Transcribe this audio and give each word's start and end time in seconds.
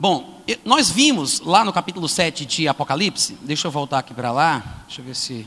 Bom, 0.00 0.42
nós 0.64 0.88
vimos 0.88 1.40
lá 1.40 1.62
no 1.62 1.74
capítulo 1.74 2.08
7 2.08 2.46
de 2.46 2.66
Apocalipse, 2.66 3.36
deixa 3.42 3.68
eu 3.68 3.70
voltar 3.70 3.98
aqui 3.98 4.14
para 4.14 4.32
lá, 4.32 4.84
deixa 4.86 5.02
eu 5.02 5.04
ver 5.04 5.14
se. 5.14 5.46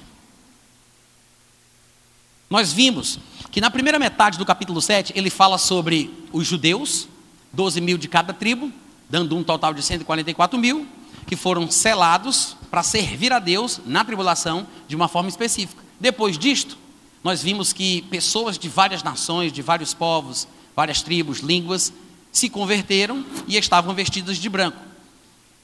Nós 2.48 2.71
vimos 2.71 3.17
que 3.50 3.59
na 3.59 3.71
primeira 3.71 3.97
metade 3.97 4.37
do 4.37 4.45
capítulo 4.45 4.79
7 4.79 5.11
ele 5.16 5.31
fala 5.31 5.58
sobre 5.58 6.13
os 6.31 6.45
judeus, 6.45 7.08
12 7.51 7.81
mil 7.81 7.97
de 7.97 8.07
cada 8.07 8.31
tribo, 8.31 8.71
dando 9.09 9.36
um 9.36 9.43
total 9.43 9.73
de 9.73 9.81
144 9.81 10.59
mil, 10.59 10.85
que 11.25 11.35
foram 11.35 11.71
selados 11.71 12.55
para 12.70 12.83
servir 12.83 13.33
a 13.33 13.39
Deus 13.39 13.81
na 13.88 14.05
tribulação 14.05 14.67
de 14.88 14.95
uma 14.95 15.07
forma 15.07 15.29
específica. 15.29 15.81
Depois 15.99 16.38
disto, 16.38 16.77
nós 17.23 17.41
vimos 17.41 17.73
que 17.73 18.04
pessoas 18.04 18.59
de 18.59 18.70
várias 18.70 19.01
nações, 19.01 19.51
de 19.51 19.63
vários 19.63 19.95
povos, 19.95 20.47
várias 20.75 21.01
tribos, 21.01 21.39
línguas, 21.39 21.91
se 22.34 22.50
converteram 22.50 23.23
e 23.47 23.55
estavam 23.55 23.93
vestidas 23.93 24.38
de 24.38 24.50
branco. 24.50 24.79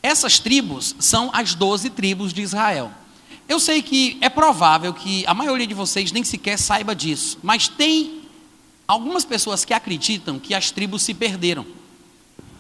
Essas 0.02 0.40
tribos 0.40 0.96
são 1.00 1.30
as 1.34 1.56
doze 1.56 1.90
tribos 1.90 2.32
de 2.32 2.42
Israel. 2.42 2.92
Eu 3.50 3.60
sei 3.60 3.82
que 3.82 4.18
é 4.22 4.30
provável 4.30 4.94
que 4.94 5.26
a 5.26 5.34
maioria 5.34 5.66
de 5.66 5.74
vocês 5.74 6.12
nem 6.12 6.24
sequer 6.24 6.58
saiba 6.58 6.96
disso, 6.96 7.40
mas 7.42 7.68
tem 7.68 8.22
algumas 8.88 9.26
pessoas 9.26 9.66
que 9.66 9.74
acreditam 9.74 10.40
que 10.40 10.54
as 10.54 10.70
tribos 10.70 11.02
se 11.02 11.14
perderam. 11.14 11.66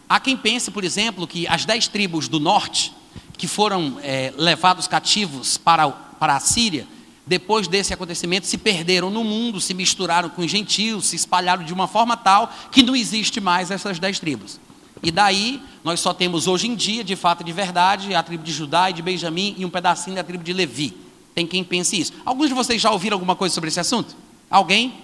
Há 0.10 0.20
quem 0.20 0.36
pense, 0.36 0.72
por 0.72 0.84
exemplo, 0.84 1.28
que 1.28 1.48
as 1.48 1.64
dez 1.64 1.88
tribos 1.88 2.28
do 2.28 2.40
norte, 2.40 2.92
que 3.38 3.48
foram 3.48 4.00
é, 4.02 4.34
levados 4.36 4.88
cativos 4.88 5.56
para, 5.56 5.88
para 5.90 6.36
a 6.36 6.40
Síria, 6.40 6.88
depois 7.30 7.68
desse 7.68 7.94
acontecimento, 7.94 8.48
se 8.48 8.58
perderam 8.58 9.12
no 9.12 9.24
mundo, 9.24 9.62
se 9.62 9.76
misturaram 9.76 10.30
com 10.30 10.42
os 10.42 10.50
gentios, 10.50 11.06
se 11.06 11.16
espalharam 11.16 11.64
de 11.64 11.72
uma 11.72 11.88
forma 11.88 12.18
tal 12.18 12.52
que 12.72 12.82
não 12.82 12.96
existe 12.96 13.40
mais 13.40 13.70
essas 13.70 14.00
dez 14.00 14.18
tribos. 14.18 14.60
E 15.04 15.12
daí, 15.12 15.62
nós 15.84 16.00
só 16.00 16.12
temos 16.12 16.48
hoje 16.48 16.68
em 16.68 16.74
dia, 16.74 17.04
de 17.04 17.16
fato 17.16 17.44
de 17.44 17.54
verdade, 17.54 18.16
a 18.16 18.24
tribo 18.24 18.44
de 18.44 18.52
Judá 18.52 18.90
e 18.90 18.94
de 18.94 19.04
Benjamim 19.04 19.54
e 19.60 19.64
um 19.64 19.70
pedacinho 19.70 20.16
da 20.16 20.24
tribo 20.24 20.44
de 20.44 20.52
Levi. 20.52 20.98
Tem 21.36 21.46
quem 21.46 21.64
pense 21.64 22.00
isso. 22.00 22.14
Alguns 22.26 22.48
de 22.48 22.56
vocês 22.56 22.82
já 22.82 22.90
ouviram 22.90 23.14
alguma 23.14 23.36
coisa 23.36 23.54
sobre 23.54 23.68
esse 23.68 23.80
assunto? 23.80 24.16
Alguém? 24.50 24.96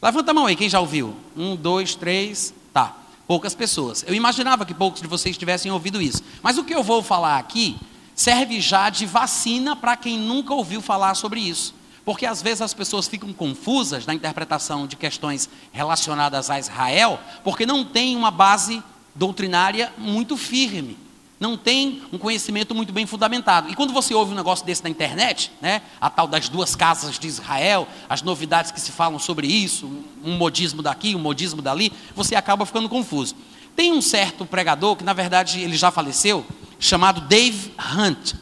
Levanta 0.00 0.30
a 0.30 0.34
mão 0.34 0.46
aí, 0.46 0.56
quem 0.56 0.70
já 0.70 0.80
ouviu? 0.80 1.14
Um, 1.36 1.56
dois, 1.56 1.94
três, 1.94 2.54
tá. 2.72 2.96
Poucas 3.26 3.54
pessoas. 3.54 4.02
Eu 4.08 4.14
imaginava 4.14 4.64
que 4.64 4.72
poucos 4.72 5.02
de 5.02 5.06
vocês 5.06 5.36
tivessem 5.36 5.70
ouvido 5.70 6.00
isso. 6.00 6.22
Mas 6.42 6.56
o 6.56 6.64
que 6.64 6.74
eu 6.74 6.82
vou 6.82 7.02
falar 7.02 7.36
aqui 7.36 7.76
serve 8.14 8.60
já 8.60 8.90
de 8.90 9.06
vacina 9.06 9.74
para 9.74 9.96
quem 9.96 10.18
nunca 10.18 10.54
ouviu 10.54 10.80
falar 10.80 11.14
sobre 11.14 11.40
isso. 11.40 11.74
Porque 12.04 12.26
às 12.26 12.42
vezes 12.42 12.60
as 12.60 12.74
pessoas 12.74 13.08
ficam 13.08 13.32
confusas 13.32 14.04
na 14.06 14.14
interpretação 14.14 14.86
de 14.86 14.94
questões 14.94 15.48
relacionadas 15.72 16.50
a 16.50 16.58
Israel, 16.58 17.18
porque 17.42 17.64
não 17.64 17.84
tem 17.84 18.14
uma 18.14 18.30
base 18.30 18.82
doutrinária 19.14 19.92
muito 19.96 20.36
firme, 20.36 20.98
não 21.40 21.56
tem 21.56 22.02
um 22.12 22.18
conhecimento 22.18 22.74
muito 22.74 22.92
bem 22.92 23.06
fundamentado. 23.06 23.70
E 23.70 23.74
quando 23.74 23.92
você 23.92 24.14
ouve 24.14 24.32
um 24.32 24.36
negócio 24.36 24.66
desse 24.66 24.84
na 24.84 24.90
internet, 24.90 25.50
né, 25.60 25.82
a 26.00 26.10
tal 26.10 26.26
das 26.26 26.48
duas 26.48 26.76
casas 26.76 27.18
de 27.18 27.26
Israel, 27.26 27.88
as 28.08 28.22
novidades 28.22 28.70
que 28.70 28.80
se 28.80 28.92
falam 28.92 29.18
sobre 29.18 29.46
isso, 29.46 29.90
um 30.22 30.36
modismo 30.36 30.82
daqui, 30.82 31.14
um 31.14 31.18
modismo 31.18 31.62
dali, 31.62 31.92
você 32.14 32.34
acaba 32.34 32.66
ficando 32.66 32.88
confuso. 32.88 33.34
Tem 33.76 33.92
um 33.92 34.00
certo 34.00 34.46
pregador 34.46 34.96
que, 34.96 35.04
na 35.04 35.12
verdade, 35.12 35.60
ele 35.60 35.76
já 35.76 35.90
faleceu, 35.90 36.46
chamado 36.78 37.20
Dave 37.22 37.72
Hunt. 37.78 38.34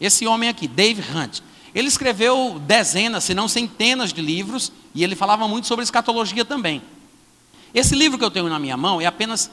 Esse 0.00 0.26
homem 0.26 0.48
aqui, 0.48 0.66
Dave 0.66 1.02
Hunt. 1.14 1.40
Ele 1.74 1.88
escreveu 1.88 2.60
dezenas, 2.66 3.24
se 3.24 3.34
não 3.34 3.46
centenas 3.46 4.12
de 4.12 4.20
livros, 4.20 4.72
e 4.94 5.04
ele 5.04 5.14
falava 5.14 5.46
muito 5.46 5.66
sobre 5.66 5.84
escatologia 5.84 6.44
também. 6.44 6.82
Esse 7.72 7.94
livro 7.94 8.18
que 8.18 8.24
eu 8.24 8.30
tenho 8.30 8.48
na 8.48 8.58
minha 8.58 8.76
mão 8.76 9.00
é 9.00 9.06
apenas 9.06 9.50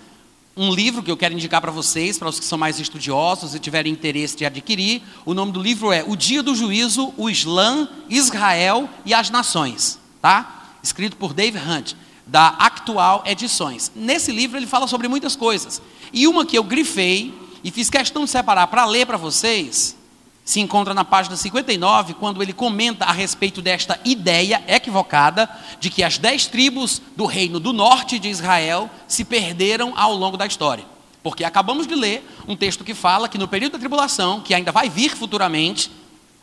um 0.55 0.73
livro 0.73 1.03
que 1.03 1.11
eu 1.11 1.15
quero 1.15 1.35
indicar 1.35 1.61
para 1.61 1.71
vocês, 1.71 2.17
para 2.17 2.27
os 2.27 2.39
que 2.39 2.45
são 2.45 2.58
mais 2.58 2.80
estudiosos 2.80 3.53
e 3.53 3.59
tiverem 3.59 3.93
interesse 3.93 4.35
de 4.35 4.43
adquirir. 4.43 5.03
O 5.23 5.35
nome 5.35 5.52
do 5.52 5.61
livro 5.61 5.91
é 5.91 6.03
O 6.05 6.15
Dia 6.15 6.41
do 6.41 6.55
Juízo, 6.55 7.13
o 7.15 7.30
Islã, 7.30 7.88
Israel 8.09 8.89
e 9.05 9.13
as 9.13 9.30
Nações, 9.30 9.99
tá? 10.19 10.77
Escrito 10.81 11.15
por 11.15 11.33
Dave 11.33 11.59
Hunt, 11.59 11.93
da 12.27 12.49
Actual 12.60 13.23
Edições. 13.26 13.92
Nesse 13.95 14.32
livro 14.32 14.58
ele 14.58 14.67
fala 14.67 14.88
sobre 14.88 15.08
muitas 15.08 15.36
coisas. 15.36 15.82
E 16.11 16.27
uma 16.27 16.45
que 16.45 16.58
eu 16.58 16.64
grifei 16.64 17.33
e 17.64 17.71
fiz 17.71 17.89
questão 17.89 18.26
de 18.26 18.30
separar 18.30 18.67
para 18.67 18.86
ler 18.86 19.05
para 19.05 19.17
vocês, 19.17 19.98
se 20.43 20.61
encontra 20.61 20.93
na 20.93 21.04
página 21.04 21.36
59, 21.36 22.14
quando 22.14 22.42
ele 22.42 22.54
comenta 22.54 23.04
a 23.05 23.11
respeito 23.11 23.61
desta 23.61 23.99
ideia 24.05 24.64
equivocada 24.67 25.49
de 25.80 25.89
que 25.89 26.04
as 26.04 26.17
dez 26.17 26.45
tribos 26.45 27.02
do 27.16 27.26
reino 27.26 27.60
do 27.60 27.73
norte 27.73 28.17
de 28.17 28.30
Israel 28.30 28.89
se 29.08 29.26
perderam 29.26 29.93
ao 29.95 30.14
longo 30.14 30.37
da 30.37 30.45
história. 30.45 30.86
Porque 31.21 31.43
acabamos 31.43 31.86
de 31.86 31.95
ler 31.95 32.26
um 32.48 32.55
texto 32.55 32.86
que 32.86 32.93
fala 32.93 33.27
que 33.27 33.37
no 33.37 33.48
período 33.48 33.73
da 33.73 33.80
tribulação, 33.80 34.39
que 34.39 34.54
ainda 34.54 34.71
vai 34.71 34.89
vir 34.89 35.14
futuramente, 35.16 35.92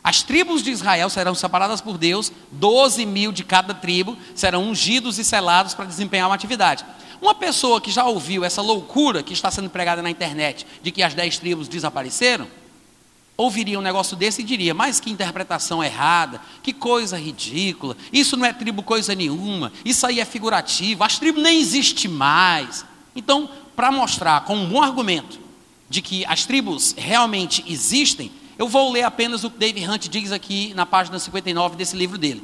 as 0.05 0.21
tribos 0.21 0.61
de 0.61 0.69
Israel 0.69 1.09
serão 1.09 1.33
separadas 1.33 1.81
por 1.81 1.97
Deus, 1.97 2.31
12 2.51 3.03
mil 3.07 3.31
de 3.31 3.43
cada 3.43 3.73
tribo 3.73 4.15
serão 4.35 4.69
ungidos 4.69 5.17
e 5.17 5.25
selados 5.25 5.73
para 5.73 5.85
desempenhar 5.85 6.29
uma 6.29 6.35
atividade. 6.35 6.85
Uma 7.19 7.33
pessoa 7.33 7.81
que 7.81 7.89
já 7.89 8.05
ouviu 8.05 8.43
essa 8.43 8.61
loucura 8.61 9.23
que 9.23 9.33
está 9.33 9.49
sendo 9.49 9.67
pregada 9.67 10.03
na 10.03 10.11
internet 10.11 10.67
de 10.83 10.91
que 10.91 11.01
as 11.01 11.15
dez 11.15 11.39
tribos 11.39 11.67
desapareceram, 11.67 12.47
ouviria 13.35 13.79
um 13.79 13.81
negócio 13.81 14.15
desse 14.15 14.43
e 14.43 14.45
diria: 14.45 14.75
Mas 14.75 14.99
que 14.99 15.09
interpretação 15.09 15.83
errada, 15.83 16.39
que 16.61 16.71
coisa 16.71 17.17
ridícula, 17.17 17.97
isso 18.13 18.37
não 18.37 18.45
é 18.45 18.53
tribo 18.53 18.83
coisa 18.83 19.15
nenhuma, 19.15 19.73
isso 19.83 20.05
aí 20.05 20.19
é 20.19 20.25
figurativo, 20.25 21.03
as 21.03 21.17
tribos 21.17 21.41
nem 21.41 21.59
existem 21.59 22.11
mais. 22.11 22.85
Então, 23.15 23.49
para 23.75 23.91
mostrar 23.91 24.45
com 24.45 24.55
um 24.55 24.69
bom 24.69 24.83
argumento 24.83 25.39
de 25.89 25.99
que 25.99 26.23
as 26.27 26.45
tribos 26.45 26.93
realmente 26.95 27.65
existem, 27.67 28.31
eu 28.57 28.67
vou 28.67 28.91
ler 28.91 29.03
apenas 29.03 29.43
o 29.43 29.49
que 29.49 29.57
David 29.57 29.89
Hunt 29.89 30.07
diz 30.07 30.31
aqui 30.31 30.73
na 30.73 30.85
página 30.85 31.19
59 31.19 31.75
desse 31.75 31.95
livro 31.95 32.17
dele. 32.17 32.43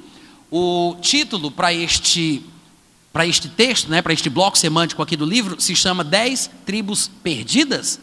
O 0.50 0.96
título 1.02 1.50
para 1.50 1.74
este 1.74 2.44
para 3.14 3.28
este 3.28 3.50
texto, 3.50 3.90
né, 3.90 4.02
para 4.02 4.14
este 4.14 4.30
bloco 4.30 4.58
semântico 4.58 5.02
aqui 5.02 5.18
do 5.18 5.26
livro, 5.26 5.60
se 5.60 5.76
chama 5.76 6.04
Dez 6.04 6.50
Tribos 6.66 7.10
Perdidas? 7.22 8.00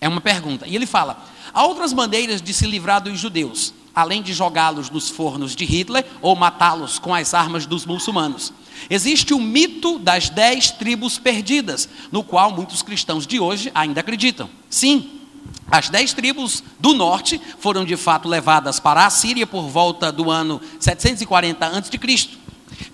É 0.00 0.08
uma 0.08 0.20
pergunta. 0.20 0.66
E 0.66 0.74
ele 0.74 0.86
fala: 0.86 1.24
há 1.52 1.64
outras 1.64 1.92
maneiras 1.92 2.42
de 2.42 2.52
se 2.52 2.66
livrar 2.66 3.00
dos 3.00 3.18
judeus, 3.18 3.72
além 3.94 4.20
de 4.22 4.32
jogá-los 4.32 4.90
nos 4.90 5.08
fornos 5.08 5.54
de 5.54 5.64
Hitler 5.64 6.04
ou 6.20 6.34
matá-los 6.34 6.98
com 6.98 7.14
as 7.14 7.34
armas 7.34 7.66
dos 7.66 7.86
muçulmanos. 7.86 8.52
Existe 8.90 9.32
o 9.32 9.40
mito 9.40 9.98
das 9.98 10.28
dez 10.28 10.70
tribos 10.72 11.18
perdidas, 11.18 11.88
no 12.10 12.24
qual 12.24 12.50
muitos 12.50 12.82
cristãos 12.82 13.26
de 13.26 13.38
hoje 13.38 13.70
ainda 13.74 14.00
acreditam. 14.00 14.50
Sim, 14.68 15.21
as 15.70 15.88
dez 15.88 16.12
tribos 16.12 16.62
do 16.78 16.92
norte 16.92 17.40
foram 17.58 17.84
de 17.84 17.96
fato 17.96 18.28
levadas 18.28 18.78
para 18.78 19.06
a 19.06 19.10
Síria 19.10 19.46
por 19.46 19.68
volta 19.68 20.12
do 20.12 20.30
ano 20.30 20.60
740 20.78 21.66
a.C. 21.66 22.28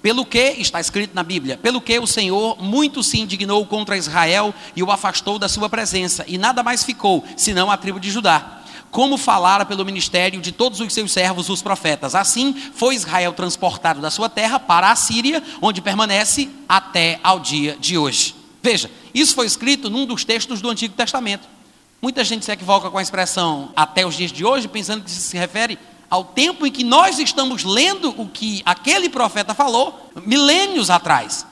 Pelo 0.03 0.25
que, 0.25 0.55
está 0.59 0.81
escrito 0.81 1.15
na 1.15 1.23
Bíblia, 1.23 1.57
pelo 1.57 1.81
que 1.81 1.99
o 1.99 2.07
Senhor 2.07 2.63
muito 2.63 3.03
se 3.03 3.19
indignou 3.19 3.65
contra 3.67 3.97
Israel 3.97 4.55
e 4.77 4.83
o 4.83 4.91
afastou 4.91 5.39
da 5.39 5.49
sua 5.49 5.69
presença, 5.69 6.25
e 6.29 6.39
nada 6.39 6.63
mais 6.63 6.85
ficou, 6.85 7.25
senão 7.37 7.71
a 7.71 7.77
tribo 7.77 7.99
de 7.99 8.11
Judá. 8.11 8.63
Como 8.91 9.19
falara 9.19 9.67
pelo 9.67 9.85
ministério 9.85 10.41
de 10.41 10.53
todos 10.53 10.81
os 10.81 10.93
seus 10.93 11.13
servos, 11.13 11.51
os 11.51 11.61
profetas. 11.61 12.15
Assim 12.15 12.55
foi 12.75 12.95
Israel 12.95 13.33
transportado 13.33 14.01
da 14.01 14.11
sua 14.11 14.29
terra 14.29 14.59
para 14.59 14.91
a 14.91 14.97
Síria, 14.97 15.43
onde 15.61 15.83
permanece 15.83 16.49
até 16.69 17.21
ao 17.23 17.41
dia 17.41 17.77
de 17.79 17.99
hoje. 17.99 18.35
Veja, 18.63 18.91
isso 19.13 19.35
foi 19.35 19.47
escrito 19.47 19.91
num 19.91 20.07
dos 20.07 20.25
textos 20.25 20.61
do 20.61 20.71
Antigo 20.71 20.95
Testamento. 20.95 21.58
Muita 22.01 22.23
gente 22.23 22.45
se 22.45 22.53
equivoca 22.53 22.91
com 22.91 22.99
a 22.99 23.03
expressão 23.03 23.71
até 23.75 24.07
os 24.07 24.17
dias 24.17 24.31
de 24.31 24.45
hoje, 24.45 24.69
pensando 24.69 25.03
que 25.03 25.11
isso 25.11 25.21
se 25.21 25.37
refere 25.37 25.79
ao 26.09 26.25
tempo 26.25 26.67
em 26.67 26.71
que 26.71 26.85
nós 26.85 27.19
estamos 27.19 27.65
lendo 27.65 28.15
o 28.17 28.29
que 28.29 28.63
aquele 28.65 29.09
profeta 29.09 29.53
falou, 29.53 30.11
milênios 30.25 30.91
atrás. 30.91 31.45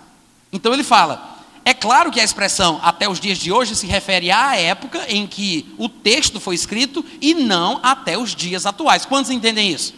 Então 0.52 0.72
ele 0.72 0.84
fala: 0.84 1.36
é 1.64 1.74
claro 1.74 2.12
que 2.12 2.20
a 2.20 2.24
expressão 2.24 2.78
até 2.80 3.08
os 3.08 3.18
dias 3.18 3.38
de 3.38 3.50
hoje 3.50 3.74
se 3.74 3.88
refere 3.88 4.30
à 4.30 4.56
época 4.56 5.04
em 5.08 5.26
que 5.26 5.74
o 5.76 5.88
texto 5.88 6.38
foi 6.38 6.54
escrito 6.54 7.04
e 7.20 7.34
não 7.34 7.80
até 7.82 8.16
os 8.16 8.34
dias 8.34 8.66
atuais. 8.66 9.04
Quantos 9.04 9.32
entendem 9.32 9.72
isso? 9.72 9.92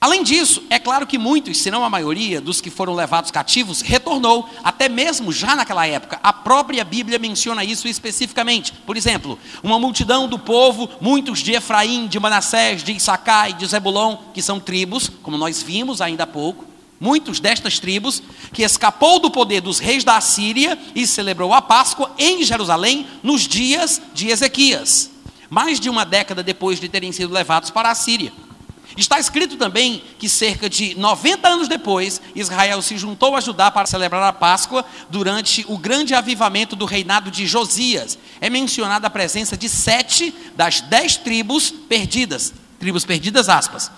Além 0.00 0.22
disso, 0.22 0.62
é 0.70 0.78
claro 0.78 1.08
que 1.08 1.18
muitos, 1.18 1.58
se 1.58 1.72
não 1.72 1.84
a 1.84 1.90
maioria, 1.90 2.40
dos 2.40 2.60
que 2.60 2.70
foram 2.70 2.94
levados 2.94 3.32
cativos 3.32 3.80
retornou, 3.80 4.48
até 4.62 4.88
mesmo 4.88 5.32
já 5.32 5.56
naquela 5.56 5.88
época. 5.88 6.20
A 6.22 6.32
própria 6.32 6.84
Bíblia 6.84 7.18
menciona 7.18 7.64
isso 7.64 7.88
especificamente. 7.88 8.72
Por 8.86 8.96
exemplo, 8.96 9.36
uma 9.60 9.76
multidão 9.76 10.28
do 10.28 10.38
povo, 10.38 10.88
muitos 11.00 11.40
de 11.40 11.52
Efraim, 11.52 12.06
de 12.06 12.20
Manassés, 12.20 12.84
de 12.84 12.92
Issacar 12.92 13.50
e 13.50 13.54
de 13.54 13.66
Zebulon, 13.66 14.16
que 14.32 14.40
são 14.40 14.60
tribos, 14.60 15.10
como 15.20 15.36
nós 15.36 15.60
vimos 15.60 16.00
ainda 16.00 16.22
há 16.22 16.26
pouco, 16.28 16.64
muitos 17.00 17.40
destas 17.40 17.80
tribos, 17.80 18.22
que 18.52 18.62
escapou 18.62 19.18
do 19.18 19.32
poder 19.32 19.60
dos 19.60 19.80
reis 19.80 20.04
da 20.04 20.16
Assíria 20.16 20.78
e 20.94 21.08
celebrou 21.08 21.52
a 21.52 21.60
Páscoa 21.60 22.12
em 22.16 22.44
Jerusalém 22.44 23.04
nos 23.20 23.48
dias 23.48 24.00
de 24.14 24.28
Ezequias, 24.28 25.10
mais 25.50 25.80
de 25.80 25.90
uma 25.90 26.04
década 26.04 26.40
depois 26.40 26.78
de 26.78 26.88
terem 26.88 27.10
sido 27.10 27.34
levados 27.34 27.70
para 27.70 27.90
a 27.90 27.96
Síria. 27.96 28.32
Está 28.98 29.20
escrito 29.20 29.56
também 29.56 30.02
que 30.18 30.28
cerca 30.28 30.68
de 30.68 30.96
90 30.96 31.48
anos 31.48 31.68
depois, 31.68 32.20
Israel 32.34 32.82
se 32.82 32.98
juntou 32.98 33.36
a 33.36 33.40
Judá 33.40 33.70
para 33.70 33.86
celebrar 33.86 34.24
a 34.24 34.32
Páscoa 34.32 34.84
durante 35.08 35.64
o 35.68 35.78
grande 35.78 36.16
avivamento 36.16 36.74
do 36.74 36.84
reinado 36.84 37.30
de 37.30 37.46
Josias. 37.46 38.18
é 38.40 38.50
mencionada 38.50 39.06
a 39.06 39.10
presença 39.10 39.56
de 39.56 39.68
sete 39.68 40.34
das 40.56 40.80
dez 40.80 41.16
tribos 41.16 41.70
perdidas. 41.70 42.52
Tribos 42.80 43.04
perdidas, 43.04 43.48
aspas. 43.48 43.88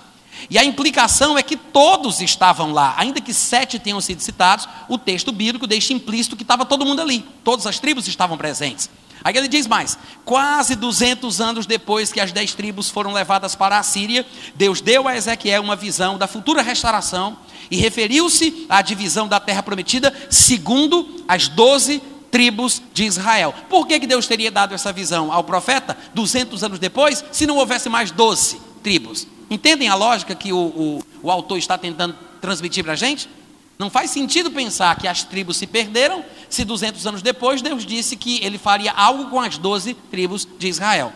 E 0.49 0.59
a 0.59 0.65
implicação 0.65 1.37
é 1.37 1.43
que 1.43 1.57
todos 1.57 2.21
estavam 2.21 2.73
lá, 2.73 2.95
ainda 2.97 3.21
que 3.21 3.35
sete 3.35 3.79
tenham 3.79 4.01
sido 4.01 4.21
citados, 4.21 4.69
o 4.89 4.97
texto 4.97 5.33
bíblico 5.33 5.67
deixa 5.67 5.93
implícito 5.93 6.37
que 6.37 6.43
estava 6.43 6.65
todo 6.65 6.87
mundo 6.87 7.03
ali, 7.03 7.25
todas 7.45 7.67
as 7.67 7.79
tribos 7.79 8.09
estavam 8.09 8.39
presentes. 8.39 8.89
Aí 9.23 9.37
ele 9.37 9.49
diz 9.49 9.67
mais: 9.67 9.99
quase 10.25 10.75
200 10.75 11.41
anos 11.41 11.67
depois 11.67 12.13
que 12.13 12.21
as 12.21 12.33
dez 12.33 12.55
tribos 12.55 12.89
foram 12.89 13.13
levadas 13.13 13.55
para 13.55 13.79
a 13.79 13.83
Síria, 13.83 14.27
Deus 14.55 14.81
deu 14.81 15.07
a 15.07 15.17
Ezequiel 15.17 15.63
uma 15.63 15.77
visão 15.77 16.17
da 16.17 16.27
futura 16.27 16.63
restauração 16.63 17.37
e 17.71 17.77
referiu-se 17.77 18.67
à 18.69 18.83
divisão 18.83 19.29
da 19.29 19.39
terra 19.39 19.63
prometida 19.63 20.15
segundo 20.31 21.23
as 21.29 21.49
doze 21.49 22.03
tribos 22.31 22.81
de 22.95 23.05
Israel. 23.05 23.55
Por 23.69 23.87
que, 23.87 24.01
que 24.01 24.07
Deus 24.07 24.27
teria 24.27 24.51
dado 24.51 24.75
essa 24.75 24.93
visão 24.93 25.33
ao 25.33 25.45
profeta 25.45 25.97
200 26.15 26.63
anos 26.65 26.79
depois, 26.79 27.25
se 27.33 27.47
não 27.47 27.57
houvesse 27.57 27.89
mais 27.89 28.11
doze 28.11 28.61
tribos? 28.83 29.27
Entendem 29.51 29.89
a 29.89 29.95
lógica 29.97 30.35
que 30.35 30.53
o, 30.53 30.59
o, 30.59 31.05
o 31.23 31.31
autor 31.31 31.59
está 31.59 31.77
tentando 31.77 32.17
transmitir 32.41 32.85
para 32.85 32.93
a 32.93 32.97
gente? 32.97 33.29
Não 33.77 33.91
faz 33.91 34.11
sentido 34.11 34.51
pensar 34.51 34.97
que 34.97 35.09
as 35.09 35.25
tribos 35.25 35.57
se 35.57 35.67
perderam, 35.67 36.25
se 36.49 36.65
200 36.65 37.07
anos 37.07 37.23
depois 37.23 37.61
Deus 37.61 37.85
disse 37.85 38.15
que 38.15 38.45
ele 38.45 38.59
faria 38.59 38.93
algo 38.93 39.31
com 39.31 39.41
as 39.41 39.59
12 39.59 39.95
tribos 40.11 40.47
de 40.59 40.69
Israel. 40.69 41.13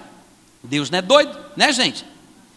Deus 0.63 0.91
não 0.91 0.99
é 0.99 1.03
doido, 1.03 1.39
né, 1.57 1.73
gente? 1.73 2.05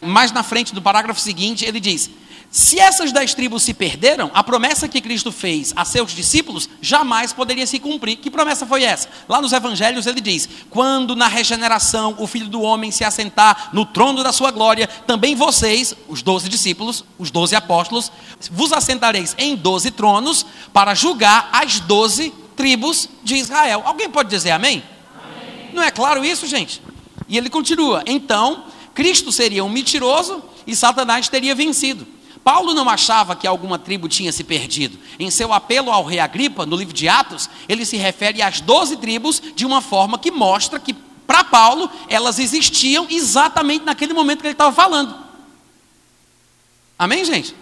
Mais 0.02 0.32
na 0.32 0.44
frente 0.44 0.74
do 0.74 0.82
parágrafo 0.82 1.20
seguinte, 1.20 1.66
ele 1.66 1.80
diz: 1.80 2.10
se 2.50 2.80
essas 2.80 3.12
dez 3.12 3.34
tribos 3.34 3.64
se 3.64 3.74
perderam, 3.74 4.32
a 4.34 4.42
promessa 4.42 4.88
que 4.88 5.02
Cristo 5.02 5.32
fez 5.32 5.74
a 5.76 5.84
seus 5.84 6.12
discípulos 6.12 6.70
jamais 6.82 7.34
poderia 7.34 7.68
se 7.68 7.78
cumprir. 7.78 8.18
Que 8.18 8.32
promessa 8.32 8.66
foi 8.66 8.84
essa? 8.84 9.10
Lá 9.28 9.42
nos 9.42 9.52
Evangelhos 9.52 10.08
ele 10.08 10.22
diz: 10.22 10.48
Quando 10.70 11.16
na 11.16 11.28
regeneração 11.28 12.16
o 12.18 12.26
Filho 12.26 12.48
do 12.48 12.62
Homem 12.62 12.90
se 12.90 13.04
assentar 13.04 13.70
no 13.74 13.86
trono 13.86 14.24
da 14.24 14.32
sua 14.32 14.50
glória, 14.50 14.88
também 15.06 15.36
vocês, 15.36 15.94
os 16.08 16.22
doze 16.22 16.48
discípulos, 16.48 17.04
os 17.20 17.30
doze 17.30 17.56
apóstolos, 17.56 18.12
vos 18.50 18.72
assentareis 18.72 19.36
em 19.38 19.56
doze 19.56 19.92
tronos 19.92 20.46
para 20.72 20.96
julgar 20.96 21.50
as 21.52 21.82
doze 21.82 22.34
tribos 22.56 23.10
de 23.24 23.36
Israel. 23.36 23.84
Alguém 23.86 24.10
pode 24.10 24.30
dizer 24.30 24.52
amém? 24.52 24.82
amém? 25.22 25.72
Não 25.74 25.84
é 25.84 25.92
claro 25.92 26.24
isso, 26.24 26.48
gente? 26.48 26.82
E 27.28 27.38
ele 27.38 27.50
continua: 27.50 28.04
Então, 28.08 28.64
Cristo 28.96 29.34
seria 29.34 29.66
um 29.66 29.70
mentiroso 29.70 30.42
e 30.66 30.76
Satanás 30.76 31.28
teria 31.28 31.54
vencido. 31.54 32.17
Paulo 32.48 32.74
não 32.74 32.90
achava 32.90 33.36
que 33.36 33.46
alguma 33.46 33.78
tribo 33.78 34.08
tinha 34.08 34.32
se 34.32 34.42
perdido. 34.42 34.98
Em 35.20 35.30
seu 35.30 35.52
apelo 35.52 35.92
ao 35.92 36.06
rei 36.06 36.18
Agripa, 36.18 36.66
no 36.66 36.78
livro 36.78 36.94
de 36.94 37.10
Atos, 37.10 37.50
ele 37.68 37.84
se 37.84 37.98
refere 37.98 38.42
às 38.42 38.62
doze 38.62 38.96
tribos 38.96 39.44
de 39.54 39.66
uma 39.66 39.82
forma 39.82 40.18
que 40.18 40.32
mostra 40.32 40.80
que, 40.80 40.94
para 40.94 41.44
Paulo, 41.44 41.92
elas 42.08 42.40
existiam 42.40 43.06
exatamente 43.10 43.84
naquele 43.84 44.14
momento 44.14 44.40
que 44.40 44.48
ele 44.48 44.54
estava 44.54 44.74
falando. 44.74 45.14
Amém, 46.98 47.26
gente? 47.26 47.54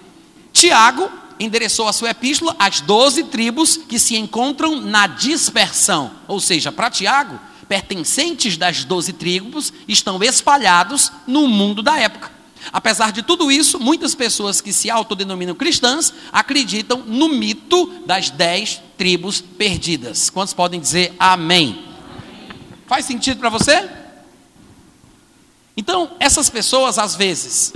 Tiago 0.53 1.09
endereçou 1.39 1.87
a 1.87 1.93
sua 1.93 2.11
epístola 2.11 2.55
às 2.59 2.79
doze 2.79 3.23
tribos 3.23 3.77
que 3.77 3.97
se 3.97 4.15
encontram 4.15 4.79
na 4.79 5.07
dispersão. 5.07 6.11
Ou 6.27 6.39
seja, 6.39 6.71
para 6.71 6.91
Tiago, 6.91 7.39
pertencentes 7.67 8.55
das 8.55 8.83
doze 8.83 9.13
tribos 9.13 9.73
estão 9.87 10.21
espalhados 10.21 11.11
no 11.25 11.47
mundo 11.47 11.81
da 11.81 11.97
época. 11.97 12.34
Apesar 12.71 13.11
de 13.11 13.21
tudo 13.21 13.51
isso, 13.51 13.79
muitas 13.79 14.15
pessoas 14.15 14.61
que 14.61 14.73
se 14.73 14.89
autodenominam 14.89 15.55
cristãs 15.55 16.13
acreditam 16.31 17.03
no 17.05 17.29
mito 17.29 17.87
das 18.05 18.29
dez 18.29 18.81
tribos 18.97 19.41
perdidas. 19.41 20.29
Quantos 20.29 20.53
podem 20.53 20.79
dizer 20.79 21.15
amém? 21.19 21.85
Faz 22.87 23.05
sentido 23.05 23.39
para 23.39 23.49
você? 23.49 23.89
Então, 25.77 26.11
essas 26.19 26.49
pessoas, 26.49 26.97
às 26.97 27.15
vezes, 27.15 27.73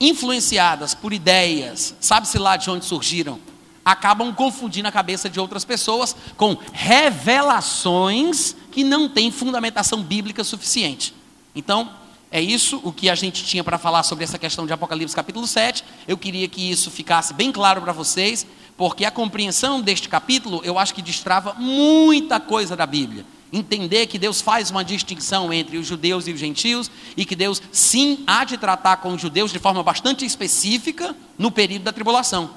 influenciadas 0.00 0.94
por 0.94 1.12
ideias, 1.12 1.94
sabe-se 2.00 2.38
lá 2.38 2.56
de 2.56 2.70
onde 2.70 2.84
surgiram, 2.84 3.38
acabam 3.84 4.32
confundindo 4.32 4.88
a 4.88 4.92
cabeça 4.92 5.28
de 5.28 5.40
outras 5.40 5.64
pessoas 5.64 6.16
com 6.36 6.56
revelações 6.72 8.56
que 8.70 8.84
não 8.84 9.08
têm 9.08 9.30
fundamentação 9.30 10.02
bíblica 10.02 10.44
suficiente. 10.44 11.14
Então, 11.54 11.90
é 12.32 12.40
isso 12.40 12.80
o 12.82 12.90
que 12.90 13.10
a 13.10 13.14
gente 13.14 13.44
tinha 13.44 13.62
para 13.62 13.76
falar 13.76 14.02
sobre 14.02 14.24
essa 14.24 14.38
questão 14.38 14.64
de 14.66 14.72
Apocalipse 14.72 15.14
capítulo 15.14 15.46
7. 15.46 15.84
Eu 16.08 16.16
queria 16.16 16.48
que 16.48 16.70
isso 16.70 16.90
ficasse 16.90 17.34
bem 17.34 17.52
claro 17.52 17.82
para 17.82 17.92
vocês, 17.92 18.46
porque 18.74 19.04
a 19.04 19.10
compreensão 19.10 19.82
deste 19.82 20.08
capítulo 20.08 20.62
eu 20.64 20.78
acho 20.78 20.94
que 20.94 21.02
destrava 21.02 21.52
muita 21.52 22.40
coisa 22.40 22.74
da 22.74 22.86
Bíblia. 22.86 23.26
Entender 23.52 24.06
que 24.06 24.18
Deus 24.18 24.40
faz 24.40 24.70
uma 24.70 24.82
distinção 24.82 25.52
entre 25.52 25.76
os 25.76 25.86
judeus 25.86 26.26
e 26.26 26.32
os 26.32 26.40
gentios 26.40 26.90
e 27.14 27.26
que 27.26 27.36
Deus 27.36 27.60
sim 27.70 28.24
há 28.26 28.44
de 28.44 28.56
tratar 28.56 28.96
com 28.96 29.12
os 29.12 29.20
judeus 29.20 29.52
de 29.52 29.58
forma 29.58 29.82
bastante 29.82 30.24
específica 30.24 31.14
no 31.36 31.50
período 31.50 31.82
da 31.82 31.92
tribulação. 31.92 32.50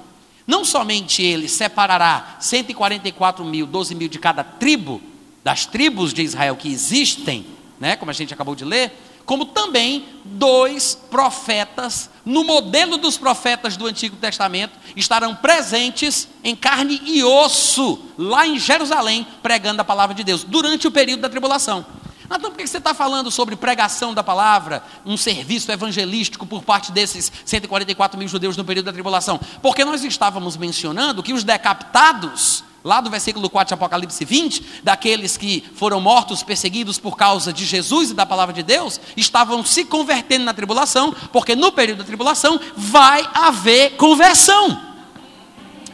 Não 0.46 0.64
somente 0.64 1.22
ele 1.22 1.50
separará 1.50 2.38
144 2.40 3.44
mil, 3.44 3.66
12 3.66 3.94
mil 3.94 4.08
de 4.08 4.18
cada 4.18 4.42
tribo, 4.42 5.02
das 5.44 5.66
tribos 5.66 6.14
de 6.14 6.22
Israel 6.22 6.56
que 6.56 6.72
existem, 6.72 7.44
né, 7.78 7.94
como 7.94 8.10
a 8.10 8.14
gente 8.14 8.32
acabou 8.32 8.54
de 8.54 8.64
ler, 8.64 8.90
como 9.26 9.44
também 9.44 10.06
dois 10.24 10.94
profetas, 11.10 12.08
no 12.24 12.44
modelo 12.44 12.96
dos 12.96 13.18
profetas 13.18 13.76
do 13.76 13.86
Antigo 13.86 14.16
Testamento, 14.16 14.78
estarão 14.94 15.34
presentes 15.34 16.28
em 16.42 16.54
carne 16.54 17.02
e 17.04 17.22
osso, 17.24 17.98
lá 18.16 18.46
em 18.46 18.58
Jerusalém, 18.58 19.26
pregando 19.42 19.82
a 19.82 19.84
palavra 19.84 20.14
de 20.14 20.22
Deus, 20.22 20.44
durante 20.44 20.86
o 20.86 20.92
período 20.92 21.20
da 21.20 21.28
tribulação. 21.28 21.84
Então, 22.30 22.50
por 22.50 22.56
que 22.56 22.66
você 22.66 22.78
está 22.78 22.92
falando 22.92 23.30
sobre 23.30 23.56
pregação 23.56 24.12
da 24.12 24.22
palavra, 24.22 24.82
um 25.04 25.16
serviço 25.16 25.70
evangelístico 25.70 26.46
por 26.46 26.62
parte 26.62 26.92
desses 26.92 27.32
144 27.44 28.18
mil 28.18 28.28
judeus 28.28 28.56
no 28.56 28.64
período 28.64 28.86
da 28.86 28.92
tribulação? 28.92 29.40
Porque 29.62 29.84
nós 29.84 30.02
estávamos 30.02 30.56
mencionando 30.56 31.22
que 31.22 31.32
os 31.32 31.44
decapitados 31.44 32.64
lá 32.86 33.00
do 33.00 33.10
versículo 33.10 33.50
4 33.50 33.68
de 33.68 33.74
Apocalipse 33.74 34.24
20, 34.24 34.80
daqueles 34.84 35.36
que 35.36 35.64
foram 35.74 36.00
mortos, 36.00 36.44
perseguidos 36.44 36.98
por 36.98 37.16
causa 37.16 37.52
de 37.52 37.64
Jesus 37.64 38.10
e 38.10 38.14
da 38.14 38.24
palavra 38.24 38.54
de 38.54 38.62
Deus, 38.62 39.00
estavam 39.16 39.64
se 39.64 39.84
convertendo 39.84 40.44
na 40.44 40.54
tribulação, 40.54 41.12
porque 41.32 41.56
no 41.56 41.72
período 41.72 41.98
da 41.98 42.04
tribulação 42.04 42.60
vai 42.76 43.28
haver 43.34 43.96
conversão. 43.96 44.80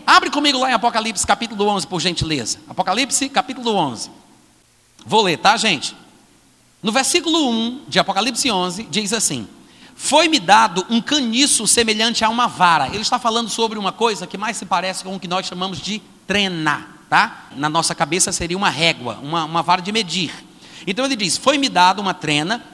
Abre 0.07 0.29
comigo 0.29 0.59
lá 0.59 0.71
em 0.71 0.75
Apocalipse 0.75 1.27
capítulo 1.27 1.67
11, 1.67 1.87
por 1.87 1.99
gentileza. 1.99 2.59
Apocalipse 2.69 3.27
capítulo 3.31 3.75
11. 3.75 4.11
Vou 5.07 5.23
ler, 5.23 5.39
tá, 5.39 5.57
gente? 5.57 5.97
No 6.83 6.91
versículo 6.91 7.49
1 7.49 7.83
de 7.87 8.01
Apocalipse 8.01 8.51
11, 8.51 8.89
diz 8.91 9.13
assim: 9.13 9.47
Foi-me 9.95 10.41
dado 10.41 10.85
um 10.91 11.01
caniço 11.01 11.67
semelhante 11.67 12.25
a 12.25 12.29
uma 12.29 12.49
vara. 12.49 12.89
Ele 12.89 13.03
está 13.03 13.21
falando 13.21 13.49
sobre 13.49 13.79
uma 13.79 13.93
coisa 13.93 14.27
que 14.27 14.37
mais 14.37 14.57
se 14.57 14.67
parece 14.67 15.05
com 15.05 15.15
o 15.15 15.21
que 15.21 15.29
nós 15.29 15.47
chamamos 15.47 15.81
de 15.81 16.03
trena, 16.27 16.89
tá? 17.09 17.47
Na 17.55 17.69
nossa 17.69 17.95
cabeça 17.95 18.33
seria 18.33 18.57
uma 18.57 18.69
régua, 18.69 19.19
uma, 19.23 19.45
uma 19.45 19.63
vara 19.63 19.81
de 19.81 19.93
medir. 19.93 20.33
Então 20.85 21.05
ele 21.05 21.15
diz: 21.15 21.37
Foi-me 21.37 21.69
dado 21.69 22.03
uma 22.03 22.15
trena, 22.15 22.65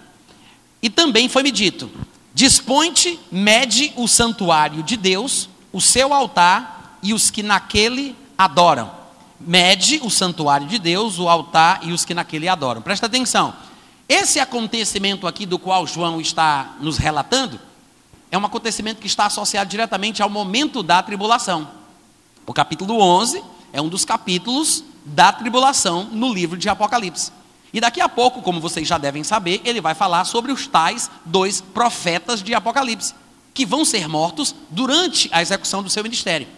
e 0.80 0.88
também 0.88 1.28
foi-me 1.28 1.50
dito: 1.50 1.90
Dispõe-te, 2.32 3.20
mede 3.30 3.92
o 3.94 4.08
santuário 4.08 4.82
de 4.82 4.96
Deus, 4.96 5.50
o 5.70 5.82
seu 5.82 6.14
altar 6.14 6.98
e 7.02 7.12
os 7.12 7.30
que 7.30 7.42
naquele 7.42 8.16
adoram. 8.38 8.90
Mede 9.38 10.00
o 10.02 10.08
santuário 10.08 10.66
de 10.66 10.78
Deus, 10.78 11.18
o 11.18 11.28
altar 11.28 11.80
e 11.82 11.92
os 11.92 12.06
que 12.06 12.14
naquele 12.14 12.48
adoram. 12.48 12.80
Presta 12.80 13.04
atenção. 13.04 13.54
Esse 14.08 14.40
acontecimento 14.40 15.26
aqui 15.26 15.44
do 15.44 15.58
qual 15.58 15.86
João 15.86 16.18
está 16.18 16.76
nos 16.80 16.96
relatando 16.96 17.60
é 18.30 18.38
um 18.38 18.46
acontecimento 18.46 19.02
que 19.02 19.06
está 19.06 19.26
associado 19.26 19.68
diretamente 19.68 20.22
ao 20.22 20.30
momento 20.30 20.82
da 20.82 21.02
tribulação. 21.02 21.68
O 22.46 22.54
capítulo 22.54 22.98
11 23.00 23.44
é 23.70 23.82
um 23.82 23.88
dos 23.88 24.06
capítulos 24.06 24.82
da 25.04 25.30
tribulação 25.30 26.04
no 26.04 26.32
livro 26.32 26.56
de 26.56 26.70
Apocalipse. 26.70 27.30
E 27.70 27.80
daqui 27.82 28.00
a 28.00 28.08
pouco, 28.08 28.40
como 28.40 28.62
vocês 28.62 28.88
já 28.88 28.96
devem 28.96 29.22
saber, 29.22 29.60
ele 29.62 29.80
vai 29.80 29.94
falar 29.94 30.24
sobre 30.24 30.52
os 30.52 30.66
tais 30.66 31.10
dois 31.22 31.60
profetas 31.60 32.42
de 32.42 32.54
Apocalipse, 32.54 33.14
que 33.52 33.66
vão 33.66 33.84
ser 33.84 34.08
mortos 34.08 34.54
durante 34.70 35.28
a 35.32 35.42
execução 35.42 35.82
do 35.82 35.90
seu 35.90 36.02
ministério. 36.02 36.48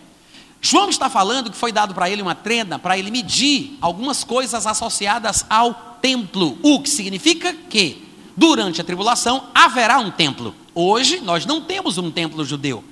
João 0.60 0.88
está 0.88 1.10
falando 1.10 1.50
que 1.50 1.56
foi 1.56 1.72
dado 1.72 1.94
para 1.94 2.08
ele 2.08 2.22
uma 2.22 2.34
trena 2.34 2.78
para 2.78 2.96
ele 2.96 3.10
medir 3.10 3.76
algumas 3.80 4.22
coisas 4.22 4.66
associadas 4.66 5.44
ao 5.50 5.89
templo, 6.00 6.58
o 6.62 6.80
que 6.80 6.90
significa 6.90 7.52
que 7.52 8.06
durante 8.36 8.80
a 8.80 8.84
tribulação 8.84 9.48
haverá 9.54 9.98
um 9.98 10.10
templo. 10.10 10.54
Hoje 10.74 11.20
nós 11.20 11.44
não 11.44 11.60
temos 11.60 11.98
um 11.98 12.10
templo 12.10 12.44
judeu, 12.44 12.82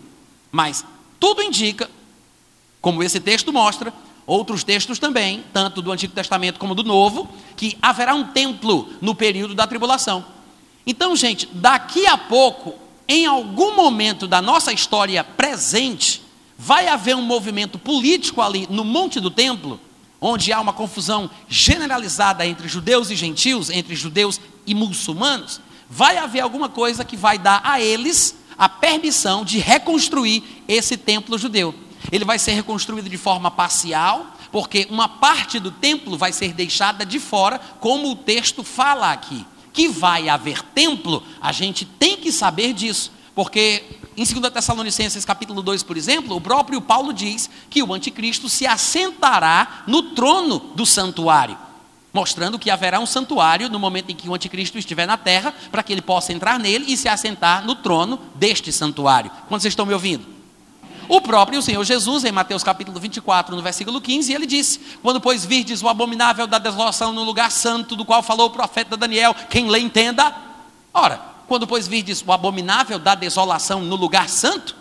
mas 0.50 0.85
tudo 1.19 1.43
indica 1.43 1.91
como 2.81 3.03
esse 3.03 3.21
texto 3.21 3.53
mostra, 3.53 3.93
outros 4.27 4.62
textos 4.62 4.99
também, 4.99 5.43
tanto 5.53 5.81
do 5.81 5.91
Antigo 5.91 6.12
Testamento 6.12 6.59
como 6.59 6.75
do 6.75 6.85
Novo, 6.85 7.29
que 7.57 7.77
haverá 7.81 8.15
um 8.15 8.25
templo 8.25 8.88
no 9.00 9.15
período 9.15 9.55
da 9.55 9.67
tribulação. 9.67 10.25
Então, 10.87 11.17
gente, 11.17 11.49
daqui 11.53 12.07
a 12.07 12.17
pouco, 12.17 12.75
em 13.07 13.27
algum 13.27 13.75
momento 13.75 14.27
da 14.27 14.41
nossa 14.41 14.73
história 14.73 15.25
presente, 15.25 16.23
vai 16.57 16.88
haver 16.88 17.17
um 17.17 17.23
movimento 17.23 17.79
político 17.79 18.43
ali 18.43 18.67
no 18.69 18.85
Monte 18.85 19.21
do 19.21 19.31
Templo, 19.31 19.81
onde 20.21 20.53
há 20.53 20.61
uma 20.61 20.73
confusão 20.73 21.31
generalizada 21.49 22.47
entre 22.47 22.69
judeus 22.69 23.11
e 23.11 23.17
gentios, 23.17 23.71
entre 23.71 23.95
judeus 23.95 24.41
e 24.67 24.75
muçulmanos, 24.75 25.61
vai 25.89 26.19
haver 26.19 26.41
alguma 26.41 26.69
coisa 26.69 27.05
que 27.05 27.17
vai 27.17 27.39
dar 27.39 27.61
a 27.65 27.81
eles 27.81 28.37
a 28.57 28.69
permissão 28.69 29.45
de 29.45 29.59
reconstruir 29.59 30.43
esse 30.67 30.97
templo 30.97 31.39
judeu. 31.39 31.75
Ele 32.11 32.25
vai 32.25 32.39
ser 32.39 32.53
reconstruído 32.53 33.09
de 33.09 33.17
forma 33.17 33.51
parcial, 33.51 34.27
porque 34.51 34.87
uma 34.91 35.09
parte 35.09 35.61
do 35.61 35.71
templo 35.71 36.17
vai 36.17 36.33
ser 36.33 36.53
deixada 36.53 37.07
de 37.07 37.21
fora, 37.21 37.61
como 37.81 38.11
o 38.11 38.17
texto 38.17 38.65
fala 38.65 39.13
aqui. 39.13 39.47
Que 39.73 39.89
vai 39.89 40.29
haver 40.29 40.63
templo, 40.63 41.23
a 41.41 41.53
gente 41.53 41.85
tem 41.85 42.17
que 42.17 42.33
saber 42.33 42.73
disso, 42.73 43.13
porque 43.38 43.85
em 44.16 44.25
2 44.25 44.52
Tessalonicenses 44.52 45.25
capítulo 45.25 45.62
2, 45.62 45.85
por 45.85 45.97
exemplo, 45.97 46.35
o 46.35 46.40
próprio 46.40 46.80
Paulo 46.80 47.12
diz 47.12 47.49
que 47.71 47.80
o 47.80 47.95
anticristo 47.95 48.49
se 48.49 48.66
assentará 48.66 49.85
no 49.87 50.11
trono 50.11 50.59
do 50.75 50.85
santuário, 50.85 51.57
mostrando 52.12 52.59
que 52.59 52.68
haverá 52.68 52.99
um 52.99 53.07
santuário 53.07 53.68
no 53.68 53.78
momento 53.78 54.11
em 54.11 54.16
que 54.16 54.28
o 54.28 54.35
anticristo 54.35 54.76
estiver 54.76 55.07
na 55.07 55.16
terra, 55.16 55.54
para 55.71 55.85
que 55.85 55.92
ele 55.92 56.02
possa 56.02 56.33
entrar 56.33 56.59
nele 56.59 56.92
e 56.92 56.97
se 56.97 57.09
assentar 57.09 57.64
no 57.64 57.76
trono 57.76 58.18
deste 58.35 58.73
santuário. 58.73 59.30
Quando 59.47 59.61
vocês 59.61 59.71
estão 59.71 59.87
me 59.87 59.95
ouvindo? 59.95 60.26
O 61.09 61.21
próprio 61.21 61.62
Senhor 61.62 61.85
Jesus, 61.85 62.25
em 62.25 62.33
Mateus 62.33 62.64
capítulo 62.64 62.99
24, 62.99 63.54
no 63.54 63.62
versículo 63.62 64.00
15, 64.00 64.33
ele 64.33 64.47
disse: 64.47 64.80
Quando, 65.00 65.21
pois, 65.21 65.45
virdes 65.45 65.80
o 65.80 65.88
abominável 65.88 66.49
da 66.49 66.59
desolação 66.59 67.12
no 67.12 67.23
lugar 67.23 67.52
santo, 67.52 67.95
do 67.95 68.04
qual 68.04 68.21
falou 68.21 68.49
o 68.49 68.50
profeta 68.50 68.97
Daniel, 68.97 69.33
quem 69.49 69.68
lê 69.68 69.78
entenda. 69.78 70.35
Ora, 70.92 71.28
quando, 71.49 71.67
pois, 71.67 71.88
virdes 71.88 72.23
o 72.25 72.31
abominável 72.31 72.99
da 72.99 73.14
desolação 73.14 73.81
no 73.81 73.97
lugar 73.97 74.28
santo, 74.28 74.76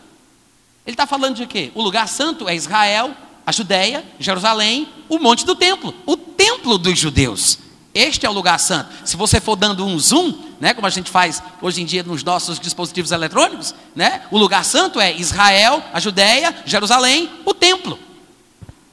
ele 0.85 0.93
está 0.93 1.07
falando 1.07 1.35
de 1.35 1.47
quê? 1.47 1.71
O 1.73 1.81
lugar 1.81 2.07
santo 2.09 2.47
é 2.47 2.55
Israel, 2.55 3.15
a 3.45 3.51
Judéia, 3.53 4.05
Jerusalém, 4.19 4.87
o 5.07 5.17
monte 5.17 5.45
do 5.45 5.55
templo, 5.55 5.95
o 6.05 6.17
templo 6.17 6.77
dos 6.77 6.99
judeus. 6.99 7.59
Este 7.93 8.25
é 8.25 8.29
o 8.29 8.33
lugar 8.33 8.59
santo. 8.59 8.89
Se 9.05 9.15
você 9.15 9.39
for 9.39 9.55
dando 9.55 9.85
um 9.85 9.97
zoom, 9.97 10.33
né, 10.59 10.73
como 10.73 10.85
a 10.85 10.89
gente 10.89 11.09
faz 11.09 11.41
hoje 11.61 11.81
em 11.81 11.85
dia 11.85 12.03
nos 12.03 12.23
nossos 12.23 12.59
dispositivos 12.59 13.11
eletrônicos, 13.11 13.73
né, 13.95 14.23
o 14.29 14.37
lugar 14.37 14.63
santo 14.63 14.99
é 14.99 15.15
Israel, 15.15 15.81
a 15.93 15.99
Judéia, 15.99 16.55
Jerusalém, 16.65 17.29
o 17.45 17.53
templo. 17.53 17.97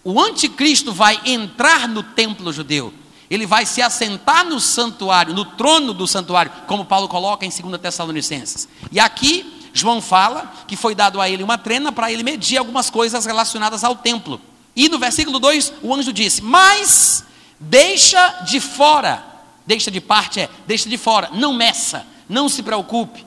O 0.04 0.20
anticristo 0.20 0.92
vai 0.92 1.20
entrar 1.26 1.88
no 1.88 2.02
templo 2.02 2.52
judeu 2.52 2.94
ele 3.30 3.46
vai 3.46 3.64
se 3.66 3.80
assentar 3.80 4.44
no 4.44 4.60
santuário, 4.60 5.34
no 5.34 5.44
trono 5.44 5.92
do 5.94 6.06
santuário, 6.06 6.52
como 6.66 6.84
Paulo 6.84 7.08
coloca 7.08 7.46
em 7.46 7.50
2 7.50 7.80
Tessalonicenses. 7.80 8.68
E 8.92 9.00
aqui, 9.00 9.68
João 9.72 10.00
fala 10.00 10.52
que 10.68 10.76
foi 10.76 10.94
dado 10.94 11.20
a 11.20 11.28
ele 11.28 11.42
uma 11.42 11.58
trena 11.58 11.90
para 11.90 12.12
ele 12.12 12.22
medir 12.22 12.58
algumas 12.58 12.90
coisas 12.90 13.26
relacionadas 13.26 13.82
ao 13.82 13.96
templo. 13.96 14.40
E 14.76 14.88
no 14.88 14.98
versículo 14.98 15.38
2, 15.38 15.72
o 15.82 15.94
anjo 15.94 16.12
disse: 16.12 16.42
Mas 16.42 17.24
deixa 17.58 18.42
de 18.44 18.60
fora, 18.60 19.24
deixa 19.66 19.90
de 19.90 20.00
parte 20.00 20.40
é, 20.40 20.48
deixa 20.66 20.88
de 20.88 20.96
fora, 20.96 21.30
não 21.32 21.52
meça, 21.52 22.06
não 22.28 22.48
se 22.48 22.62
preocupe, 22.62 23.24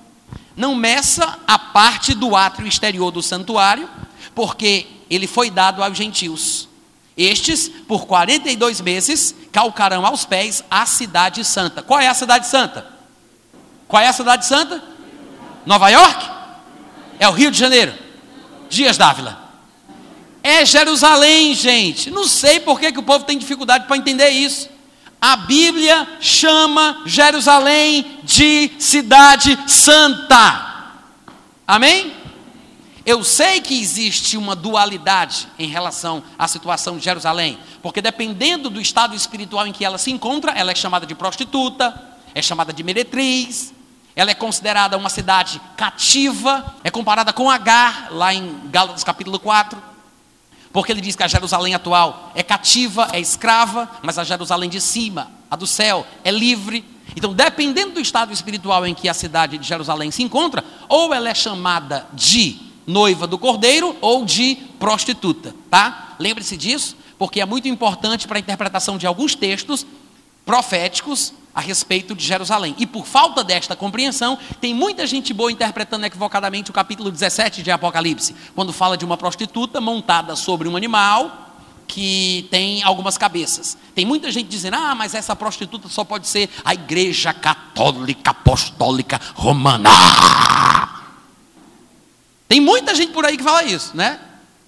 não 0.56 0.76
meça 0.76 1.40
a 1.48 1.58
parte 1.58 2.14
do 2.14 2.36
átrio 2.36 2.68
exterior 2.68 3.12
do 3.12 3.22
santuário, 3.22 3.90
porque 4.36 4.88
ele 5.10 5.28
foi 5.28 5.50
dado 5.50 5.84
aos 5.84 5.98
gentios. 5.98 6.67
Estes, 7.18 7.68
por 7.68 8.06
42 8.06 8.80
meses, 8.80 9.34
calcarão 9.52 10.06
aos 10.06 10.24
pés 10.24 10.64
a 10.70 10.86
cidade 10.86 11.44
santa. 11.44 11.82
Qual 11.82 12.00
é 12.00 12.08
a 12.08 12.14
cidade 12.14 12.48
santa? 12.48 12.86
Qual 13.88 14.02
é 14.02 14.08
a 14.08 14.14
cidade 14.14 14.46
santa? 14.46 14.84
Nova 15.66 15.90
York? 15.90 16.30
É 17.18 17.28
o 17.28 17.32
Rio 17.32 17.50
de 17.50 17.58
Janeiro? 17.58 17.94
Dias 18.70 18.98
Dávila. 18.98 19.48
É 20.44 20.64
Jerusalém, 20.64 21.56
gente. 21.56 22.12
Não 22.12 22.28
sei 22.28 22.60
por 22.60 22.80
que, 22.80 22.92
que 22.92 23.00
o 23.00 23.04
povo 23.04 23.26
tem 23.26 23.38
dificuldade 23.38 23.88
para 23.88 23.98
entender 23.98 24.30
isso. 24.30 24.70
A 25.20 25.36
Bíblia 25.36 26.08
chama 26.20 27.02
Jerusalém 27.06 28.20
de 28.24 28.72
cidade 28.78 29.58
santa. 29.66 30.94
Amém? 31.66 32.17
Eu 33.08 33.24
sei 33.24 33.62
que 33.62 33.80
existe 33.80 34.36
uma 34.36 34.54
dualidade 34.54 35.48
em 35.58 35.70
relação 35.70 36.22
à 36.38 36.46
situação 36.46 36.98
de 36.98 37.06
Jerusalém, 37.06 37.58
porque 37.82 38.02
dependendo 38.02 38.70
do 38.70 38.82
estado 38.82 39.16
espiritual 39.16 39.66
em 39.66 39.72
que 39.72 39.86
ela 39.86 39.98
se 39.98 40.12
encontra, 40.12 40.52
ela 40.52 40.74
é 40.74 40.76
chamada 40.76 41.06
de 41.06 41.16
prostituta, 41.16 41.98
é 42.36 42.42
chamada 42.42 42.74
de 42.74 42.84
meretriz, 42.84 43.74
ela 44.14 44.30
é 44.30 44.34
considerada 44.34 44.98
uma 44.98 45.08
cidade 45.08 45.62
cativa, 45.78 46.76
é 46.84 46.92
comparada 46.92 47.32
com 47.32 47.50
Agar, 47.50 48.10
lá 48.12 48.34
em 48.34 48.60
Gálatas 48.66 49.06
capítulo 49.06 49.40
4, 49.40 49.82
porque 50.74 50.92
ele 50.92 51.00
diz 51.00 51.16
que 51.16 51.24
a 51.24 51.30
Jerusalém 51.30 51.74
atual 51.74 52.34
é 52.36 52.44
cativa, 52.44 53.08
é 53.14 53.22
escrava, 53.22 53.90
mas 54.02 54.20
a 54.20 54.26
Jerusalém 54.26 54.70
de 54.70 54.82
cima, 54.82 55.32
a 55.50 55.56
do 55.56 55.66
céu, 55.66 56.06
é 56.26 56.30
livre. 56.30 56.84
Então, 57.16 57.34
dependendo 57.34 57.94
do 57.94 58.02
estado 58.02 58.34
espiritual 58.34 58.86
em 58.86 58.94
que 58.94 59.08
a 59.08 59.14
cidade 59.14 59.58
de 59.58 59.66
Jerusalém 59.66 60.12
se 60.12 60.24
encontra, 60.24 60.62
ou 60.90 61.14
ela 61.14 61.30
é 61.30 61.34
chamada 61.34 62.06
de 62.12 62.67
noiva 62.88 63.28
do 63.28 63.38
cordeiro 63.38 63.96
ou 64.00 64.24
de 64.24 64.56
prostituta, 64.80 65.54
tá? 65.70 66.16
Lembre-se 66.18 66.56
disso, 66.56 66.96
porque 67.20 67.42
é 67.42 67.46
muito 67.46 67.68
importante 67.68 68.28
para 68.28 68.38
a 68.38 68.40
interpretação 68.40 68.98
de 68.98 69.06
alguns 69.06 69.36
textos 69.36 69.86
proféticos 70.46 71.34
a 71.54 71.60
respeito 71.60 72.16
de 72.16 72.24
Jerusalém. 72.24 72.76
E 72.78 72.86
por 72.86 73.06
falta 73.06 73.44
desta 73.44 73.76
compreensão, 73.76 74.38
tem 74.62 74.74
muita 74.74 75.06
gente 75.06 75.34
boa 75.34 75.52
interpretando 75.52 76.06
equivocadamente 76.06 76.70
o 76.70 76.74
capítulo 76.74 77.12
17 77.12 77.62
de 77.62 77.72
Apocalipse, 77.72 78.34
quando 78.56 78.72
fala 78.72 78.96
de 78.96 79.04
uma 79.04 79.18
prostituta 79.18 79.82
montada 79.82 80.36
sobre 80.36 80.70
um 80.70 80.78
animal 80.78 81.46
que 81.88 82.48
tem 82.52 82.84
algumas 82.84 83.18
cabeças. 83.18 83.78
Tem 83.96 84.06
muita 84.06 84.32
gente 84.32 84.48
dizendo: 84.48 84.76
"Ah, 84.76 84.94
mas 84.94 85.16
essa 85.16 85.36
prostituta 85.36 85.90
só 85.90 86.04
pode 86.04 86.28
ser 86.28 86.50
a 86.64 86.74
igreja 86.74 87.34
católica 87.34 88.32
apostólica 88.32 89.20
romana". 89.34 89.90
Tem 92.48 92.60
muita 92.60 92.96
gente 92.96 93.12
por 93.12 93.26
aí 93.26 93.38
que 93.38 93.44
fala 93.44 93.64
isso, 93.64 93.96
né? 93.96 94.20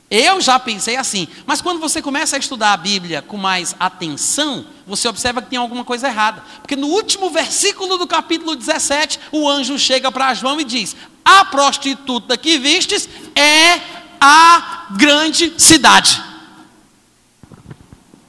Eu 0.09 0.41
já 0.41 0.59
pensei 0.59 0.95
assim, 0.95 1.27
mas 1.45 1.61
quando 1.61 1.79
você 1.79 2.01
começa 2.01 2.35
a 2.35 2.39
estudar 2.39 2.73
a 2.73 2.77
Bíblia 2.77 3.21
com 3.21 3.37
mais 3.37 3.75
atenção, 3.79 4.65
você 4.87 5.07
observa 5.07 5.39
que 5.39 5.49
tem 5.49 5.59
alguma 5.59 5.85
coisa 5.85 6.07
errada. 6.07 6.43
Porque 6.61 6.75
no 6.75 6.87
último 6.87 7.29
versículo 7.29 7.95
do 7.95 8.07
capítulo 8.07 8.55
17, 8.55 9.19
o 9.31 9.47
anjo 9.47 9.77
chega 9.77 10.11
para 10.11 10.33
João 10.33 10.59
e 10.59 10.63
diz: 10.63 10.95
A 11.23 11.45
prostituta 11.45 12.35
que 12.35 12.57
vistes 12.57 13.07
é 13.35 13.79
a 14.19 14.87
grande 14.97 15.53
cidade. 15.57 16.23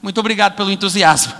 Muito 0.03 0.21
obrigado 0.21 0.57
pelo 0.57 0.71
entusiasmo. 0.71 1.33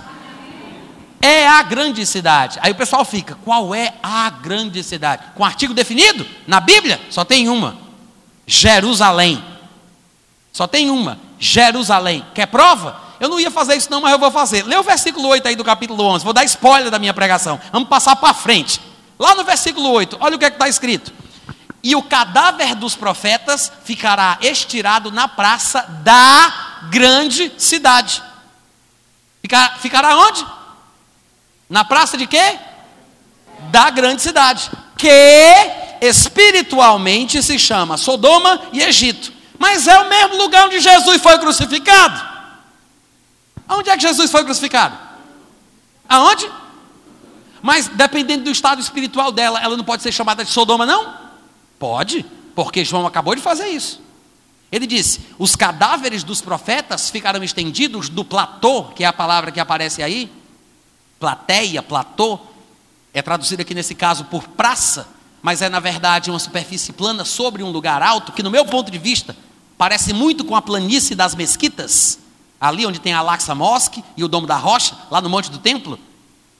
É 1.21 1.47
a 1.47 1.61
grande 1.61 2.03
cidade. 2.03 2.57
Aí 2.63 2.71
o 2.71 2.75
pessoal 2.75 3.05
fica: 3.05 3.37
qual 3.45 3.75
é 3.75 3.93
a 4.01 4.27
grande 4.31 4.83
cidade? 4.83 5.23
Com 5.35 5.45
artigo 5.45 5.71
definido? 5.71 6.25
Na 6.47 6.59
Bíblia? 6.59 6.99
Só 7.11 7.23
tem 7.23 7.47
uma. 7.47 7.77
Jerusalém. 8.51 9.41
Só 10.51 10.67
tem 10.67 10.89
uma, 10.89 11.17
Jerusalém. 11.39 12.25
Quer 12.35 12.47
prova? 12.47 13.01
Eu 13.17 13.29
não 13.29 13.39
ia 13.39 13.49
fazer 13.49 13.77
isso 13.77 13.89
não, 13.89 14.01
mas 14.01 14.11
eu 14.11 14.19
vou 14.19 14.29
fazer. 14.29 14.65
Lê 14.65 14.75
o 14.75 14.83
versículo 14.83 15.29
8 15.29 15.47
aí 15.47 15.55
do 15.55 15.63
capítulo 15.63 16.03
11. 16.03 16.25
Vou 16.25 16.33
dar 16.33 16.43
spoiler 16.43 16.91
da 16.91 16.99
minha 16.99 17.13
pregação. 17.13 17.61
Vamos 17.71 17.87
passar 17.87 18.17
para 18.17 18.33
frente. 18.33 18.81
Lá 19.17 19.33
no 19.35 19.45
versículo 19.45 19.89
8, 19.91 20.17
olha 20.19 20.35
o 20.35 20.39
que 20.39 20.43
é 20.43 20.49
está 20.49 20.67
escrito. 20.67 21.13
E 21.81 21.95
o 21.95 22.03
cadáver 22.03 22.75
dos 22.75 22.93
profetas 22.93 23.71
ficará 23.85 24.37
estirado 24.41 25.11
na 25.11 25.29
praça 25.29 25.83
da 26.03 26.81
grande 26.89 27.53
cidade. 27.57 28.21
Ficar, 29.41 29.79
ficará 29.79 30.17
onde? 30.17 30.45
Na 31.69 31.85
praça 31.85 32.17
de 32.17 32.27
quê? 32.27 32.59
Da 33.71 33.89
grande 33.89 34.21
cidade. 34.21 34.69
Que 35.01 36.05
espiritualmente 36.07 37.41
se 37.41 37.57
chama 37.57 37.97
Sodoma 37.97 38.61
e 38.71 38.83
Egito. 38.83 39.33
Mas 39.57 39.87
é 39.87 39.97
o 39.97 40.07
mesmo 40.07 40.37
lugar 40.37 40.67
onde 40.67 40.79
Jesus 40.79 41.19
foi 41.19 41.39
crucificado. 41.39 42.23
Aonde 43.67 43.89
é 43.89 43.95
que 43.95 44.03
Jesus 44.03 44.29
foi 44.29 44.43
crucificado? 44.43 44.95
Aonde? 46.07 46.47
Mas 47.63 47.87
dependendo 47.87 48.43
do 48.43 48.51
estado 48.51 48.79
espiritual 48.79 49.31
dela, 49.31 49.59
ela 49.59 49.75
não 49.75 49.83
pode 49.83 50.03
ser 50.03 50.11
chamada 50.11 50.45
de 50.45 50.51
Sodoma, 50.51 50.85
não? 50.85 51.15
Pode, 51.79 52.23
porque 52.53 52.85
João 52.85 53.07
acabou 53.07 53.33
de 53.33 53.41
fazer 53.41 53.69
isso. 53.69 53.99
Ele 54.71 54.85
disse: 54.85 55.21
os 55.39 55.55
cadáveres 55.55 56.23
dos 56.23 56.41
profetas 56.41 57.09
ficarão 57.09 57.43
estendidos 57.43 58.07
do 58.07 58.23
platô, 58.23 58.83
que 58.83 59.03
é 59.03 59.07
a 59.07 59.13
palavra 59.13 59.51
que 59.51 59.59
aparece 59.59 60.03
aí, 60.03 60.31
plateia, 61.19 61.81
platô, 61.81 62.39
é 63.13 63.21
traduzido 63.21 63.61
aqui 63.61 63.73
nesse 63.73 63.95
caso 63.95 64.25
por 64.25 64.47
praça, 64.49 65.07
mas 65.41 65.61
é 65.61 65.69
na 65.69 65.79
verdade 65.79 66.29
uma 66.29 66.39
superfície 66.39 66.93
plana 66.93 67.25
sobre 67.25 67.63
um 67.63 67.71
lugar 67.71 68.01
alto, 68.01 68.31
que 68.31 68.43
no 68.43 68.51
meu 68.51 68.65
ponto 68.65 68.91
de 68.91 68.97
vista 68.97 69.35
parece 69.77 70.13
muito 70.13 70.45
com 70.45 70.55
a 70.55 70.61
planície 70.61 71.15
das 71.15 71.35
mesquitas, 71.35 72.19
ali 72.59 72.85
onde 72.85 72.99
tem 72.99 73.13
a 73.13 73.21
Laxa 73.21 73.55
Mosque 73.55 74.03
e 74.15 74.23
o 74.23 74.27
Domo 74.27 74.45
da 74.45 74.55
Rocha, 74.55 74.95
lá 75.09 75.19
no 75.19 75.29
Monte 75.29 75.49
do 75.49 75.57
Templo. 75.57 75.99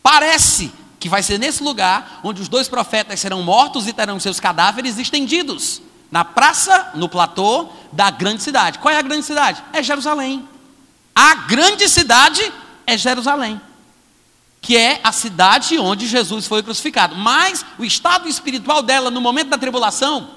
Parece 0.01 0.71
que 0.99 1.07
vai 1.07 1.23
ser 1.23 1.37
nesse 1.37 1.63
lugar 1.63 2.19
onde 2.23 2.41
os 2.41 2.47
dois 2.47 2.67
profetas 2.67 3.19
serão 3.19 3.43
mortos 3.43 3.87
e 3.87 3.93
terão 3.93 4.19
seus 4.19 4.39
cadáveres 4.39 4.97
estendidos 4.97 5.81
na 6.11 6.25
praça, 6.25 6.91
no 6.95 7.07
platô 7.07 7.69
da 7.91 8.09
grande 8.09 8.43
cidade. 8.43 8.79
Qual 8.79 8.93
é 8.93 8.97
a 8.97 9.01
grande 9.01 9.25
cidade? 9.25 9.63
É 9.71 9.81
Jerusalém. 9.81 10.47
A 11.15 11.35
grande 11.35 11.87
cidade 11.87 12.51
é 12.85 12.97
Jerusalém, 12.97 13.61
que 14.61 14.77
é 14.77 15.01
a 15.03 15.11
cidade 15.11 15.79
onde 15.79 16.05
Jesus 16.07 16.45
foi 16.45 16.61
crucificado. 16.61 17.15
Mas 17.15 17.65
o 17.79 17.83
estado 17.83 18.29
espiritual 18.29 18.83
dela 18.83 19.09
no 19.09 19.19
momento 19.19 19.49
da 19.49 19.57
tribulação, 19.57 20.29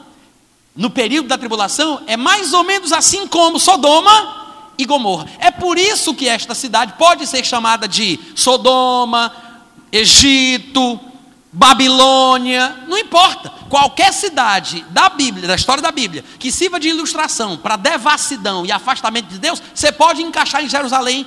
no 0.75 0.89
período 0.89 1.29
da 1.29 1.37
tribulação, 1.37 2.03
é 2.07 2.17
mais 2.17 2.55
ou 2.55 2.65
menos 2.65 2.91
assim 2.91 3.29
como 3.29 3.61
Sodoma 3.61 4.73
e 4.79 4.87
Gomorra. 4.87 5.27
É 5.39 5.51
por 5.51 5.79
isso 5.79 6.15
que 6.15 6.27
esta 6.27 6.55
cidade 6.55 6.95
pode 6.99 7.27
ser 7.27 7.45
chamada 7.45 7.87
de 7.87 8.19
Sodoma, 8.35 9.31
Egito, 9.93 10.99
Babilônia, 11.53 12.85
não 12.89 12.99
importa. 12.99 13.53
Qualquer 13.69 14.13
cidade 14.13 14.85
da 14.91 15.11
Bíblia, 15.11 15.47
da 15.47 15.55
história 15.55 15.83
da 15.83 15.93
Bíblia, 15.93 16.25
que 16.39 16.51
sirva 16.51 16.81
de 16.81 16.89
ilustração 16.89 17.59
para 17.59 17.77
devassidão 17.77 18.65
e 18.65 18.73
afastamento 18.73 19.27
de 19.27 19.39
Deus, 19.39 19.63
você 19.73 19.93
pode 19.93 20.23
encaixar 20.23 20.65
em 20.65 20.69
Jerusalém 20.69 21.27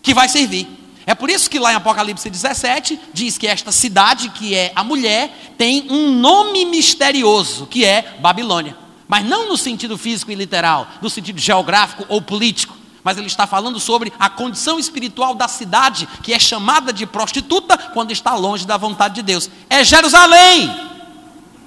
que 0.00 0.14
vai 0.14 0.28
servir. 0.28 0.85
É 1.06 1.14
por 1.14 1.30
isso 1.30 1.48
que 1.48 1.60
lá 1.60 1.72
em 1.72 1.76
Apocalipse 1.76 2.28
17 2.28 2.98
diz 3.14 3.38
que 3.38 3.46
esta 3.46 3.70
cidade, 3.70 4.28
que 4.30 4.56
é 4.56 4.72
a 4.74 4.82
mulher, 4.82 5.54
tem 5.56 5.86
um 5.88 6.10
nome 6.10 6.64
misterioso, 6.64 7.66
que 7.66 7.84
é 7.84 8.16
Babilônia. 8.18 8.76
Mas 9.06 9.24
não 9.24 9.48
no 9.48 9.56
sentido 9.56 9.96
físico 9.96 10.32
e 10.32 10.34
literal, 10.34 10.88
no 11.00 11.08
sentido 11.08 11.38
geográfico 11.38 12.04
ou 12.08 12.20
político 12.20 12.76
mas 13.06 13.16
ele 13.16 13.28
está 13.28 13.46
falando 13.46 13.78
sobre 13.78 14.12
a 14.18 14.28
condição 14.28 14.80
espiritual 14.80 15.32
da 15.32 15.46
cidade, 15.46 16.08
que 16.24 16.34
é 16.34 16.40
chamada 16.40 16.92
de 16.92 17.06
prostituta 17.06 17.78
quando 17.78 18.10
está 18.10 18.34
longe 18.34 18.66
da 18.66 18.76
vontade 18.76 19.14
de 19.14 19.22
Deus. 19.22 19.48
É 19.70 19.84
Jerusalém! 19.84 20.68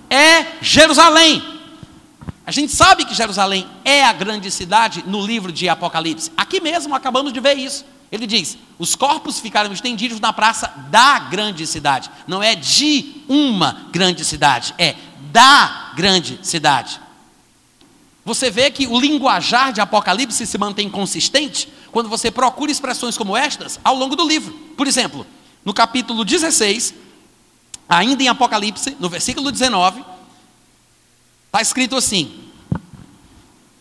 É 0.10 0.58
Jerusalém! 0.62 1.42
A 2.46 2.52
gente 2.52 2.74
sabe 2.74 3.06
que 3.06 3.16
Jerusalém 3.16 3.66
é 3.86 4.04
a 4.04 4.12
grande 4.12 4.52
cidade 4.52 5.02
no 5.08 5.26
livro 5.26 5.50
de 5.50 5.70
Apocalipse. 5.70 6.30
Aqui 6.36 6.60
mesmo 6.60 6.94
acabamos 6.94 7.32
de 7.32 7.40
ver 7.40 7.58
isso. 7.58 7.86
Ele 8.12 8.26
diz: 8.26 8.58
os 8.78 8.96
corpos 8.96 9.40
ficaram 9.40 9.72
estendidos 9.72 10.20
na 10.20 10.34
praça 10.34 10.68
da 10.90 11.20
grande 11.20 11.66
cidade. 11.68 12.10
Não 12.28 12.42
é 12.42 12.56
de 12.56 13.24
uma 13.28 13.88
grande 13.92 14.26
cidade, 14.26 14.74
é 14.78 14.96
da 15.32 15.92
grande 15.96 16.40
cidade. 16.42 17.00
Você 18.26 18.50
vê 18.50 18.70
que 18.70 18.88
o 18.88 19.00
linguajar 19.00 19.72
de 19.72 19.82
Apocalipse 19.82 20.46
se 20.46 20.58
mantém 20.58 20.90
consistente 20.90 21.68
quando 21.92 22.10
você 22.10 22.30
procura 22.30 22.72
expressões 22.72 23.18
como 23.18 23.36
estas 23.36 23.80
ao 23.84 23.96
longo 23.96 24.16
do 24.16 24.28
livro. 24.28 24.54
Por 24.76 24.88
exemplo, 24.88 25.26
no 25.64 25.74
capítulo 25.74 26.24
16, 26.24 26.94
ainda 27.88 28.24
em 28.24 28.28
Apocalipse, 28.28 28.96
no 29.00 29.10
versículo 29.10 29.52
19, 29.52 30.04
está 31.48 31.62
escrito 31.62 31.96
assim: 31.96 32.44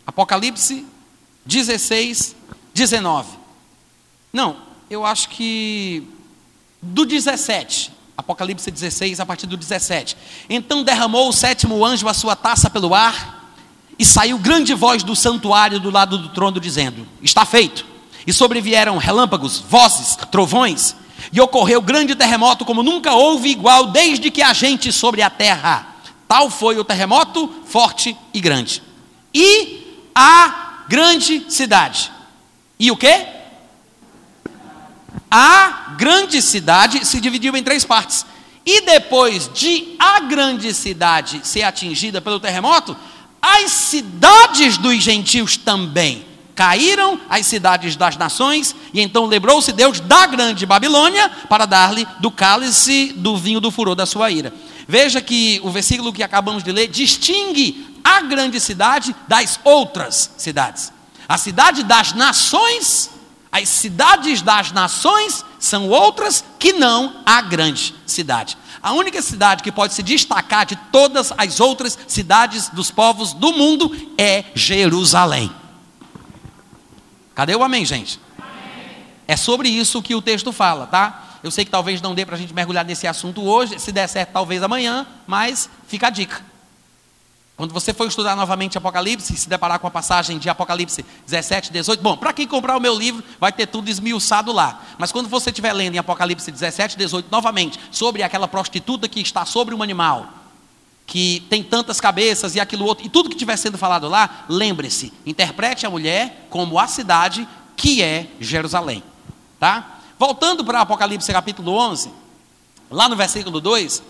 Apocalipse 0.07 0.87
16, 1.45 2.37
19. 2.75 3.38
Não, 4.33 4.57
eu 4.91 5.05
acho 5.05 5.29
que 5.31 6.07
do 6.81 7.05
17. 7.05 7.93
Apocalipse 8.17 8.71
16, 8.71 9.21
a 9.21 9.27
partir 9.27 9.47
do 9.47 9.57
17. 9.57 10.17
Então 10.51 10.83
derramou 10.83 11.29
o 11.29 11.33
sétimo 11.33 11.85
anjo 11.85 12.09
a 12.09 12.15
sua 12.15 12.35
taça 12.35 12.69
pelo 12.69 12.93
ar 12.93 13.55
e 13.99 14.05
saiu 14.05 14.39
grande 14.39 14.75
voz 14.75 15.03
do 15.03 15.17
santuário 15.17 15.81
do 15.81 15.91
lado 15.91 16.19
do 16.19 16.29
trono, 16.31 16.61
dizendo: 16.61 17.07
Está 17.23 17.45
feito. 17.45 17.87
E 18.27 18.33
sobrevieram 18.33 18.99
relâmpagos, 18.99 19.59
vozes, 19.59 20.17
trovões, 20.31 20.95
e 21.33 21.41
ocorreu 21.41 21.81
grande 21.81 22.15
terremoto, 22.15 22.65
como 22.65 22.83
nunca 22.83 23.15
houve 23.15 23.49
igual 23.49 23.87
desde 23.87 24.31
que 24.31 24.43
a 24.43 24.53
gente 24.53 24.93
sobre 24.93 25.23
a 25.23 25.31
terra. 25.31 25.97
Tal 26.27 26.51
foi 26.51 26.77
o 26.77 26.85
terremoto, 26.85 27.51
forte 27.65 28.17
e 28.35 28.41
grande. 28.41 28.83
E 29.33 30.11
a 30.15 30.85
grande 30.89 31.47
cidade. 31.49 32.13
E 32.79 32.91
o 32.91 32.97
que? 32.97 33.38
A 35.31 35.95
grande 35.97 36.41
cidade 36.41 37.07
se 37.07 37.21
dividiu 37.21 37.57
em 37.57 37.63
três 37.63 37.85
partes. 37.85 38.25
E 38.65 38.83
depois 38.83 39.51
de 39.53 39.95
a 39.99 40.21
grande 40.21 40.75
cidade 40.75 41.41
ser 41.43 41.63
atingida 41.63 42.21
pelo 42.21 42.41
terremoto, 42.41 42.97
as 43.41 43.71
cidades 43.71 44.77
dos 44.77 45.03
gentios 45.03 45.57
também 45.57 46.27
caíram, 46.55 47.21
as 47.31 47.47
cidades 47.47 47.95
das 47.95 48.17
nações, 48.17 48.75
e 48.93 49.01
então 49.01 49.27
lembrou-se 49.27 49.73
Deus 49.73 50.01
da 50.01 50.27
grande 50.27 50.67
Babilônia 50.67 51.31
para 51.49 51.67
dar-lhe 51.67 52.05
do 52.19 52.33
cálice 52.33 53.13
do 53.17 53.37
vinho 53.37 53.61
do 53.61 53.71
furor 53.71 53.95
da 53.95 54.05
sua 54.05 54.29
ira. 54.29 54.53
Veja 54.89 55.21
que 55.21 55.61
o 55.63 55.71
versículo 55.71 56.13
que 56.13 56.23
acabamos 56.23 56.65
de 56.65 56.73
ler 56.73 56.89
distingue 56.89 57.87
a 58.03 58.23
grande 58.23 58.59
cidade 58.59 59.15
das 59.29 59.61
outras 59.63 60.33
cidades. 60.37 60.93
A 61.29 61.39
cidade 61.39 61.85
das 61.85 62.13
nações, 62.15 63.11
as 63.51 63.69
cidades 63.69 64.43
das 64.43 64.73
nações 64.73 65.45
são 65.59 65.89
outras 65.89 66.45
que 66.59 66.73
não 66.73 67.23
a 67.25 67.41
grande 67.41 67.95
cidade. 68.07 68.57
A 68.83 68.93
única 68.93 69.21
cidade 69.23 69.63
que 69.63 69.73
pode 69.73 69.95
se 69.95 70.03
destacar 70.03 70.67
de 70.67 70.77
todas 70.93 71.33
as 71.37 71.59
outras 71.59 71.99
cidades 72.07 72.69
dos 72.69 72.91
povos 72.91 73.33
do 73.33 73.53
mundo 73.53 73.91
é 74.17 74.45
Jerusalém. 74.55 75.51
Cadê 77.35 77.55
o 77.55 77.63
amém, 77.63 77.85
gente? 77.85 78.21
Amém. 78.39 79.05
É 79.27 79.37
sobre 79.37 79.69
isso 79.69 80.03
que 80.03 80.15
o 80.15 80.23
texto 80.23 80.53
fala, 80.53 80.87
tá? 80.87 81.25
Eu 81.43 81.51
sei 81.51 81.65
que 81.65 81.71
talvez 81.71 82.03
não 82.03 82.15
dê 82.15 82.27
para 82.27 82.35
a 82.35 82.39
gente 82.39 82.53
mergulhar 82.53 82.85
nesse 82.85 83.07
assunto 83.07 83.43
hoje, 83.43 83.79
se 83.79 83.93
der 83.93 84.09
certo, 84.09 84.33
talvez 84.33 84.63
amanhã, 84.63 85.07
mas 85.27 85.71
fica 85.87 86.09
a 86.09 86.11
dica. 86.11 86.43
Quando 87.59 87.73
você 87.73 87.93
for 87.93 88.07
estudar 88.07 88.37
novamente 88.37 88.79
Apocalipse, 88.79 89.37
se 89.37 89.49
deparar 89.49 89.81
com 89.81 89.89
a 89.89 89.91
passagem 89.91 90.39
de 90.39 90.49
Apocalipse 90.49 91.05
17, 91.27 91.73
18, 91.73 92.01
bom, 92.01 92.17
para 92.17 92.33
quem 92.33 92.47
comprar 92.47 92.77
o 92.77 92.81
meu 92.81 92.95
livro, 92.95 93.25
vai 93.41 93.51
ter 93.51 93.67
tudo 93.67 93.89
esmiuçado 93.89 94.53
lá. 94.53 94.81
Mas 94.97 95.11
quando 95.11 95.29
você 95.29 95.51
estiver 95.51 95.73
lendo 95.73 95.97
em 95.97 95.99
Apocalipse 95.99 96.53
17, 96.53 96.97
18, 96.97 97.27
novamente, 97.33 97.81
sobre 97.91 98.23
aquela 98.23 98.47
prostituta 98.47 99.09
que 99.09 99.21
está 99.21 99.45
sobre 99.45 99.75
um 99.75 99.83
animal, 99.83 100.29
que 101.05 101.45
tem 101.51 101.65
tantas 101.65 102.01
cabeças 102.01 102.55
e 102.55 102.61
aquilo 102.61 102.85
outro, 102.85 103.05
e 103.05 103.09
tudo 103.09 103.29
que 103.29 103.35
estiver 103.35 103.57
sendo 103.57 103.77
falado 103.77 104.09
lá, 104.09 104.45
lembre-se, 104.49 105.13
interprete 105.27 105.85
a 105.85 105.91
mulher 105.91 106.47
como 106.49 106.79
a 106.79 106.87
cidade 106.87 107.49
que 107.77 108.05
é 108.05 108.29
Jerusalém. 108.39 109.03
Tá? 109.59 109.99
Voltando 110.17 110.65
para 110.65 110.83
Apocalipse 110.83 111.33
capítulo 111.33 111.73
11, 111.73 112.09
lá 112.89 113.09
no 113.09 113.17
versículo 113.17 113.61
2, 113.61 114.01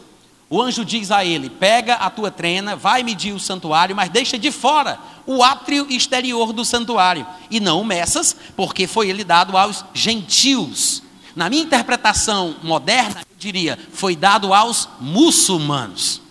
o 0.51 0.63
anjo 0.63 0.85
diz 0.85 1.11
a 1.11 1.25
ele: 1.25 1.51
Pega 1.51 1.95
a 1.95 2.09
tua 2.09 2.31
trena, 2.31 2.75
vai 2.75 3.03
medir 3.03 3.33
o 3.33 3.41
santuário, 3.41 3.95
mas 3.95 4.09
deixa 4.09 4.39
de 4.39 4.51
fora 4.51 4.99
o 5.27 5.43
átrio 5.43 5.87
exterior 5.91 6.53
do 6.53 6.65
santuário, 6.65 7.27
e 7.51 7.61
não 7.61 7.83
o 7.83 7.85
meças, 7.85 8.35
porque 8.57 8.87
foi 8.87 9.11
ele 9.11 9.25
dado 9.25 9.57
aos 9.57 9.85
gentios. 9.93 11.03
Na 11.37 11.51
minha 11.51 11.63
interpretação 11.63 12.57
moderna, 12.63 13.21
eu 13.21 13.37
diria: 13.39 13.79
foi 13.93 14.17
dado 14.17 14.55
aos 14.55 14.89
muçulmanos, 15.01 16.23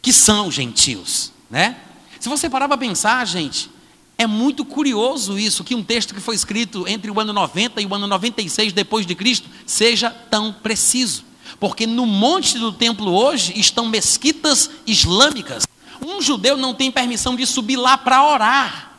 que 0.00 0.12
são 0.12 0.50
gentios, 0.50 1.32
né? 1.50 1.76
Se 2.20 2.28
você 2.28 2.48
parar 2.48 2.68
para 2.68 2.78
pensar, 2.78 3.26
gente, 3.26 3.70
é 4.16 4.26
muito 4.26 4.64
curioso 4.64 5.38
isso, 5.38 5.64
que 5.64 5.74
um 5.74 5.82
texto 5.82 6.14
que 6.14 6.20
foi 6.20 6.34
escrito 6.36 6.86
entre 6.86 7.10
o 7.10 7.18
ano 7.18 7.32
90 7.32 7.80
e 7.80 7.86
o 7.86 7.94
ano 7.94 8.06
96 8.06 8.72
depois 8.72 9.06
de 9.06 9.14
Cristo 9.14 9.48
seja 9.66 10.10
tão 10.10 10.52
preciso. 10.52 11.24
Porque 11.60 11.86
no 11.86 12.06
monte 12.06 12.58
do 12.58 12.72
templo 12.72 13.12
hoje 13.12 13.52
estão 13.54 13.86
mesquitas 13.86 14.70
islâmicas. 14.86 15.68
Um 16.00 16.22
judeu 16.22 16.56
não 16.56 16.72
tem 16.72 16.90
permissão 16.90 17.36
de 17.36 17.46
subir 17.46 17.76
lá 17.76 17.98
para 17.98 18.26
orar. 18.26 18.92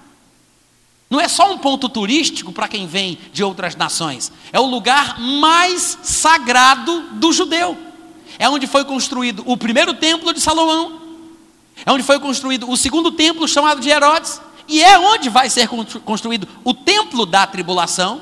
Não 1.10 1.19
é 1.19 1.28
só 1.28 1.52
um 1.52 1.58
ponto 1.58 1.89
turístico 1.89 2.54
para 2.54 2.67
quem 2.67 2.86
vem 2.86 3.17
de 3.34 3.43
outras 3.43 3.76
nações. 3.76 4.32
É 4.54 4.60
o 4.60 4.65
lugar 4.65 5.19
mais 5.19 5.97
sagrado 6.04 7.02
do 7.13 7.34
judeu. 7.34 7.76
É 8.38 8.47
onde 8.47 8.67
foi 8.67 8.86
construído 8.86 9.43
o 9.47 9.58
primeiro 9.58 9.95
templo 9.95 10.32
de 10.32 10.39
Salomão. 10.39 11.02
É 11.84 11.91
onde 11.91 12.04
foi 12.04 12.19
construído 12.19 12.69
o 12.69 12.78
segundo 12.78 13.12
templo 13.12 13.47
chamado 13.47 13.82
de 13.82 13.89
Herodes. 13.89 14.39
E 14.67 14.82
é 14.84 15.00
onde 15.00 15.30
vai 15.30 15.50
ser 15.50 15.67
construído 16.06 16.47
o 16.63 16.74
templo 16.74 17.26
da 17.26 17.45
tribulação. 17.47 18.21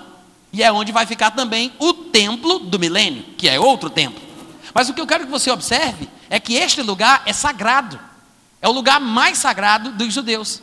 E 0.52 0.64
é 0.64 0.72
onde 0.72 0.92
vai 0.92 1.06
ficar 1.06 1.32
também 1.32 1.72
o 1.78 1.94
templo 1.94 2.58
do 2.58 2.80
milênio, 2.80 3.24
que 3.38 3.48
é 3.48 3.60
outro 3.60 3.90
templo. 3.90 4.29
Mas 4.74 4.90
o 4.90 4.94
que 4.94 5.02
eu 5.02 5.08
quero 5.08 5.26
que 5.26 5.32
você 5.32 5.52
observe 5.52 6.10
é 6.30 6.40
que 6.40 6.56
este 6.56 6.82
lugar 6.82 7.24
é 7.26 7.34
sagrado. 7.34 8.00
É 8.62 8.68
o 8.68 8.72
lugar 8.72 9.00
mais 9.00 9.38
sagrado 9.38 9.92
dos 9.92 10.14
judeus. 10.14 10.62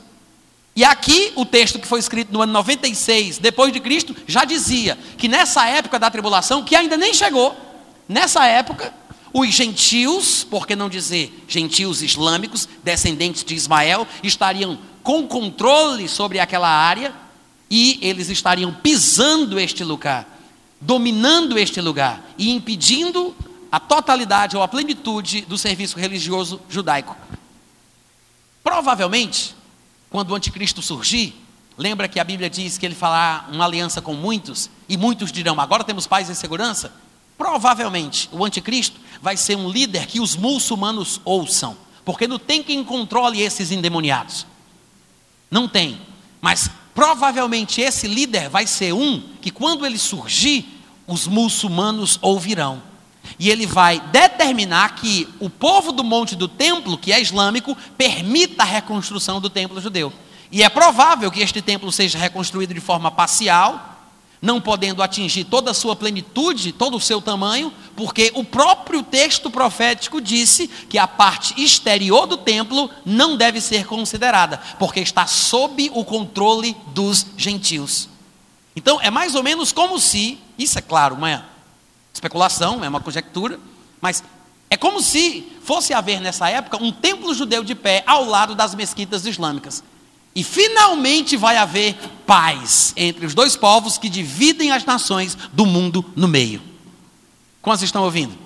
E 0.75 0.85
aqui 0.85 1.33
o 1.35 1.47
texto 1.47 1.79
que 1.79 1.87
foi 1.87 1.99
escrito 1.99 2.33
no 2.33 2.43
ano 2.43 2.53
96 2.53 3.39
depois 3.39 3.73
de 3.73 3.81
Cristo 3.81 4.15
já 4.27 4.45
dizia 4.45 4.99
que 5.17 5.27
nessa 5.27 5.67
época 5.67 5.99
da 5.99 6.11
tribulação, 6.11 6.63
que 6.63 6.77
ainda 6.77 6.99
nem 6.99 7.15
chegou, 7.15 7.57
nessa 8.07 8.45
época 8.45 8.93
os 9.33 9.49
gentios, 9.49 10.45
por 10.45 10.67
que 10.67 10.77
não 10.77 10.89
dizer 10.89 11.45
gentios 11.49 12.03
islâmicos, 12.03 12.69
descendentes 12.85 13.43
de 13.43 13.55
Ismael, 13.55 14.07
estariam 14.23 14.79
com 15.03 15.27
controle 15.27 16.09
sobre 16.09 16.39
aquela 16.39 16.69
área 16.69 17.15
e 17.71 17.99
eles 18.03 18.29
estariam 18.29 18.73
pisando 18.73 19.59
este 19.59 19.83
lugar, 19.83 20.27
dominando 20.81 21.59
este 21.59 21.81
lugar 21.81 22.23
e 22.37 22.51
impedindo 22.51 23.35
a 23.77 23.81
totalidade 23.81 24.57
ou 24.57 24.63
a 24.63 24.69
plenitude 24.69 25.43
do 25.43 25.59
serviço 25.59 25.99
religioso 25.99 26.61
judaico. 26.67 27.15
Provavelmente, 28.65 29.55
quando 30.09 30.31
o 30.31 30.35
anticristo 30.35 30.81
surgir, 30.81 31.47
Lembra 31.79 32.09
que 32.09 32.19
a 32.19 32.25
Bíblia 32.25 32.49
diz 32.49 32.79
que 32.79 32.87
ele 32.87 32.95
fará 32.95 33.47
uma 33.53 33.67
aliança 33.67 34.01
com 34.01 34.15
muitos, 34.15 34.71
e 34.89 34.97
muitos 34.97 35.31
dirão: 35.31 35.61
agora 35.61 35.85
temos 35.85 36.07
paz 36.07 36.31
e 36.31 36.35
segurança? 36.35 36.91
Provavelmente 37.37 38.31
o 38.33 38.43
anticristo 38.43 38.99
vai 39.21 39.37
ser 39.37 39.57
um 39.57 39.69
líder 39.69 40.07
que 40.07 40.19
os 40.19 40.35
muçulmanos 40.35 41.21
ouçam, 41.23 41.77
porque 42.03 42.27
não 42.27 42.39
tem 42.39 42.63
quem 42.63 42.83
controle 42.83 43.43
esses 43.43 43.71
endemoniados. 43.71 44.47
Não 45.51 45.69
tem. 45.69 46.01
Mas 46.41 46.71
provavelmente 46.95 47.83
esse 47.83 48.09
líder 48.09 48.49
vai 48.49 48.67
ser 48.67 48.95
um 48.95 49.21
que, 49.43 49.51
quando 49.51 49.85
ele 49.85 49.99
surgir, 49.99 50.67
os 51.07 51.27
muçulmanos 51.27 52.19
ouvirão. 52.23 52.83
E 53.39 53.51
ele 53.51 53.67
vai 53.67 54.01
determinar 54.13 54.95
que 54.97 55.29
o 55.41 55.51
povo 55.51 55.93
do 55.93 56.05
Monte 56.05 56.35
do 56.35 56.49
Templo, 56.49 56.99
que 56.99 57.13
é 57.13 57.21
islâmico, 57.21 57.77
permita 57.97 58.63
a 58.63 58.67
reconstrução 58.67 59.41
do 59.41 59.51
templo 59.51 59.81
judeu. 59.81 60.13
E 60.51 60.63
é 60.63 60.69
provável 60.69 61.31
que 61.31 61.41
este 61.41 61.61
templo 61.61 61.91
seja 61.91 62.19
reconstruído 62.19 62.73
de 62.73 62.81
forma 62.81 63.11
parcial, 63.11 63.95
não 64.41 64.61
podendo 64.61 65.03
atingir 65.03 65.45
toda 65.45 65.71
a 65.71 65.75
sua 65.75 65.97
plenitude, 65.97 66.73
todo 66.73 66.97
o 66.97 67.01
seu 67.01 67.21
tamanho, 67.21 67.73
porque 67.97 68.31
o 68.35 68.45
próprio 68.45 69.03
texto 69.03 69.51
profético 69.51 70.21
disse 70.21 70.69
que 70.69 70.99
a 70.99 71.09
parte 71.09 71.61
exterior 71.61 72.27
do 72.27 72.37
templo 72.37 72.91
não 73.05 73.37
deve 73.37 73.61
ser 73.61 73.87
considerada, 73.87 74.61
porque 74.79 75.01
está 75.01 75.27
sob 75.27 75.91
o 75.95 76.05
controle 76.05 76.77
dos 76.89 77.27
gentios. 77.37 78.09
Então 78.75 79.01
é 79.01 79.11
mais 79.11 79.35
ou 79.35 79.43
menos 79.43 79.73
como 79.73 79.99
se, 79.99 80.39
isso 80.59 80.79
é 80.79 80.83
claro, 80.83 81.17
uma 81.17 81.56
especulação, 82.17 82.83
é 82.85 82.89
uma 82.89 83.01
conjectura, 83.01 83.61
mas 84.01 84.23
é 84.69 84.77
como 84.77 85.01
se 85.01 85.47
fosse 85.63 85.95
haver 85.95 86.21
nessa 86.21 86.49
época 86.49 86.83
um 86.83 86.91
templo 86.91 87.33
judeu 87.35 87.63
de 87.63 87.75
pé 87.75 88.03
ao 88.07 88.25
lado 88.25 88.55
das 88.55 88.75
mesquitas 88.75 89.25
islâmicas. 89.25 89.83
E 90.35 90.45
finalmente 90.45 91.37
vai 91.37 91.57
haver 91.57 91.97
paz 92.27 92.93
entre 92.97 93.25
os 93.25 93.33
dois 93.33 93.57
povos 93.57 93.97
que 93.97 94.09
dividem 94.09 94.71
as 94.71 94.85
nações 94.85 95.37
do 95.53 95.65
mundo 95.65 96.05
no 96.15 96.29
meio. 96.29 96.61
Quantos 97.63 97.83
estão 97.83 98.03
ouvindo? 98.03 98.37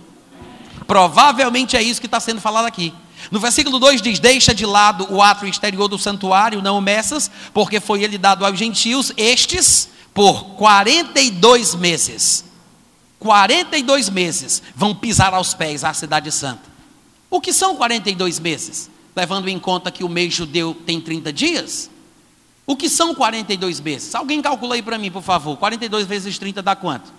Provavelmente 0.86 1.76
é 1.76 1.82
isso 1.82 2.00
que 2.00 2.06
está 2.06 2.20
sendo 2.20 2.40
falado 2.40 2.66
aqui. 2.66 2.92
No 3.30 3.40
versículo 3.40 3.78
2 3.78 4.00
diz: 4.00 4.18
Deixa 4.18 4.54
de 4.54 4.64
lado 4.64 5.06
o 5.10 5.20
ato 5.20 5.46
exterior 5.46 5.88
do 5.88 5.98
santuário, 5.98 6.62
não 6.62 6.78
o 6.78 6.84
porque 7.52 7.80
foi 7.80 8.02
ele 8.02 8.16
dado 8.16 8.46
aos 8.46 8.58
gentios, 8.58 9.12
estes, 9.16 9.88
por 10.14 10.44
42 10.56 11.74
meses. 11.74 12.49
42 13.20 14.08
meses 14.08 14.62
vão 14.74 14.94
pisar 14.94 15.32
aos 15.32 15.54
pés 15.54 15.84
a 15.84 15.94
cidade 15.94 16.32
santa. 16.32 16.68
O 17.30 17.40
que 17.40 17.52
são 17.52 17.76
42 17.76 18.40
meses? 18.40 18.90
levando 19.14 19.46
em 19.48 19.58
conta 19.58 19.90
que 19.90 20.04
o 20.04 20.08
mês 20.08 20.32
judeu 20.32 20.72
tem 20.86 21.00
30 21.00 21.32
dias? 21.32 21.90
O 22.66 22.76
que 22.76 22.88
são 22.88 23.12
42 23.14 23.80
meses? 23.80 24.14
Alguém 24.14 24.40
calcula 24.40 24.76
aí 24.76 24.82
para 24.82 24.96
mim, 24.98 25.10
por 25.10 25.22
favor. 25.22 25.56
42 25.56 26.06
vezes 26.06 26.38
30 26.38 26.62
dá 26.62 26.76
quanto? 26.76 27.12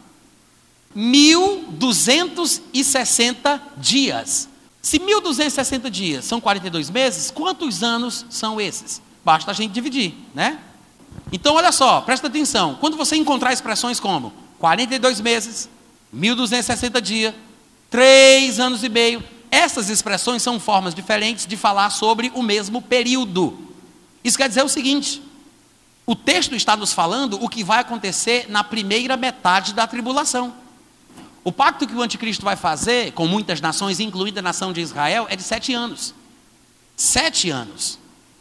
1260 0.96 3.62
dias. 3.78 4.48
Se 4.82 4.98
1260 4.98 5.92
dias 5.92 6.26
são 6.26 6.42
42 6.42 6.90
meses, 6.90 7.30
quantos 7.30 7.84
anos 7.84 8.26
são 8.30 8.60
esses? 8.60 9.00
Basta 9.24 9.52
a 9.52 9.54
gente 9.54 9.72
dividir, 9.72 10.16
né? 10.34 10.58
Então, 11.32 11.54
olha 11.56 11.72
só, 11.72 12.02
presta 12.02 12.26
atenção. 12.28 12.76
Quando 12.80 12.98
você 12.98 13.16
encontrar 13.16 13.54
expressões 13.54 14.00
como 14.00 14.34
42 14.58 15.22
meses, 15.22 15.70
1260 16.12 17.02
dias, 17.02 17.34
3 17.90 18.60
anos 18.60 18.84
e 18.84 18.90
meio, 18.90 19.24
essas 19.50 19.90
expressões 19.90 20.42
são 20.42 20.60
formas 20.60 20.96
diferentes 20.96 21.46
de 21.46 21.58
falar 21.58 21.90
sobre 21.90 22.32
o 22.34 22.42
mesmo 22.42 22.82
período. 22.82 23.58
Isso 24.24 24.38
quer 24.38 24.48
dizer 24.48 24.64
o 24.64 24.70
seguinte: 24.70 25.22
o 26.06 26.16
texto 26.16 26.56
está 26.56 26.76
nos 26.76 26.94
falando 26.94 27.44
o 27.44 27.50
que 27.50 27.64
vai 27.64 27.80
acontecer 27.80 28.46
na 28.50 28.64
primeira 28.64 29.18
metade 29.18 29.74
da 29.74 29.86
tribulação. 29.86 30.54
O 31.44 31.52
pacto 31.52 31.88
que 31.88 31.96
o 31.96 32.02
anticristo 32.02 32.46
vai 32.46 32.56
fazer 32.56 33.14
com 33.14 33.28
muitas 33.28 33.60
nações, 33.60 34.00
incluindo 34.00 34.40
a 34.40 34.44
nação 34.44 34.72
de 34.72 34.80
Israel, 34.80 35.26
é 35.30 35.36
de 35.36 35.44
sete 35.44 35.74
anos. 35.74 36.14
Sete 36.96 37.50
anos. 37.50 37.98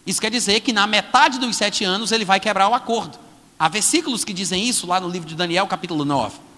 Isso 0.06 0.20
quer 0.20 0.30
dizer 0.30 0.60
que 0.60 0.72
na 0.72 0.86
metade 0.86 1.38
dos 1.38 1.56
sete 1.56 1.84
anos 1.84 2.12
ele 2.12 2.24
vai 2.24 2.38
quebrar 2.38 2.68
o 2.68 2.74
acordo. 2.74 3.18
Há 3.58 3.68
versículos 3.68 4.24
que 4.24 4.32
dizem 4.32 4.68
isso 4.68 4.86
lá 4.86 5.00
no 5.00 5.08
livro 5.08 5.28
de 5.28 5.34
Daniel, 5.34 5.66
capítulo 5.66 6.04
9. 6.04 6.49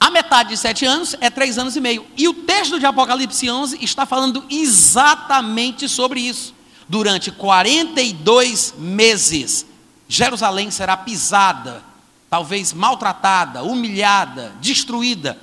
A 0.00 0.10
metade 0.10 0.48
de 0.48 0.56
sete 0.56 0.86
anos 0.86 1.14
é 1.20 1.28
três 1.28 1.58
anos 1.58 1.76
e 1.76 1.80
meio. 1.80 2.06
E 2.16 2.26
o 2.26 2.32
texto 2.32 2.80
de 2.80 2.86
Apocalipse 2.86 3.50
11 3.50 3.84
está 3.84 4.06
falando 4.06 4.42
exatamente 4.48 5.86
sobre 5.86 6.20
isso. 6.20 6.54
Durante 6.88 7.30
42 7.30 8.74
meses, 8.78 9.66
Jerusalém 10.08 10.70
será 10.70 10.96
pisada, 10.96 11.84
talvez 12.30 12.72
maltratada, 12.72 13.62
humilhada, 13.62 14.54
destruída 14.58 15.38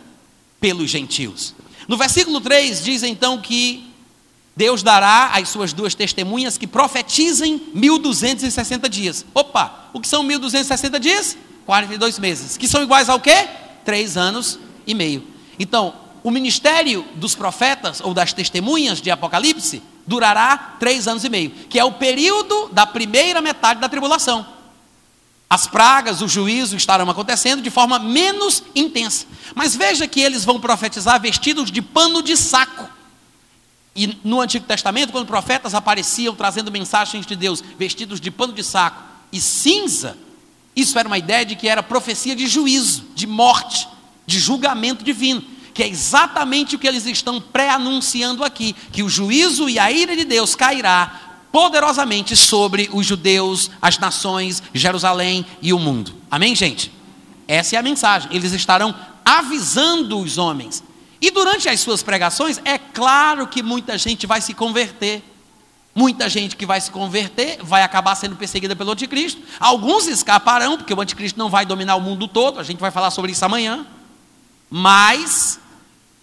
pelos 0.59 0.89
gentios. 0.89 1.53
No 1.87 1.95
versículo 1.95 2.41
3 2.41 2.83
diz 2.83 3.03
então 3.03 3.39
que 3.39 3.87
Deus 4.55 4.81
dará 4.81 5.27
às 5.27 5.49
suas 5.49 5.71
duas 5.71 5.93
testemunhas 5.93 6.57
que 6.57 6.65
profetizem 6.65 7.61
1260 7.75 8.89
dias. 8.89 9.23
Opa, 9.35 9.91
o 9.93 10.01
que 10.01 10.07
são 10.07 10.23
1260 10.23 10.99
dias? 10.99 11.37
42 11.63 12.17
meses. 12.17 12.57
Que 12.57 12.67
são 12.67 12.81
iguais 12.81 13.07
ao 13.07 13.19
quê? 13.19 13.47
Três 13.87 14.17
anos 14.17 14.59
e 14.85 14.93
meio. 14.93 15.25
Então, 15.57 15.93
o 16.21 16.29
ministério 16.29 17.05
dos 17.15 17.33
profetas 17.33 18.01
ou 18.01 18.13
das 18.13 18.33
testemunhas 18.33 18.99
de 18.99 19.09
Apocalipse 19.09 19.81
durará 20.05 20.75
três 20.77 21.07
anos 21.07 21.23
e 21.23 21.29
meio, 21.29 21.51
que 21.69 21.79
é 21.79 21.85
o 21.85 21.93
período 21.93 22.67
da 22.73 22.85
primeira 22.85 23.41
metade 23.41 23.79
da 23.79 23.87
tribulação. 23.87 24.45
As 25.49 25.67
pragas, 25.67 26.21
o 26.21 26.27
juízo 26.27 26.75
estarão 26.75 27.09
acontecendo 27.09 27.61
de 27.61 27.69
forma 27.69 27.97
menos 27.97 28.61
intensa. 28.75 29.25
Mas 29.55 29.73
veja 29.73 30.05
que 30.05 30.19
eles 30.19 30.43
vão 30.43 30.59
profetizar 30.59 31.21
vestidos 31.21 31.71
de 31.71 31.81
pano 31.81 32.21
de 32.21 32.35
saco. 32.35 32.89
E 33.95 34.19
no 34.21 34.41
Antigo 34.41 34.65
Testamento, 34.65 35.13
quando 35.13 35.25
profetas 35.25 35.73
apareciam 35.73 36.35
trazendo 36.35 36.69
mensagens 36.69 37.25
de 37.25 37.37
Deus 37.37 37.63
vestidos 37.79 38.19
de 38.19 38.31
pano 38.31 38.51
de 38.51 38.65
saco 38.65 39.01
e 39.31 39.39
cinza, 39.39 40.17
isso 40.77 40.99
era 40.99 41.07
uma 41.07 41.17
ideia 41.17 41.43
de 41.43 41.55
que 41.55 41.67
era 41.67 41.81
profecia 41.81 42.35
de 42.35 42.45
juízo, 42.45 43.03
de 43.15 43.25
morte, 43.25 43.87
de 44.27 44.37
julgamento 44.37 45.03
divino, 45.03 45.43
que 45.73 45.81
é 45.81 45.87
exatamente 45.87 46.75
o 46.75 46.79
que 46.79 46.87
eles 46.87 47.05
estão 47.07 47.41
pré-anunciando 47.41 48.43
aqui, 48.43 48.75
que 48.91 49.01
o 49.01 49.09
juízo 49.09 49.67
e 49.67 49.79
a 49.79 49.91
ira 49.91 50.15
de 50.15 50.23
Deus 50.23 50.53
cairá 50.53 51.39
poderosamente 51.51 52.35
sobre 52.35 52.89
os 52.93 53.07
judeus, 53.07 53.71
as 53.81 53.97
nações, 53.97 54.61
Jerusalém 54.71 55.43
e 55.63 55.73
o 55.73 55.79
mundo. 55.79 56.13
Amém, 56.29 56.55
gente? 56.55 56.91
Essa 57.47 57.75
é 57.75 57.79
a 57.79 57.83
mensagem. 57.83 58.29
Eles 58.31 58.51
estarão 58.51 58.93
avisando 59.25 60.19
os 60.19 60.37
homens. 60.37 60.83
E 61.19 61.31
durante 61.31 61.67
as 61.67 61.79
suas 61.79 62.03
pregações, 62.03 62.61
é 62.63 62.77
claro 62.77 63.47
que 63.47 63.63
muita 63.63 63.97
gente 63.97 64.27
vai 64.27 64.41
se 64.41 64.53
converter. 64.53 65.23
Muita 65.97 66.29
gente 66.29 66.55
que 66.55 66.63
vai 66.63 66.79
se 66.79 66.91
converter 66.91 67.57
vai 67.63 67.81
acabar 67.81 68.13
sendo 68.13 68.35
perseguida 68.35 68.75
pelo 68.75 68.91
anticristo. 68.91 69.41
Alguns 69.59 70.05
escaparão, 70.05 70.77
porque 70.77 70.93
o 70.93 71.01
anticristo 71.01 71.39
não 71.39 71.49
vai 71.49 71.65
dominar 71.65 71.95
o 71.95 72.01
mundo 72.01 72.27
todo, 72.27 72.59
a 72.59 72.63
gente 72.63 72.77
vai 72.77 72.91
falar 72.91 73.09
sobre 73.09 73.31
isso 73.31 73.43
amanhã. 73.43 73.83
Mas 74.69 75.59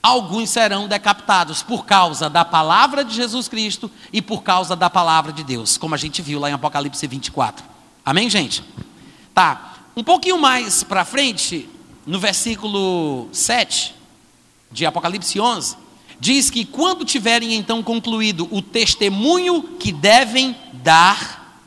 alguns 0.00 0.50
serão 0.50 0.86
decapitados 0.86 1.60
por 1.60 1.84
causa 1.84 2.30
da 2.30 2.44
palavra 2.44 3.04
de 3.04 3.16
Jesus 3.16 3.48
Cristo 3.48 3.90
e 4.12 4.22
por 4.22 4.44
causa 4.44 4.76
da 4.76 4.88
palavra 4.88 5.32
de 5.32 5.42
Deus, 5.42 5.76
como 5.76 5.96
a 5.96 5.98
gente 5.98 6.22
viu 6.22 6.38
lá 6.38 6.48
em 6.48 6.52
Apocalipse 6.52 7.04
24. 7.08 7.66
Amém, 8.06 8.30
gente? 8.30 8.62
Tá. 9.34 9.74
Um 9.96 10.04
pouquinho 10.04 10.38
mais 10.38 10.84
para 10.84 11.04
frente, 11.04 11.68
no 12.06 12.20
versículo 12.20 13.28
7 13.32 13.92
de 14.70 14.86
Apocalipse 14.86 15.40
11, 15.40 15.76
diz 16.18 16.50
que 16.50 16.64
quando 16.64 17.04
tiverem 17.04 17.54
então 17.54 17.82
concluído 17.82 18.48
o 18.50 18.62
testemunho 18.62 19.62
que 19.78 19.92
devem 19.92 20.56
dar, 20.72 21.60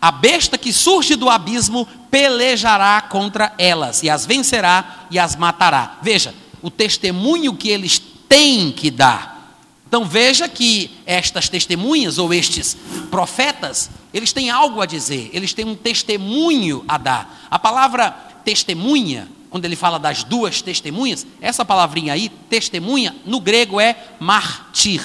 a 0.00 0.10
besta 0.10 0.56
que 0.56 0.72
surge 0.72 1.16
do 1.16 1.28
abismo 1.28 1.86
pelejará 2.10 3.00
contra 3.00 3.52
elas 3.58 4.02
e 4.02 4.10
as 4.10 4.24
vencerá 4.26 5.06
e 5.10 5.18
as 5.18 5.34
matará. 5.34 5.98
Veja, 6.02 6.34
o 6.62 6.70
testemunho 6.70 7.54
que 7.54 7.68
eles 7.68 8.00
têm 8.28 8.70
que 8.70 8.90
dar. 8.90 9.56
Então 9.86 10.04
veja 10.04 10.48
que 10.48 10.90
estas 11.06 11.48
testemunhas 11.48 12.18
ou 12.18 12.32
estes 12.32 12.76
profetas, 13.10 13.90
eles 14.12 14.32
têm 14.32 14.50
algo 14.50 14.82
a 14.82 14.86
dizer, 14.86 15.30
eles 15.32 15.54
têm 15.54 15.64
um 15.64 15.74
testemunho 15.74 16.84
a 16.86 16.98
dar. 16.98 17.46
A 17.50 17.58
palavra 17.58 18.10
testemunha 18.44 19.28
quando 19.50 19.64
ele 19.64 19.76
fala 19.76 19.98
das 19.98 20.24
duas 20.24 20.62
testemunhas, 20.62 21.26
essa 21.40 21.64
palavrinha 21.64 22.12
aí, 22.12 22.28
testemunha, 22.28 23.14
no 23.24 23.40
grego 23.40 23.80
é 23.80 23.96
martir. 24.20 25.02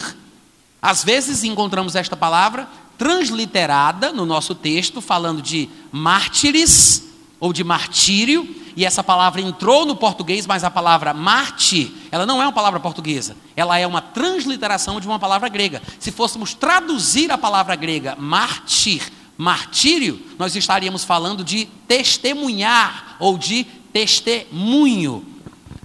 Às 0.82 1.04
vezes 1.04 1.44
encontramos 1.44 1.96
esta 1.96 2.16
palavra 2.16 2.68
transliterada 2.98 4.12
no 4.12 4.26
nosso 4.26 4.54
texto, 4.54 5.02
falando 5.02 5.42
de 5.42 5.70
mártires 5.92 7.04
ou 7.40 7.52
de 7.52 7.64
martírio, 7.64 8.56
e 8.76 8.86
essa 8.86 9.04
palavra 9.04 9.42
entrou 9.42 9.86
no 9.86 9.96
português, 9.96 10.48
mas 10.48 10.64
a 10.64 10.72
palavra 10.72 11.14
mártir, 11.14 11.92
ela 12.12 12.26
não 12.26 12.42
é 12.42 12.46
uma 12.46 12.52
palavra 12.52 12.80
portuguesa, 12.80 13.36
ela 13.56 13.78
é 13.78 13.86
uma 13.86 14.02
transliteração 14.02 15.00
de 15.00 15.08
uma 15.08 15.20
palavra 15.20 15.48
grega. 15.48 15.82
Se 16.00 16.12
fôssemos 16.12 16.54
traduzir 16.54 17.32
a 17.32 17.38
palavra 17.38 17.76
grega 17.76 18.16
mártir 18.18 19.12
martírio, 19.38 20.22
nós 20.38 20.56
estaríamos 20.56 21.04
falando 21.04 21.44
de 21.44 21.66
testemunhar 21.88 23.16
ou 23.20 23.38
de 23.38 23.66
testemunho. 23.94 25.26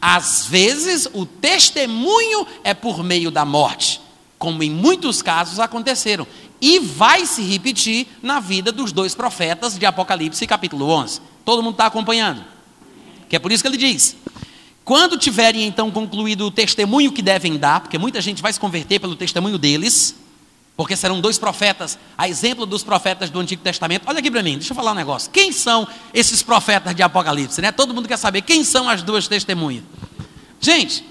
Às 0.01 0.47
vezes, 0.47 1.09
o 1.13 1.27
testemunho 1.27 2.47
é 2.65 2.73
por 2.73 3.05
meio 3.05 3.31
da 3.31 3.45
morte, 3.45 4.01
como 4.39 4.63
em 4.63 4.71
muitos 4.71 5.21
casos 5.21 5.61
aconteceram. 5.61 6.27
E 6.61 6.81
vai 6.81 7.27
se 7.27 7.43
repetir 7.43 8.09
na 8.23 8.41
vida 8.41 8.73
dos 8.73 8.91
dois 8.91 9.15
profetas 9.15 9.79
de 9.79 9.87
Apocalipse, 9.87 10.47
capítulo 10.47 10.89
11. 10.89 11.21
Todo 11.45 11.63
mundo 11.63 11.75
está 11.75 11.87
acompanhando? 11.87 12.45
Que 13.29 13.37
é 13.37 13.39
por 13.39 13.53
isso 13.53 13.63
que 13.63 13.69
ele 13.69 13.77
diz: 13.77 14.17
quando 14.85 15.19
tiverem 15.19 15.67
então 15.67 15.91
concluído 15.91 16.47
o 16.47 16.51
testemunho 16.51 17.13
que 17.13 17.23
devem 17.23 17.57
dar, 17.59 17.81
porque 17.81 17.99
muita 17.99 18.21
gente 18.21 18.41
vai 18.41 18.53
se 18.53 18.59
converter 18.59 18.99
pelo 18.99 19.15
testemunho 19.15 19.59
deles, 19.59 20.15
porque 20.79 20.95
serão 20.95 21.21
dois 21.21 21.37
profetas, 21.39 21.99
a 22.17 22.29
exemplo 22.29 22.65
dos 22.65 22.85
profetas 22.85 23.31
do 23.31 23.41
Antigo 23.41 23.61
Testamento. 23.61 24.05
Olha 24.07 24.21
aqui 24.21 24.31
para 24.31 24.45
mim, 24.45 24.59
deixa 24.59 24.71
eu 24.71 24.77
falar 24.77 24.93
um 24.93 24.95
negócio. 24.95 25.29
Quem 25.29 25.51
são 25.51 25.89
esses 26.15 26.41
profetas 26.41 26.95
de 26.95 27.03
Apocalipse? 27.03 27.61
Né? 27.61 27.73
Todo 27.73 27.93
mundo 27.93 28.07
quer 28.07 28.17
saber 28.17 28.43
quem 28.43 28.63
são 28.63 28.89
as 28.89 29.03
duas 29.03 29.27
testemunhas. 29.27 29.83
Gente, 30.61 31.05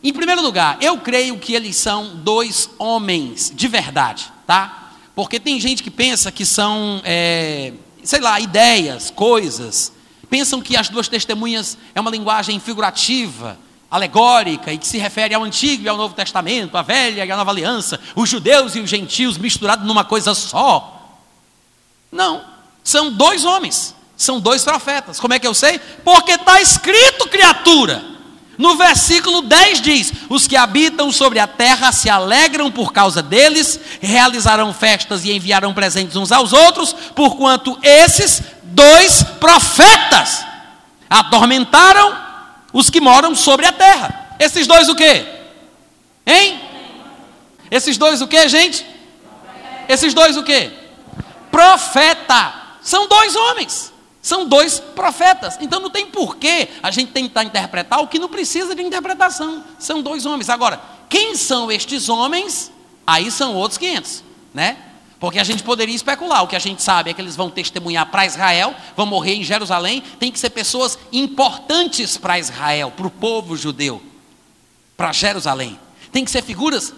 em 0.00 0.12
primeiro 0.12 0.40
lugar, 0.40 0.78
eu 0.80 0.96
creio 0.98 1.36
que 1.38 1.54
eles 1.54 1.74
são 1.74 2.18
dois 2.22 2.70
homens 2.78 3.52
de 3.52 3.66
verdade, 3.66 4.30
tá? 4.46 4.92
Porque 5.12 5.40
tem 5.40 5.58
gente 5.58 5.82
que 5.82 5.90
pensa 5.90 6.30
que 6.30 6.46
são, 6.46 7.02
é, 7.02 7.72
sei 8.04 8.20
lá, 8.20 8.38
ideias, 8.38 9.10
coisas. 9.10 9.92
Pensam 10.30 10.62
que 10.62 10.76
as 10.76 10.88
duas 10.88 11.08
testemunhas 11.08 11.76
é 11.96 12.00
uma 12.00 12.12
linguagem 12.12 12.60
figurativa 12.60 13.58
alegórica 13.90 14.72
e 14.72 14.78
que 14.78 14.86
se 14.86 14.98
refere 14.98 15.34
ao 15.34 15.42
Antigo 15.42 15.82
e 15.82 15.88
ao 15.88 15.96
Novo 15.96 16.14
Testamento, 16.14 16.76
à 16.76 16.82
Velha 16.82 17.24
e 17.24 17.30
à 17.30 17.36
Nova 17.36 17.50
Aliança, 17.50 17.98
os 18.14 18.28
judeus 18.28 18.76
e 18.76 18.80
os 18.80 18.88
gentios 18.88 19.36
misturados 19.36 19.86
numa 19.86 20.04
coisa 20.04 20.34
só. 20.34 21.18
Não, 22.12 22.44
são 22.84 23.12
dois 23.12 23.44
homens, 23.44 23.94
são 24.16 24.38
dois 24.38 24.62
profetas. 24.62 25.18
Como 25.18 25.34
é 25.34 25.38
que 25.38 25.46
eu 25.46 25.54
sei? 25.54 25.78
Porque 26.04 26.32
está 26.32 26.60
escrito, 26.60 27.28
criatura. 27.28 28.04
No 28.56 28.76
versículo 28.76 29.40
10 29.42 29.80
diz: 29.80 30.12
Os 30.28 30.46
que 30.46 30.54
habitam 30.54 31.10
sobre 31.10 31.38
a 31.38 31.46
terra 31.46 31.90
se 31.92 32.10
alegram 32.10 32.70
por 32.70 32.92
causa 32.92 33.22
deles, 33.22 33.80
realizarão 34.00 34.74
festas 34.74 35.24
e 35.24 35.32
enviarão 35.32 35.72
presentes 35.72 36.14
uns 36.14 36.30
aos 36.30 36.52
outros, 36.52 36.92
porquanto 37.14 37.78
esses 37.82 38.42
dois 38.62 39.22
profetas 39.40 40.44
atormentaram 41.08 42.29
os 42.72 42.90
que 42.90 43.00
moram 43.00 43.34
sobre 43.34 43.66
a 43.66 43.72
terra. 43.72 44.36
Esses 44.38 44.66
dois 44.66 44.88
o 44.88 44.94
quê? 44.94 45.26
Hein? 46.26 46.60
Esses 47.70 47.96
dois 47.96 48.20
o 48.20 48.26
quê, 48.26 48.48
gente? 48.48 48.86
Esses 49.88 50.14
dois 50.14 50.36
o 50.36 50.42
quê? 50.42 50.70
Profeta. 51.50 52.54
São 52.80 53.06
dois 53.06 53.36
homens. 53.36 53.92
São 54.22 54.46
dois 54.46 54.78
profetas. 54.78 55.56
Então 55.60 55.80
não 55.80 55.90
tem 55.90 56.06
porquê 56.06 56.68
a 56.82 56.90
gente 56.90 57.12
tentar 57.12 57.44
interpretar 57.44 58.00
o 58.00 58.08
que 58.08 58.18
não 58.18 58.28
precisa 58.28 58.74
de 58.74 58.82
interpretação. 58.82 59.64
São 59.78 60.02
dois 60.02 60.26
homens. 60.26 60.48
Agora, 60.48 60.80
quem 61.08 61.34
são 61.36 61.70
estes 61.70 62.08
homens? 62.08 62.70
Aí 63.06 63.30
são 63.30 63.54
outros 63.54 63.78
500, 63.78 64.22
né? 64.54 64.76
Porque 65.20 65.38
a 65.38 65.44
gente 65.44 65.62
poderia 65.62 65.94
especular. 65.94 66.42
O 66.42 66.48
que 66.48 66.56
a 66.56 66.60
gente 66.60 66.82
sabe 66.82 67.10
é 67.10 67.14
que 67.14 67.20
eles 67.20 67.36
vão 67.36 67.50
testemunhar 67.50 68.06
para 68.06 68.24
Israel, 68.24 68.74
vão 68.96 69.04
morrer 69.04 69.34
em 69.34 69.44
Jerusalém. 69.44 70.02
Tem 70.18 70.32
que 70.32 70.38
ser 70.40 70.48
pessoas 70.48 70.98
importantes 71.12 72.16
para 72.16 72.38
Israel, 72.38 72.90
para 72.90 73.06
o 73.06 73.10
povo 73.10 73.54
judeu, 73.54 74.02
para 74.96 75.12
Jerusalém. 75.12 75.78
Tem 76.10 76.24
que 76.24 76.30
ser 76.30 76.42
figuras 76.42 76.94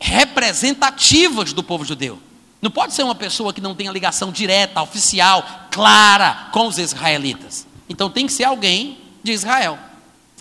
representativas 0.00 1.52
do 1.52 1.62
povo 1.62 1.84
judeu. 1.84 2.18
Não 2.60 2.70
pode 2.70 2.94
ser 2.94 3.04
uma 3.04 3.14
pessoa 3.14 3.52
que 3.52 3.60
não 3.60 3.76
tenha 3.76 3.92
ligação 3.92 4.32
direta, 4.32 4.82
oficial, 4.82 5.44
clara 5.70 6.48
com 6.52 6.66
os 6.66 6.78
israelitas. 6.78 7.64
Então 7.88 8.10
tem 8.10 8.26
que 8.26 8.32
ser 8.32 8.44
alguém 8.44 8.98
de 9.22 9.30
Israel. 9.30 9.78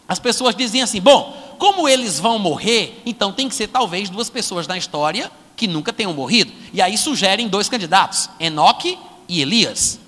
As 0.07 0.17
pessoas 0.17 0.55
dizem 0.55 0.81
assim: 0.81 0.99
bom, 0.99 1.55
como 1.59 1.87
eles 1.87 2.19
vão 2.19 2.39
morrer, 2.39 2.99
então 3.05 3.31
tem 3.31 3.47
que 3.47 3.53
ser 3.53 3.67
talvez 3.67 4.09
duas 4.09 4.29
pessoas 4.29 4.67
na 4.67 4.75
história 4.75 5.31
que 5.61 5.67
nunca 5.67 5.93
tenham 5.93 6.11
morrido. 6.11 6.51
E 6.73 6.81
aí 6.81 6.97
sugerem 6.97 7.47
dois 7.47 7.69
candidatos, 7.69 8.27
Enoque 8.39 8.97
e 9.29 9.43
Elias. 9.43 9.99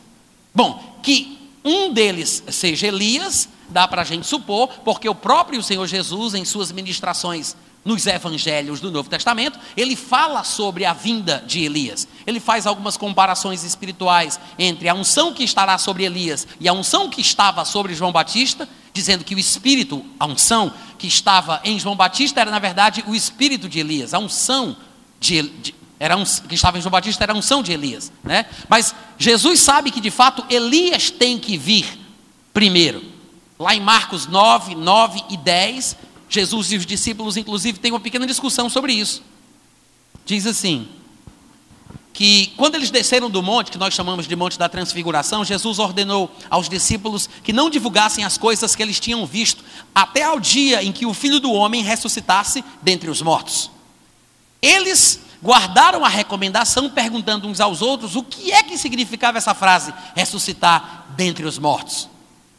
Bom, 0.51 0.97
que 1.03 1.37
um 1.63 1.93
deles 1.93 2.43
seja 2.49 2.87
Elias, 2.87 3.47
dá 3.69 3.87
para 3.87 4.01
a 4.01 4.05
gente 4.05 4.25
supor, 4.25 4.67
porque 4.83 5.07
o 5.07 5.13
próprio 5.13 5.61
Senhor 5.61 5.85
Jesus, 5.85 6.33
em 6.33 6.43
suas 6.43 6.71
ministrações 6.71 7.55
nos 7.85 8.07
evangelhos 8.07 8.79
do 8.79 8.89
Novo 8.89 9.07
Testamento, 9.07 9.59
ele 9.77 9.95
fala 9.95 10.43
sobre 10.43 10.85
a 10.85 10.93
vinda 10.93 11.43
de 11.45 11.63
Elias. 11.63 12.07
Ele 12.25 12.39
faz 12.39 12.65
algumas 12.65 12.97
comparações 12.97 13.63
espirituais 13.63 14.39
entre 14.57 14.89
a 14.89 14.95
unção 14.95 15.35
que 15.35 15.43
estará 15.43 15.77
sobre 15.77 16.03
Elias 16.03 16.47
e 16.59 16.67
a 16.67 16.73
unção 16.73 17.11
que 17.11 17.21
estava 17.21 17.63
sobre 17.63 17.93
João 17.93 18.11
Batista, 18.11 18.67
dizendo 18.91 19.23
que 19.23 19.35
o 19.35 19.39
espírito, 19.39 20.03
a 20.19 20.25
unção 20.25 20.73
que 20.97 21.05
estava 21.05 21.61
em 21.63 21.77
João 21.77 21.95
Batista 21.95 22.41
era 22.41 22.49
na 22.49 22.57
verdade 22.57 23.03
o 23.05 23.13
espírito 23.13 23.69
de 23.69 23.79
Elias, 23.79 24.15
a 24.15 24.19
unção 24.19 24.75
de, 25.23 25.41
de 25.41 25.75
era 25.99 26.17
um, 26.17 26.23
que 26.25 26.55
estava 26.55 26.77
em 26.77 26.81
João 26.81 26.91
Batista 26.91 27.23
era 27.23 27.31
a 27.31 27.35
unção 27.35 27.63
de 27.63 27.71
Elias, 27.71 28.11
né? 28.23 28.45
Mas 28.67 28.93
Jesus 29.17 29.61
sabe 29.61 29.89
que 29.89 30.01
de 30.01 30.11
fato 30.11 30.43
Elias 30.49 31.09
tem 31.09 31.39
que 31.39 31.57
vir 31.57 31.97
primeiro. 32.53 33.01
Lá 33.57 33.73
em 33.73 33.79
Marcos 33.79 34.27
9, 34.27 34.75
9 34.75 35.23
e 35.29 35.37
10, 35.37 35.95
Jesus 36.27 36.73
e 36.73 36.75
os 36.75 36.85
discípulos, 36.85 37.37
inclusive, 37.37 37.79
têm 37.79 37.91
uma 37.91 38.01
pequena 38.01 38.27
discussão 38.27 38.69
sobre 38.69 38.91
isso. 38.91 39.23
Diz 40.25 40.45
assim: 40.45 40.89
que 42.11 42.47
quando 42.57 42.75
eles 42.75 42.91
desceram 42.91 43.29
do 43.29 43.41
monte, 43.41 43.71
que 43.71 43.77
nós 43.77 43.93
chamamos 43.93 44.27
de 44.27 44.35
Monte 44.35 44.59
da 44.59 44.67
Transfiguração, 44.67 45.45
Jesus 45.45 45.79
ordenou 45.79 46.29
aos 46.49 46.67
discípulos 46.67 47.29
que 47.43 47.53
não 47.53 47.69
divulgassem 47.69 48.25
as 48.25 48.37
coisas 48.37 48.75
que 48.75 48.83
eles 48.83 48.99
tinham 48.99 49.25
visto, 49.25 49.63
até 49.95 50.23
ao 50.23 50.39
dia 50.39 50.83
em 50.83 50.91
que 50.91 51.05
o 51.05 51.13
filho 51.13 51.39
do 51.39 51.53
homem 51.53 51.81
ressuscitasse 51.81 52.63
dentre 52.81 53.09
os 53.09 53.21
mortos. 53.21 53.71
Eles 54.63 55.19
guardaram 55.43 56.05
a 56.05 56.07
recomendação, 56.07 56.89
perguntando 56.89 57.49
uns 57.49 57.59
aos 57.59 57.81
outros 57.81 58.15
o 58.15 58.23
que 58.23 58.53
é 58.53 58.63
que 58.63 58.77
significava 58.77 59.37
essa 59.37 59.53
frase, 59.53 59.93
ressuscitar 60.15 61.07
dentre 61.17 61.45
os 61.45 61.59
mortos. 61.59 62.07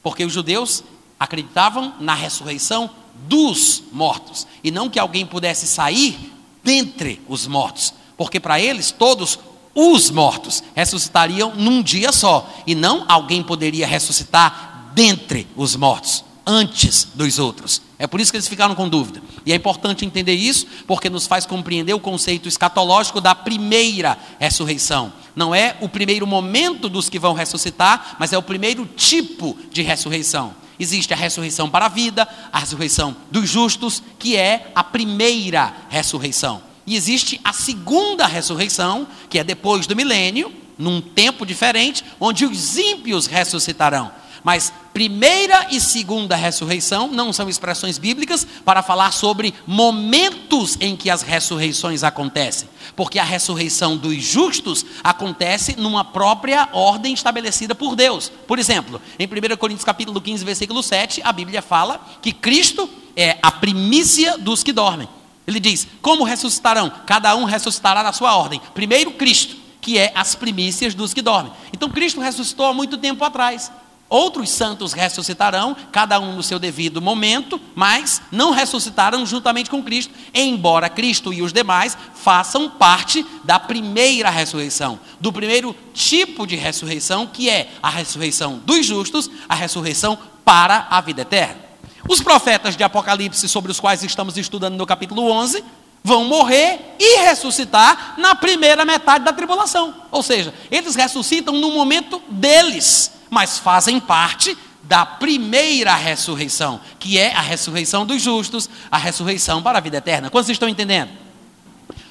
Porque 0.02 0.22
os 0.22 0.32
judeus 0.34 0.84
acreditavam 1.18 1.94
na 1.98 2.12
ressurreição 2.12 2.90
dos 3.26 3.82
mortos, 3.90 4.46
e 4.62 4.70
não 4.70 4.90
que 4.90 4.98
alguém 4.98 5.24
pudesse 5.24 5.66
sair 5.66 6.30
dentre 6.62 7.22
os 7.26 7.46
mortos, 7.46 7.94
porque 8.18 8.38
para 8.38 8.60
eles 8.60 8.90
todos 8.90 9.38
os 9.74 10.10
mortos 10.10 10.62
ressuscitariam 10.74 11.54
num 11.54 11.82
dia 11.82 12.12
só, 12.12 12.46
e 12.66 12.74
não 12.74 13.06
alguém 13.08 13.42
poderia 13.42 13.86
ressuscitar 13.86 14.90
dentre 14.94 15.46
os 15.56 15.74
mortos 15.74 16.24
antes 16.46 17.08
dos 17.14 17.38
outros. 17.38 17.80
É 17.98 18.06
por 18.06 18.20
isso 18.20 18.30
que 18.30 18.36
eles 18.36 18.48
ficaram 18.48 18.74
com 18.74 18.88
dúvida. 18.88 19.22
E 19.46 19.52
é 19.52 19.56
importante 19.56 20.04
entender 20.04 20.34
isso, 20.34 20.66
porque 20.86 21.08
nos 21.08 21.26
faz 21.26 21.46
compreender 21.46 21.94
o 21.94 22.00
conceito 22.00 22.48
escatológico 22.48 23.20
da 23.20 23.34
primeira 23.34 24.18
ressurreição. 24.38 25.12
Não 25.34 25.54
é 25.54 25.76
o 25.80 25.88
primeiro 25.88 26.26
momento 26.26 26.88
dos 26.88 27.08
que 27.08 27.18
vão 27.18 27.32
ressuscitar, 27.32 28.16
mas 28.18 28.32
é 28.32 28.38
o 28.38 28.42
primeiro 28.42 28.84
tipo 28.84 29.56
de 29.70 29.82
ressurreição. 29.82 30.54
Existe 30.78 31.14
a 31.14 31.16
ressurreição 31.16 31.70
para 31.70 31.86
a 31.86 31.88
vida, 31.88 32.28
a 32.52 32.58
ressurreição 32.58 33.16
dos 33.30 33.48
justos, 33.48 34.02
que 34.18 34.36
é 34.36 34.70
a 34.74 34.82
primeira 34.82 35.72
ressurreição. 35.88 36.62
E 36.86 36.96
existe 36.96 37.40
a 37.42 37.52
segunda 37.52 38.26
ressurreição, 38.26 39.06
que 39.30 39.38
é 39.38 39.44
depois 39.44 39.86
do 39.86 39.96
milênio, 39.96 40.52
num 40.76 41.00
tempo 41.00 41.46
diferente, 41.46 42.04
onde 42.20 42.44
os 42.44 42.76
ímpios 42.76 43.26
ressuscitarão. 43.26 44.10
Mas 44.42 44.72
primeira 44.94 45.66
e 45.72 45.80
segunda 45.80 46.36
ressurreição 46.36 47.08
não 47.08 47.32
são 47.32 47.48
expressões 47.48 47.98
bíblicas 47.98 48.46
para 48.64 48.80
falar 48.80 49.10
sobre 49.10 49.52
momentos 49.66 50.78
em 50.80 50.96
que 50.96 51.10
as 51.10 51.20
ressurreições 51.20 52.04
acontecem, 52.04 52.68
porque 52.94 53.18
a 53.18 53.24
ressurreição 53.24 53.96
dos 53.96 54.22
justos 54.22 54.86
acontece 55.02 55.74
numa 55.76 56.04
própria 56.04 56.68
ordem 56.72 57.12
estabelecida 57.12 57.74
por 57.74 57.96
Deus. 57.96 58.30
Por 58.46 58.60
exemplo, 58.60 59.02
em 59.18 59.26
1 59.26 59.56
Coríntios 59.56 59.84
capítulo 59.84 60.20
15, 60.20 60.44
versículo 60.44 60.80
7, 60.80 61.20
a 61.24 61.32
Bíblia 61.32 61.60
fala 61.60 62.00
que 62.22 62.32
Cristo 62.32 62.88
é 63.16 63.36
a 63.42 63.50
primícia 63.50 64.38
dos 64.38 64.62
que 64.62 64.72
dormem. 64.72 65.08
Ele 65.44 65.58
diz: 65.58 65.88
"Como 66.00 66.22
ressuscitarão? 66.22 66.90
Cada 67.04 67.34
um 67.34 67.44
ressuscitará 67.44 68.00
na 68.04 68.12
sua 68.12 68.36
ordem. 68.36 68.60
Primeiro 68.72 69.10
Cristo, 69.10 69.56
que 69.80 69.98
é 69.98 70.12
as 70.14 70.36
primícias 70.36 70.94
dos 70.94 71.12
que 71.12 71.20
dormem. 71.20 71.52
Então 71.72 71.90
Cristo 71.90 72.20
ressuscitou 72.20 72.66
há 72.66 72.72
muito 72.72 72.96
tempo 72.96 73.24
atrás. 73.24 73.70
Outros 74.08 74.50
santos 74.50 74.92
ressuscitarão, 74.92 75.74
cada 75.90 76.20
um 76.20 76.36
no 76.36 76.42
seu 76.42 76.58
devido 76.58 77.00
momento, 77.00 77.60
mas 77.74 78.22
não 78.30 78.50
ressuscitaram 78.50 79.24
juntamente 79.24 79.70
com 79.70 79.82
Cristo, 79.82 80.12
embora 80.32 80.88
Cristo 80.88 81.32
e 81.32 81.42
os 81.42 81.52
demais 81.52 81.96
façam 82.14 82.70
parte 82.70 83.24
da 83.42 83.58
primeira 83.58 84.30
ressurreição, 84.30 85.00
do 85.18 85.32
primeiro 85.32 85.74
tipo 85.92 86.46
de 86.46 86.54
ressurreição, 86.54 87.26
que 87.26 87.48
é 87.48 87.70
a 87.82 87.88
ressurreição 87.88 88.60
dos 88.64 88.86
justos, 88.86 89.30
a 89.48 89.54
ressurreição 89.54 90.18
para 90.44 90.86
a 90.90 91.00
vida 91.00 91.22
eterna. 91.22 91.64
Os 92.08 92.20
profetas 92.20 92.76
de 92.76 92.84
Apocalipse, 92.84 93.48
sobre 93.48 93.72
os 93.72 93.80
quais 93.80 94.02
estamos 94.04 94.36
estudando 94.36 94.76
no 94.76 94.86
capítulo 94.86 95.30
11, 95.30 95.64
vão 96.02 96.24
morrer 96.26 96.94
e 96.98 97.20
ressuscitar 97.20 98.14
na 98.18 98.34
primeira 98.34 98.84
metade 98.84 99.24
da 99.24 99.32
tribulação. 99.32 99.94
Ou 100.10 100.22
seja, 100.22 100.52
eles 100.70 100.94
ressuscitam 100.94 101.54
no 101.54 101.70
momento 101.70 102.20
deles, 102.28 103.10
mas 103.30 103.58
fazem 103.58 103.98
parte 104.00 104.56
da 104.82 105.06
primeira 105.06 105.94
ressurreição, 105.94 106.80
que 106.98 107.18
é 107.18 107.34
a 107.34 107.40
ressurreição 107.40 108.04
dos 108.04 108.20
justos, 108.20 108.68
a 108.90 108.98
ressurreição 108.98 109.62
para 109.62 109.78
a 109.78 109.80
vida 109.80 109.96
eterna. 109.96 110.30
Quantos 110.30 110.50
estão 110.50 110.68
entendendo? 110.68 111.10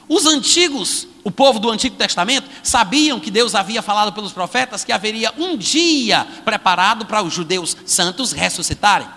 Os 0.08 0.26
antigos, 0.26 1.08
o 1.24 1.32
povo 1.32 1.60
do 1.60 1.70
Antigo 1.70 1.96
Testamento, 1.96 2.50
sabiam 2.62 3.20
que 3.20 3.32
Deus 3.32 3.56
havia 3.56 3.82
falado 3.82 4.12
pelos 4.12 4.34
profetas 4.34 4.84
que 4.84 4.92
haveria 4.92 5.34
um 5.38 5.56
dia 5.56 6.28
preparado 6.44 7.06
para 7.06 7.24
os 7.24 7.34
judeus 7.34 7.78
santos 7.86 8.32
ressuscitarem. 8.32 9.08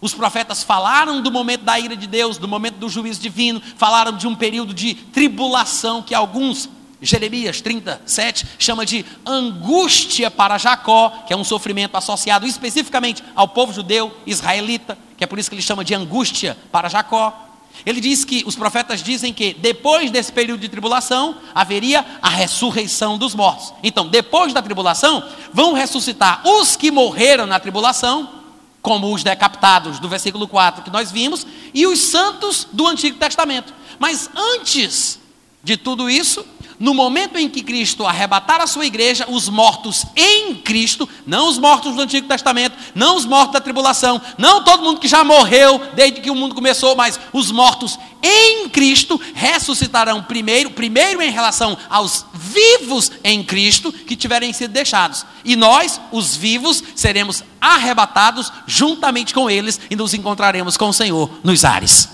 Os 0.00 0.14
profetas 0.14 0.62
falaram 0.62 1.20
do 1.20 1.30
momento 1.30 1.64
da 1.64 1.78
ira 1.78 1.96
de 1.96 2.06
Deus, 2.06 2.38
do 2.38 2.46
momento 2.46 2.76
do 2.76 2.88
juízo 2.88 3.20
divino, 3.20 3.60
falaram 3.76 4.16
de 4.16 4.28
um 4.28 4.34
período 4.34 4.72
de 4.72 4.94
tribulação 4.94 6.02
que 6.02 6.14
alguns, 6.14 6.68
Jeremias 7.00 7.60
37, 7.60 8.46
chama 8.58 8.84
de 8.84 9.04
angústia 9.24 10.30
para 10.30 10.58
Jacó, 10.58 11.10
que 11.26 11.32
é 11.32 11.36
um 11.36 11.44
sofrimento 11.44 11.96
associado 11.96 12.46
especificamente 12.46 13.22
ao 13.34 13.48
povo 13.48 13.72
judeu 13.72 14.12
israelita, 14.26 14.98
que 15.16 15.22
é 15.22 15.26
por 15.26 15.38
isso 15.38 15.48
que 15.48 15.54
ele 15.54 15.62
chama 15.62 15.84
de 15.84 15.94
angústia 15.94 16.56
para 16.72 16.88
Jacó. 16.88 17.46
Ele 17.86 18.00
diz 18.00 18.24
que 18.24 18.42
os 18.44 18.56
profetas 18.56 19.02
dizem 19.02 19.32
que 19.32 19.54
depois 19.54 20.10
desse 20.10 20.32
período 20.32 20.60
de 20.60 20.68
tribulação 20.68 21.36
haveria 21.54 22.04
a 22.20 22.28
ressurreição 22.28 23.16
dos 23.16 23.34
mortos. 23.34 23.72
Então, 23.82 24.08
depois 24.08 24.52
da 24.52 24.60
tribulação, 24.60 25.22
vão 25.52 25.74
ressuscitar 25.74 26.42
os 26.44 26.74
que 26.74 26.90
morreram 26.90 27.46
na 27.46 27.60
tribulação 27.60 28.38
como 28.82 29.12
os 29.12 29.22
decapitados 29.22 29.98
do 29.98 30.08
versículo 30.08 30.48
4 30.48 30.82
que 30.82 30.90
nós 30.90 31.10
vimos, 31.10 31.46
e 31.74 31.86
os 31.86 31.98
santos 31.98 32.66
do 32.72 32.86
Antigo 32.86 33.18
Testamento. 33.18 33.74
Mas 33.98 34.30
antes 34.34 35.18
de 35.62 35.76
tudo 35.76 36.08
isso, 36.08 36.44
no 36.78 36.94
momento 36.94 37.36
em 37.36 37.48
que 37.48 37.62
Cristo 37.62 38.06
arrebatar 38.06 38.60
a 38.60 38.66
sua 38.66 38.86
igreja, 38.86 39.26
os 39.28 39.48
mortos 39.48 40.06
em 40.14 40.54
Cristo, 40.54 41.08
não 41.26 41.48
os 41.48 41.58
mortos 41.58 41.94
do 41.94 42.02
Antigo 42.02 42.28
Testamento, 42.28 42.76
não 42.94 43.16
os 43.16 43.24
mortos 43.24 43.52
da 43.54 43.60
tribulação, 43.60 44.20
não 44.36 44.62
todo 44.62 44.82
mundo 44.82 45.00
que 45.00 45.08
já 45.08 45.24
morreu 45.24 45.80
desde 45.94 46.20
que 46.20 46.30
o 46.30 46.34
mundo 46.34 46.54
começou, 46.54 46.94
mas 46.94 47.18
os 47.32 47.50
mortos 47.50 47.98
em 48.22 48.68
Cristo 48.68 49.20
ressuscitarão 49.34 50.22
primeiro, 50.22 50.70
primeiro 50.70 51.22
em 51.22 51.30
relação 51.30 51.76
aos 51.88 52.24
vivos 52.34 53.10
em 53.24 53.42
Cristo 53.42 53.92
que 53.92 54.16
tiverem 54.16 54.52
sido 54.52 54.72
deixados. 54.72 55.24
E 55.44 55.56
nós, 55.56 56.00
os 56.12 56.36
vivos, 56.36 56.82
seremos 56.94 57.42
arrebatados 57.60 58.52
juntamente 58.66 59.34
com 59.34 59.50
eles 59.50 59.80
e 59.90 59.96
nos 59.96 60.14
encontraremos 60.14 60.76
com 60.76 60.88
o 60.88 60.94
Senhor 60.94 61.30
nos 61.42 61.64
ares. 61.64 62.08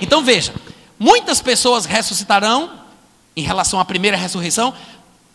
Então 0.00 0.22
veja, 0.22 0.54
muitas 0.98 1.40
pessoas 1.40 1.86
ressuscitarão 1.86 2.85
em 3.36 3.42
relação 3.42 3.78
à 3.78 3.84
primeira 3.84 4.16
ressurreição, 4.16 4.72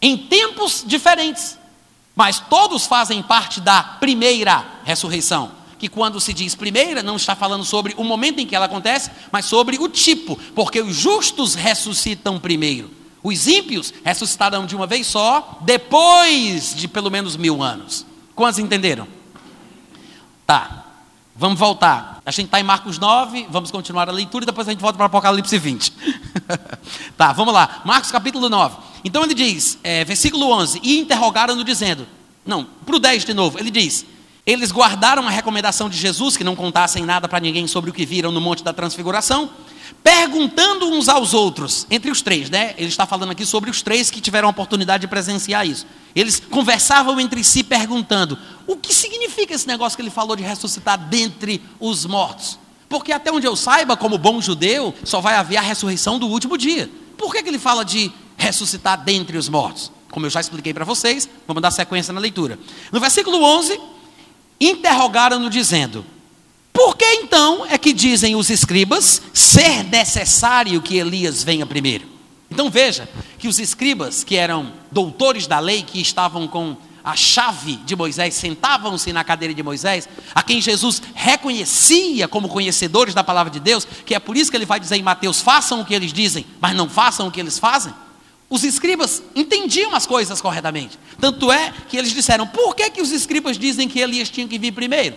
em 0.01 0.17
tempos 0.17 0.83
diferentes, 0.85 1.57
mas 2.15 2.39
todos 2.39 2.85
fazem 2.85 3.21
parte 3.21 3.61
da 3.61 3.83
primeira 3.83 4.65
ressurreição. 4.83 5.51
Que 5.77 5.87
quando 5.87 6.19
se 6.19 6.33
diz 6.33 6.55
primeira, 6.55 7.01
não 7.01 7.15
está 7.15 7.35
falando 7.35 7.63
sobre 7.63 7.93
o 7.97 8.03
momento 8.03 8.39
em 8.39 8.45
que 8.45 8.55
ela 8.55 8.65
acontece, 8.65 9.09
mas 9.31 9.45
sobre 9.45 9.77
o 9.79 9.87
tipo, 9.87 10.35
porque 10.55 10.81
os 10.81 10.95
justos 10.95 11.55
ressuscitam 11.55 12.39
primeiro. 12.39 12.89
Os 13.23 13.47
ímpios 13.47 13.93
ressuscitarão 14.03 14.65
de 14.65 14.75
uma 14.75 14.87
vez 14.87 15.07
só, 15.07 15.59
depois 15.61 16.75
de 16.75 16.87
pelo 16.87 17.11
menos 17.11 17.35
mil 17.35 17.61
anos. 17.61 18.05
Quantos 18.35 18.59
entenderam? 18.59 19.07
Tá, 20.45 20.85
vamos 21.35 21.59
voltar. 21.59 22.21
A 22.25 22.31
gente 22.31 22.47
está 22.47 22.59
em 22.59 22.63
Marcos 22.63 22.97
9, 22.97 23.47
vamos 23.49 23.71
continuar 23.71 24.09
a 24.09 24.11
leitura 24.11 24.43
e 24.43 24.47
depois 24.47 24.67
a 24.67 24.71
gente 24.71 24.81
volta 24.81 24.97
para 24.97 25.05
Apocalipse 25.05 25.57
20. 25.57 25.93
tá, 27.17 27.31
vamos 27.33 27.53
lá. 27.53 27.81
Marcos 27.85 28.11
capítulo 28.11 28.49
9. 28.49 28.77
Então 29.03 29.23
ele 29.23 29.33
diz, 29.33 29.77
é, 29.83 30.03
versículo 30.05 30.51
11: 30.51 30.79
E 30.83 30.99
interrogaram-no 30.99 31.63
dizendo, 31.63 32.07
não, 32.45 32.65
para 32.85 32.95
o 32.95 32.99
10 32.99 33.25
de 33.25 33.33
novo, 33.33 33.59
ele 33.59 33.71
diz: 33.71 34.05
Eles 34.45 34.71
guardaram 34.71 35.27
a 35.27 35.31
recomendação 35.31 35.89
de 35.89 35.97
Jesus 35.97 36.37
que 36.37 36.43
não 36.43 36.55
contassem 36.55 37.03
nada 37.03 37.27
para 37.27 37.39
ninguém 37.39 37.67
sobre 37.67 37.89
o 37.89 37.93
que 37.93 38.05
viram 38.05 38.31
no 38.31 38.41
Monte 38.41 38.63
da 38.63 38.73
Transfiguração 38.73 39.49
perguntando 40.03 40.87
uns 40.87 41.07
aos 41.07 41.33
outros, 41.33 41.85
entre 41.89 42.09
os 42.09 42.21
três, 42.21 42.49
né? 42.49 42.73
Ele 42.77 42.87
está 42.87 43.05
falando 43.05 43.31
aqui 43.31 43.45
sobre 43.45 43.69
os 43.69 43.81
três 43.81 44.09
que 44.09 44.21
tiveram 44.21 44.47
a 44.47 44.51
oportunidade 44.51 45.01
de 45.01 45.07
presenciar 45.07 45.67
isso. 45.67 45.85
Eles 46.15 46.39
conversavam 46.39 47.19
entre 47.19 47.43
si 47.43 47.63
perguntando: 47.63 48.37
o 48.65 48.75
que 48.75 48.93
significa 48.93 49.53
esse 49.53 49.67
negócio 49.67 49.95
que 49.95 50.01
ele 50.01 50.09
falou 50.09 50.35
de 50.35 50.43
ressuscitar 50.43 50.97
dentre 50.97 51.61
os 51.79 52.05
mortos? 52.05 52.59
Porque 52.91 53.13
até 53.13 53.31
onde 53.31 53.47
eu 53.47 53.55
saiba, 53.55 53.95
como 53.95 54.17
bom 54.17 54.41
judeu, 54.41 54.93
só 55.05 55.21
vai 55.21 55.35
haver 55.35 55.55
a 55.55 55.61
ressurreição 55.61 56.19
do 56.19 56.27
último 56.27 56.57
dia. 56.57 56.91
Por 57.17 57.31
que, 57.31 57.41
que 57.41 57.47
ele 57.47 57.57
fala 57.57 57.85
de 57.85 58.11
ressuscitar 58.35 59.01
dentre 59.01 59.37
os 59.37 59.47
mortos? 59.47 59.89
Como 60.11 60.25
eu 60.25 60.29
já 60.29 60.41
expliquei 60.41 60.73
para 60.73 60.83
vocês, 60.83 61.29
vamos 61.47 61.63
dar 61.63 61.71
sequência 61.71 62.11
na 62.11 62.19
leitura. 62.19 62.59
No 62.91 62.99
versículo 62.99 63.41
11, 63.41 63.79
interrogaram-no 64.59 65.49
dizendo: 65.49 66.05
por 66.73 66.97
que 66.97 67.05
então 67.05 67.65
é 67.65 67.77
que 67.77 67.93
dizem 67.93 68.35
os 68.35 68.49
escribas 68.49 69.21
ser 69.33 69.85
necessário 69.85 70.81
que 70.81 70.97
Elias 70.97 71.43
venha 71.43 71.65
primeiro? 71.65 72.05
Então 72.49 72.69
veja 72.69 73.07
que 73.39 73.47
os 73.47 73.57
escribas, 73.57 74.21
que 74.21 74.35
eram 74.35 74.73
doutores 74.91 75.47
da 75.47 75.59
lei, 75.59 75.81
que 75.81 76.01
estavam 76.01 76.45
com 76.45 76.75
a 77.03 77.15
chave 77.15 77.77
de 77.77 77.95
Moisés, 77.95 78.33
sentavam-se 78.35 79.11
na 79.11 79.23
cadeira 79.23 79.53
de 79.53 79.63
Moisés, 79.63 80.07
a 80.33 80.43
quem 80.43 80.61
Jesus 80.61 81.01
reconhecia 81.13 82.27
como 82.27 82.47
conhecedores 82.47 83.13
da 83.13 83.23
palavra 83.23 83.51
de 83.51 83.59
Deus, 83.59 83.87
que 84.05 84.15
é 84.15 84.19
por 84.19 84.37
isso 84.37 84.51
que 84.51 84.57
ele 84.57 84.65
vai 84.65 84.79
dizer 84.79 84.97
em 84.97 85.03
Mateus: 85.03 85.41
façam 85.41 85.81
o 85.81 85.85
que 85.85 85.93
eles 85.93 86.13
dizem, 86.13 86.45
mas 86.59 86.75
não 86.75 86.89
façam 86.89 87.27
o 87.27 87.31
que 87.31 87.39
eles 87.39 87.57
fazem. 87.57 87.93
Os 88.49 88.63
escribas 88.63 89.23
entendiam 89.33 89.95
as 89.95 90.05
coisas 90.05 90.41
corretamente. 90.41 90.99
Tanto 91.19 91.51
é 91.51 91.73
que 91.89 91.97
eles 91.97 92.11
disseram: 92.11 92.45
por 92.45 92.75
que, 92.75 92.89
que 92.89 93.01
os 93.01 93.11
escribas 93.11 93.57
dizem 93.57 93.87
que 93.87 93.99
Elias 93.99 94.29
tinha 94.29 94.47
que 94.47 94.59
vir 94.59 94.71
primeiro? 94.71 95.15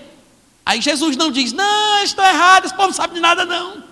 Aí 0.64 0.80
Jesus 0.80 1.16
não 1.16 1.30
diz, 1.30 1.52
não, 1.52 2.02
estou 2.02 2.24
errado, 2.24 2.64
esse 2.64 2.74
povo 2.74 2.88
não 2.88 2.94
sabe 2.94 3.14
de 3.14 3.20
nada, 3.20 3.44
não. 3.44 3.84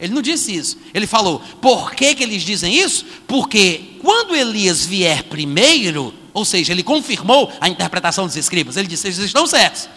Ele 0.00 0.14
não 0.14 0.22
disse 0.22 0.54
isso. 0.54 0.78
Ele 0.94 1.06
falou, 1.06 1.42
por 1.60 1.92
que, 1.92 2.14
que 2.14 2.22
eles 2.22 2.42
dizem 2.42 2.72
isso? 2.72 3.04
Porque 3.26 3.96
quando 4.00 4.34
Elias 4.34 4.86
vier 4.86 5.24
primeiro, 5.24 6.14
ou 6.38 6.44
seja, 6.44 6.72
ele 6.72 6.82
confirmou 6.82 7.52
a 7.60 7.68
interpretação 7.68 8.26
dos 8.26 8.36
escribas, 8.36 8.76
ele 8.76 8.86
disse, 8.86 9.08
eles 9.08 9.18
estão 9.18 9.46
certos. 9.46 9.88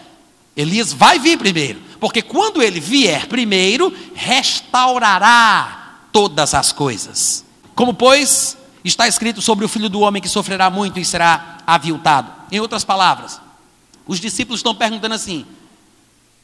Elias 0.57 0.91
vai 0.91 1.19
vir 1.19 1.37
primeiro, 1.37 1.79
porque 1.99 2.21
quando 2.21 2.61
ele 2.61 2.79
vier 2.79 3.27
primeiro, 3.27 3.93
restaurará 4.13 5.99
todas 6.11 6.53
as 6.53 6.71
coisas. 6.71 7.45
Como, 7.75 7.93
pois, 7.93 8.57
está 8.83 9.07
escrito 9.07 9.41
sobre 9.41 9.63
o 9.63 9.69
filho 9.69 9.87
do 9.87 10.01
homem 10.01 10.21
que 10.21 10.27
sofrerá 10.27 10.69
muito 10.69 10.99
e 10.99 11.05
será 11.05 11.59
aviltado. 11.65 12.31
Em 12.51 12.59
outras 12.59 12.83
palavras, 12.83 13.39
os 14.05 14.19
discípulos 14.19 14.59
estão 14.59 14.75
perguntando 14.75 15.15
assim: 15.15 15.45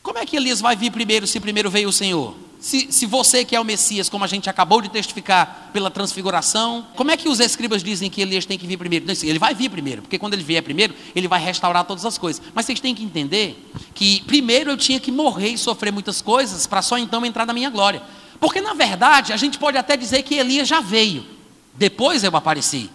como 0.01 0.19
é 0.19 0.25
que 0.25 0.37
Elias 0.37 0.61
vai 0.61 0.75
vir 0.75 0.91
primeiro 0.91 1.27
se 1.27 1.39
primeiro 1.39 1.69
veio 1.69 1.89
o 1.89 1.93
Senhor? 1.93 2.35
Se, 2.59 2.91
se 2.91 3.05
você 3.05 3.45
que 3.45 3.55
é 3.55 3.59
o 3.59 3.63
Messias, 3.63 4.09
como 4.09 4.23
a 4.23 4.27
gente 4.27 4.49
acabou 4.49 4.81
de 4.81 4.89
testificar 4.89 5.69
pela 5.71 5.91
transfiguração, 5.91 6.87
como 6.95 7.11
é 7.11 7.17
que 7.17 7.29
os 7.29 7.39
escribas 7.39 7.83
dizem 7.83 8.09
que 8.09 8.21
Elias 8.21 8.45
tem 8.45 8.57
que 8.57 8.65
vir 8.65 8.77
primeiro? 8.77 9.05
Não, 9.05 9.13
ele 9.23 9.37
vai 9.37 9.53
vir 9.53 9.69
primeiro, 9.69 10.01
porque 10.01 10.17
quando 10.17 10.33
ele 10.33 10.43
vier 10.43 10.63
primeiro, 10.63 10.93
ele 11.15 11.27
vai 11.27 11.39
restaurar 11.39 11.83
todas 11.83 12.05
as 12.05 12.17
coisas. 12.17 12.41
Mas 12.55 12.65
vocês 12.65 12.79
têm 12.79 12.95
que 12.95 13.03
entender 13.03 13.71
que 13.93 14.21
primeiro 14.23 14.71
eu 14.71 14.77
tinha 14.77 14.99
que 14.99 15.11
morrer 15.11 15.49
e 15.49 15.57
sofrer 15.57 15.91
muitas 15.93 16.21
coisas 16.21 16.65
para 16.65 16.81
só 16.81 16.97
então 16.97 17.23
entrar 17.25 17.45
na 17.45 17.53
minha 17.53 17.69
glória. 17.69 18.01
Porque 18.39 18.59
na 18.59 18.73
verdade 18.73 19.33
a 19.33 19.37
gente 19.37 19.59
pode 19.59 19.77
até 19.77 19.95
dizer 19.95 20.23
que 20.23 20.35
Elias 20.35 20.67
já 20.67 20.81
veio, 20.81 21.25
depois 21.75 22.23
eu 22.23 22.35
apareci. 22.35 22.89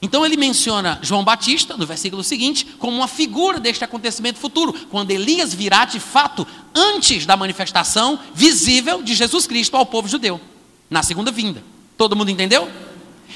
Então 0.00 0.24
ele 0.24 0.36
menciona 0.36 0.98
João 1.02 1.24
Batista, 1.24 1.76
no 1.76 1.86
versículo 1.86 2.22
seguinte, 2.22 2.64
como 2.78 2.96
uma 2.96 3.08
figura 3.08 3.58
deste 3.58 3.82
acontecimento 3.82 4.38
futuro, 4.38 4.72
quando 4.90 5.10
Elias 5.10 5.52
virá 5.52 5.84
de 5.84 5.98
fato 5.98 6.46
antes 6.74 7.26
da 7.26 7.36
manifestação 7.36 8.18
visível 8.32 9.02
de 9.02 9.14
Jesus 9.14 9.46
Cristo 9.46 9.76
ao 9.76 9.84
povo 9.84 10.08
judeu, 10.08 10.40
na 10.88 11.02
segunda 11.02 11.32
vinda. 11.32 11.62
Todo 11.96 12.14
mundo 12.14 12.30
entendeu? 12.30 12.70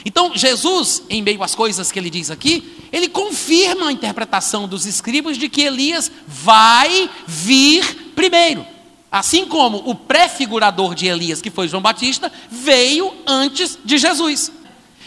Então, 0.05 0.33
Jesus, 0.35 1.03
em 1.11 1.23
meio 1.23 1.43
às 1.43 1.55
coisas 1.55 1.91
que 1.93 1.99
ele 1.99 2.11
diz 2.11 2.31
aqui, 2.31 2.65
ele 2.93 3.09
confirma 3.09 3.89
a 3.89 3.93
interpretação 3.93 4.67
dos 4.67 4.87
escribas 4.87 5.37
de 5.37 5.49
que 5.49 5.63
Elias 5.63 6.11
vai 6.27 7.11
vir 7.27 8.13
primeiro. 8.15 8.67
Assim 9.11 9.45
como 9.45 9.83
o 9.85 9.95
prefigurador 9.95 10.95
de 10.95 11.07
Elias, 11.07 11.43
que 11.43 11.51
foi 11.51 11.69
João 11.69 11.83
Batista, 11.83 12.33
veio 12.51 13.13
antes 13.27 13.79
de 13.85 13.99
Jesus. 13.99 14.51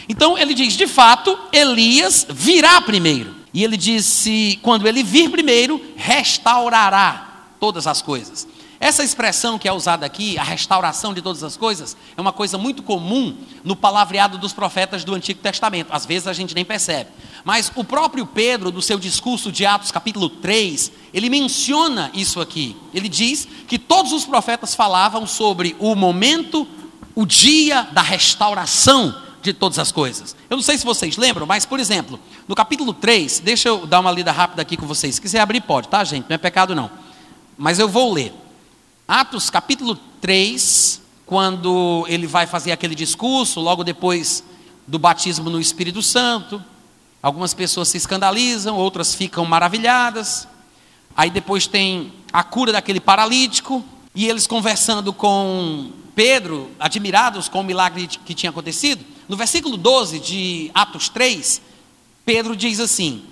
Então 0.08 0.36
ele 0.38 0.54
diz: 0.54 0.74
de 0.74 0.86
fato, 0.86 1.38
Elias 1.52 2.26
virá 2.28 2.80
primeiro. 2.80 3.34
E 3.52 3.64
ele 3.64 3.76
disse: 3.76 4.58
quando 4.62 4.86
ele 4.86 5.02
vir 5.02 5.30
primeiro, 5.30 5.80
restaurará 5.96 7.46
todas 7.58 7.86
as 7.86 8.02
coisas. 8.02 8.46
Essa 8.78 9.02
expressão 9.02 9.58
que 9.58 9.66
é 9.66 9.72
usada 9.72 10.04
aqui, 10.04 10.36
a 10.36 10.42
restauração 10.42 11.14
de 11.14 11.22
todas 11.22 11.42
as 11.42 11.56
coisas, 11.56 11.96
é 12.14 12.20
uma 12.20 12.32
coisa 12.32 12.58
muito 12.58 12.82
comum 12.82 13.34
no 13.64 13.74
palavreado 13.74 14.36
dos 14.36 14.52
profetas 14.52 15.02
do 15.02 15.14
Antigo 15.14 15.40
Testamento. 15.40 15.88
Às 15.90 16.04
vezes 16.04 16.28
a 16.28 16.34
gente 16.34 16.54
nem 16.54 16.64
percebe. 16.64 17.08
Mas 17.42 17.72
o 17.74 17.82
próprio 17.82 18.26
Pedro, 18.26 18.70
no 18.70 18.82
seu 18.82 18.98
discurso 18.98 19.50
de 19.50 19.64
Atos, 19.64 19.90
capítulo 19.90 20.28
3, 20.28 20.92
ele 21.14 21.30
menciona 21.30 22.10
isso 22.12 22.38
aqui. 22.40 22.76
Ele 22.92 23.08
diz 23.08 23.48
que 23.66 23.78
todos 23.78 24.12
os 24.12 24.26
profetas 24.26 24.74
falavam 24.74 25.26
sobre 25.26 25.74
o 25.78 25.94
momento 25.94 26.68
o 27.14 27.24
dia 27.24 27.88
da 27.92 28.02
restauração 28.02 29.25
de 29.52 29.58
todas 29.58 29.78
as 29.78 29.92
coisas. 29.92 30.36
Eu 30.50 30.56
não 30.56 30.62
sei 30.62 30.76
se 30.76 30.84
vocês 30.84 31.16
lembram, 31.16 31.46
mas, 31.46 31.64
por 31.64 31.80
exemplo, 31.80 32.18
no 32.46 32.54
capítulo 32.54 32.92
3, 32.92 33.40
deixa 33.40 33.68
eu 33.68 33.86
dar 33.86 34.00
uma 34.00 34.10
lida 34.10 34.32
rápida 34.32 34.62
aqui 34.62 34.76
com 34.76 34.86
vocês. 34.86 35.14
Se 35.14 35.20
quiser 35.20 35.40
abrir, 35.40 35.60
pode, 35.60 35.88
tá, 35.88 36.02
gente? 36.04 36.28
Não 36.28 36.34
é 36.34 36.38
pecado, 36.38 36.74
não. 36.74 36.90
Mas 37.56 37.78
eu 37.78 37.88
vou 37.88 38.12
ler. 38.12 38.32
Atos, 39.06 39.48
capítulo 39.48 39.96
3, 40.20 41.00
quando 41.24 42.04
ele 42.08 42.26
vai 42.26 42.46
fazer 42.46 42.72
aquele 42.72 42.94
discurso, 42.94 43.60
logo 43.60 43.84
depois 43.84 44.42
do 44.86 44.98
batismo 44.98 45.48
no 45.48 45.60
Espírito 45.60 46.02
Santo. 46.02 46.62
Algumas 47.22 47.54
pessoas 47.54 47.88
se 47.88 47.96
escandalizam, 47.96 48.76
outras 48.76 49.14
ficam 49.14 49.44
maravilhadas. 49.44 50.46
Aí 51.16 51.30
depois 51.30 51.66
tem 51.66 52.12
a 52.32 52.44
cura 52.44 52.72
daquele 52.72 53.00
paralítico, 53.00 53.84
e 54.14 54.26
eles 54.28 54.46
conversando 54.46 55.12
com 55.12 55.90
Pedro, 56.14 56.70
admirados 56.78 57.48
com 57.48 57.60
o 57.60 57.64
milagre 57.64 58.06
que 58.06 58.34
tinha 58.34 58.50
acontecido. 58.50 59.04
No 59.28 59.36
versículo 59.36 59.76
12 59.76 60.18
de 60.20 60.70
Atos 60.74 61.08
3, 61.08 61.60
Pedro 62.24 62.56
diz 62.56 62.80
assim: 62.80 63.24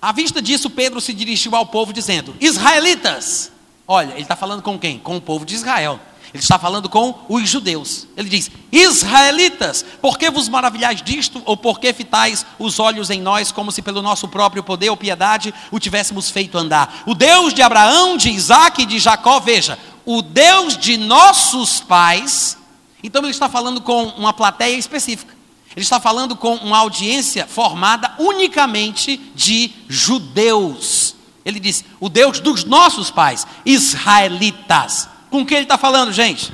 À 0.00 0.12
vista 0.12 0.40
disso, 0.40 0.70
Pedro 0.70 1.00
se 1.00 1.12
dirigiu 1.12 1.54
ao 1.56 1.66
povo 1.66 1.92
dizendo: 1.92 2.34
Israelitas! 2.40 3.52
Olha, 3.86 4.12
ele 4.12 4.22
está 4.22 4.36
falando 4.36 4.62
com 4.62 4.78
quem? 4.78 4.98
Com 4.98 5.16
o 5.16 5.20
povo 5.20 5.46
de 5.46 5.54
Israel. 5.54 5.98
Ele 6.32 6.42
está 6.42 6.58
falando 6.58 6.90
com 6.90 7.24
os 7.28 7.48
judeus. 7.48 8.06
Ele 8.16 8.28
diz: 8.28 8.50
Israelitas, 8.70 9.84
por 10.00 10.18
que 10.18 10.30
vos 10.30 10.48
maravilhais 10.48 11.00
disto, 11.00 11.42
ou 11.46 11.56
por 11.56 11.80
que 11.80 11.92
fitais 11.92 12.44
os 12.58 12.78
olhos 12.78 13.08
em 13.08 13.20
nós, 13.20 13.50
como 13.50 13.72
se 13.72 13.80
pelo 13.80 14.02
nosso 14.02 14.28
próprio 14.28 14.62
poder 14.62 14.90
ou 14.90 14.96
piedade 14.96 15.54
o 15.70 15.78
tivéssemos 15.78 16.28
feito 16.28 16.58
andar? 16.58 17.02
O 17.06 17.14
Deus 17.14 17.54
de 17.54 17.62
Abraão, 17.62 18.16
de 18.16 18.30
Isaac 18.30 18.82
e 18.82 18.86
de 18.86 18.98
Jacó, 18.98 19.40
veja, 19.40 19.78
o 20.04 20.20
Deus 20.20 20.76
de 20.76 20.98
nossos 20.98 21.80
pais. 21.80 22.57
Então 23.02 23.22
ele 23.22 23.30
está 23.30 23.48
falando 23.48 23.80
com 23.80 24.06
uma 24.08 24.32
plateia 24.32 24.76
específica. 24.76 25.36
Ele 25.76 25.84
está 25.84 26.00
falando 26.00 26.34
com 26.34 26.54
uma 26.56 26.78
audiência 26.78 27.46
formada 27.46 28.12
unicamente 28.18 29.16
de 29.34 29.70
judeus. 29.88 31.14
Ele 31.44 31.60
diz: 31.60 31.84
o 32.00 32.08
Deus 32.08 32.40
dos 32.40 32.64
nossos 32.64 33.10
pais, 33.10 33.46
israelitas. 33.64 35.08
Com 35.30 35.46
quem 35.46 35.58
ele 35.58 35.64
está 35.64 35.78
falando, 35.78 36.12
gente? 36.12 36.52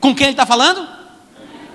Com 0.00 0.14
quem 0.14 0.26
ele 0.26 0.32
está 0.34 0.44
falando? 0.44 0.86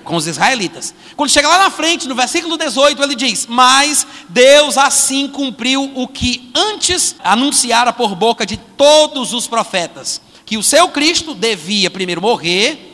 Com 0.04 0.16
os 0.16 0.26
israelitas. 0.26 0.94
Quando 1.16 1.30
chega 1.30 1.48
lá 1.48 1.58
na 1.58 1.70
frente, 1.70 2.06
no 2.06 2.14
versículo 2.14 2.56
18, 2.56 3.02
ele 3.02 3.14
diz: 3.14 3.46
Mas 3.46 4.06
Deus 4.28 4.78
assim 4.78 5.28
cumpriu 5.28 5.90
o 5.94 6.06
que 6.06 6.50
antes 6.54 7.16
anunciara 7.18 7.92
por 7.92 8.14
boca 8.14 8.46
de 8.46 8.56
todos 8.56 9.32
os 9.32 9.46
profetas: 9.46 10.20
que 10.46 10.56
o 10.56 10.62
seu 10.62 10.88
Cristo 10.88 11.34
devia 11.34 11.90
primeiro 11.90 12.22
morrer, 12.22 12.87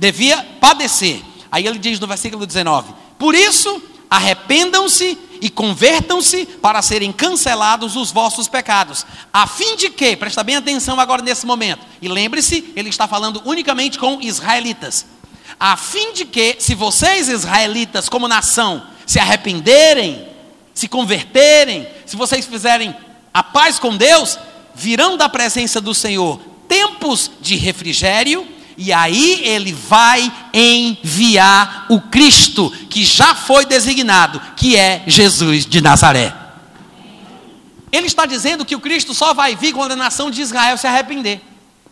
devia 0.00 0.42
padecer. 0.60 1.22
Aí 1.52 1.66
ele 1.66 1.78
diz 1.78 2.00
no 2.00 2.06
versículo 2.06 2.46
19: 2.46 2.92
Por 3.18 3.34
isso, 3.34 3.80
arrependam-se 4.08 5.16
e 5.42 5.50
convertam-se 5.50 6.46
para 6.46 6.82
serem 6.82 7.12
cancelados 7.12 7.96
os 7.96 8.10
vossos 8.10 8.48
pecados, 8.48 9.06
a 9.32 9.46
fim 9.46 9.76
de 9.76 9.90
que, 9.90 10.16
presta 10.16 10.42
bem 10.42 10.56
atenção 10.56 10.98
agora 10.98 11.22
nesse 11.22 11.46
momento, 11.46 11.86
e 12.02 12.08
lembre-se, 12.08 12.72
ele 12.74 12.88
está 12.88 13.06
falando 13.06 13.40
unicamente 13.44 13.98
com 13.98 14.20
israelitas, 14.20 15.06
a 15.58 15.76
fim 15.76 16.12
de 16.12 16.24
que, 16.24 16.56
se 16.58 16.74
vocês 16.74 17.28
israelitas, 17.28 18.08
como 18.08 18.28
nação, 18.28 18.82
se 19.06 19.18
arrependerem, 19.18 20.28
se 20.74 20.88
converterem, 20.88 21.86
se 22.04 22.16
vocês 22.16 22.46
fizerem 22.46 22.94
a 23.32 23.42
paz 23.42 23.78
com 23.78 23.96
Deus, 23.96 24.38
virão 24.74 25.16
da 25.16 25.28
presença 25.28 25.80
do 25.80 25.94
Senhor 25.94 26.40
tempos 26.68 27.30
de 27.40 27.56
refrigério 27.56 28.46
e 28.82 28.94
aí 28.94 29.42
ele 29.44 29.74
vai 29.74 30.32
enviar 30.54 31.84
o 31.90 32.00
Cristo 32.00 32.70
que 32.88 33.04
já 33.04 33.34
foi 33.34 33.66
designado, 33.66 34.40
que 34.56 34.74
é 34.74 35.02
Jesus 35.06 35.66
de 35.66 35.82
Nazaré. 35.82 36.34
Ele 37.92 38.06
está 38.06 38.24
dizendo 38.24 38.64
que 38.64 38.74
o 38.74 38.80
Cristo 38.80 39.12
só 39.12 39.34
vai 39.34 39.54
vir 39.54 39.74
quando 39.74 39.92
a 39.92 39.96
nação 39.96 40.30
de 40.30 40.40
Israel 40.40 40.78
se 40.78 40.86
arrepender. 40.86 41.42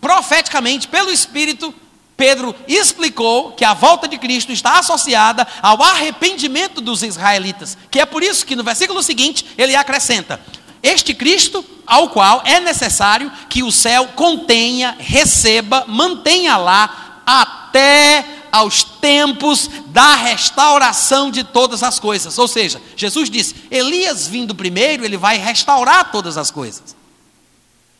Profeticamente, 0.00 0.88
pelo 0.88 1.10
Espírito, 1.10 1.74
Pedro 2.16 2.56
explicou 2.66 3.52
que 3.52 3.66
a 3.66 3.74
volta 3.74 4.08
de 4.08 4.16
Cristo 4.16 4.50
está 4.50 4.78
associada 4.78 5.46
ao 5.60 5.82
arrependimento 5.82 6.80
dos 6.80 7.02
israelitas, 7.02 7.76
que 7.90 8.00
é 8.00 8.06
por 8.06 8.22
isso 8.22 8.46
que 8.46 8.56
no 8.56 8.64
versículo 8.64 9.02
seguinte 9.02 9.44
ele 9.58 9.76
acrescenta: 9.76 10.40
este 10.88 11.14
Cristo 11.14 11.64
ao 11.86 12.10
qual 12.10 12.42
é 12.44 12.60
necessário 12.60 13.30
que 13.48 13.62
o 13.62 13.72
céu 13.72 14.08
contenha, 14.08 14.96
receba, 14.98 15.84
mantenha 15.86 16.56
lá 16.56 17.22
até 17.24 18.24
aos 18.50 18.82
tempos 18.82 19.70
da 19.86 20.14
restauração 20.14 21.30
de 21.30 21.44
todas 21.44 21.82
as 21.82 21.98
coisas. 21.98 22.38
Ou 22.38 22.48
seja, 22.48 22.80
Jesus 22.96 23.30
disse: 23.30 23.54
Elias 23.70 24.26
vindo 24.26 24.54
primeiro, 24.54 25.04
ele 25.04 25.16
vai 25.16 25.38
restaurar 25.38 26.10
todas 26.10 26.36
as 26.36 26.50
coisas. 26.50 26.96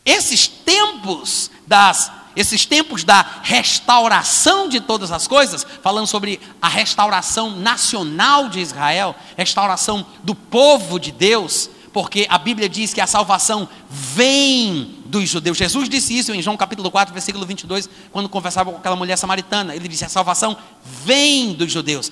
Esses 0.05 0.47
tempos 0.47 1.51
das 1.67 2.11
esses 2.35 2.65
tempos 2.65 3.03
da 3.03 3.25
restauração 3.41 4.69
de 4.69 4.79
todas 4.79 5.11
as 5.11 5.27
coisas, 5.27 5.65
falando 5.81 6.07
sobre 6.07 6.39
a 6.61 6.69
restauração 6.69 7.51
nacional 7.51 8.47
de 8.47 8.59
Israel, 8.61 9.13
restauração 9.35 10.05
do 10.23 10.33
povo 10.33 10.99
de 10.99 11.11
Deus, 11.11 11.69
porque 11.91 12.25
a 12.29 12.37
Bíblia 12.37 12.69
diz 12.69 12.93
que 12.93 13.01
a 13.01 13.07
salvação 13.07 13.67
vem 13.89 14.95
dos 15.05 15.27
judeus. 15.29 15.57
Jesus 15.57 15.89
disse 15.89 16.17
isso 16.17 16.33
em 16.33 16.41
João 16.41 16.55
capítulo 16.55 16.89
4, 16.91 17.13
versículo 17.13 17.45
22, 17.45 17.89
quando 18.11 18.29
conversava 18.29 18.71
com 18.71 18.77
aquela 18.77 18.95
mulher 18.95 19.17
samaritana. 19.17 19.75
Ele 19.75 19.87
disse: 19.87 20.05
a 20.05 20.09
salvação 20.09 20.57
vem 20.83 21.53
dos 21.53 21.71
judeus. 21.71 22.11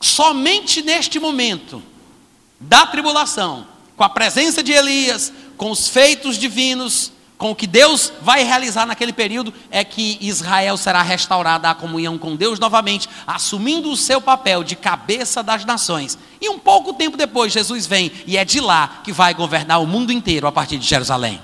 Somente 0.00 0.82
neste 0.82 1.18
momento 1.18 1.82
da 2.58 2.86
tribulação, 2.86 3.66
com 3.96 4.04
a 4.04 4.08
presença 4.08 4.62
de 4.62 4.72
Elias, 4.72 5.32
com 5.56 5.70
os 5.70 5.88
feitos 5.88 6.38
divinos, 6.38 7.12
com 7.40 7.52
o 7.52 7.56
que 7.56 7.66
Deus 7.66 8.12
vai 8.20 8.44
realizar 8.44 8.84
naquele 8.84 9.14
período, 9.14 9.54
é 9.70 9.82
que 9.82 10.18
Israel 10.20 10.76
será 10.76 11.00
restaurada 11.00 11.70
à 11.70 11.74
comunhão 11.74 12.18
com 12.18 12.36
Deus 12.36 12.58
novamente, 12.58 13.08
assumindo 13.26 13.90
o 13.90 13.96
seu 13.96 14.20
papel 14.20 14.62
de 14.62 14.76
cabeça 14.76 15.42
das 15.42 15.64
nações. 15.64 16.18
E 16.38 16.50
um 16.50 16.58
pouco 16.58 16.92
tempo 16.92 17.16
depois, 17.16 17.50
Jesus 17.50 17.86
vem 17.86 18.12
e 18.26 18.36
é 18.36 18.44
de 18.44 18.60
lá 18.60 19.00
que 19.02 19.10
vai 19.10 19.32
governar 19.32 19.80
o 19.80 19.86
mundo 19.86 20.12
inteiro 20.12 20.46
a 20.46 20.52
partir 20.52 20.76
de 20.76 20.86
Jerusalém. 20.86 21.40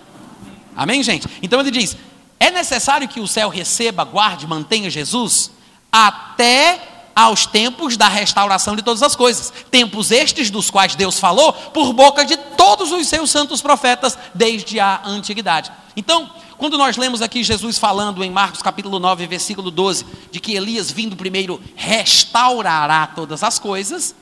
Amém, 0.76 1.02
gente? 1.02 1.26
Então 1.42 1.60
ele 1.60 1.70
diz: 1.70 1.96
é 2.38 2.50
necessário 2.50 3.08
que 3.08 3.18
o 3.18 3.26
céu 3.26 3.48
receba, 3.48 4.04
guarde, 4.04 4.46
mantenha 4.46 4.90
Jesus 4.90 5.50
até 5.90 6.95
aos 7.16 7.46
tempos 7.46 7.96
da 7.96 8.08
restauração 8.08 8.76
de 8.76 8.82
todas 8.82 9.02
as 9.02 9.16
coisas. 9.16 9.50
Tempos 9.70 10.10
estes 10.10 10.50
dos 10.50 10.70
quais 10.70 10.94
Deus 10.94 11.18
falou 11.18 11.50
por 11.54 11.94
boca 11.94 12.26
de 12.26 12.36
todos 12.36 12.92
os 12.92 13.08
seus 13.08 13.30
santos 13.30 13.62
profetas 13.62 14.18
desde 14.34 14.78
a 14.78 15.00
antiguidade. 15.02 15.72
Então, 15.96 16.30
quando 16.58 16.76
nós 16.76 16.98
lemos 16.98 17.22
aqui 17.22 17.42
Jesus 17.42 17.78
falando 17.78 18.22
em 18.22 18.30
Marcos 18.30 18.60
capítulo 18.60 18.98
9, 18.98 19.26
versículo 19.26 19.70
12, 19.70 20.04
de 20.30 20.38
que 20.38 20.54
Elias 20.54 20.90
vindo 20.90 21.16
primeiro 21.16 21.58
restaurará 21.74 23.06
todas 23.06 23.42
as 23.42 23.58
coisas, 23.58 24.14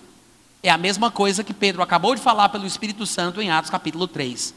é 0.62 0.70
a 0.70 0.78
mesma 0.78 1.10
coisa 1.10 1.42
que 1.42 1.52
Pedro 1.52 1.82
acabou 1.82 2.14
de 2.14 2.20
falar 2.20 2.48
pelo 2.48 2.64
Espírito 2.64 3.04
Santo 3.06 3.42
em 3.42 3.50
Atos 3.50 3.70
capítulo 3.70 4.06
3. 4.06 4.54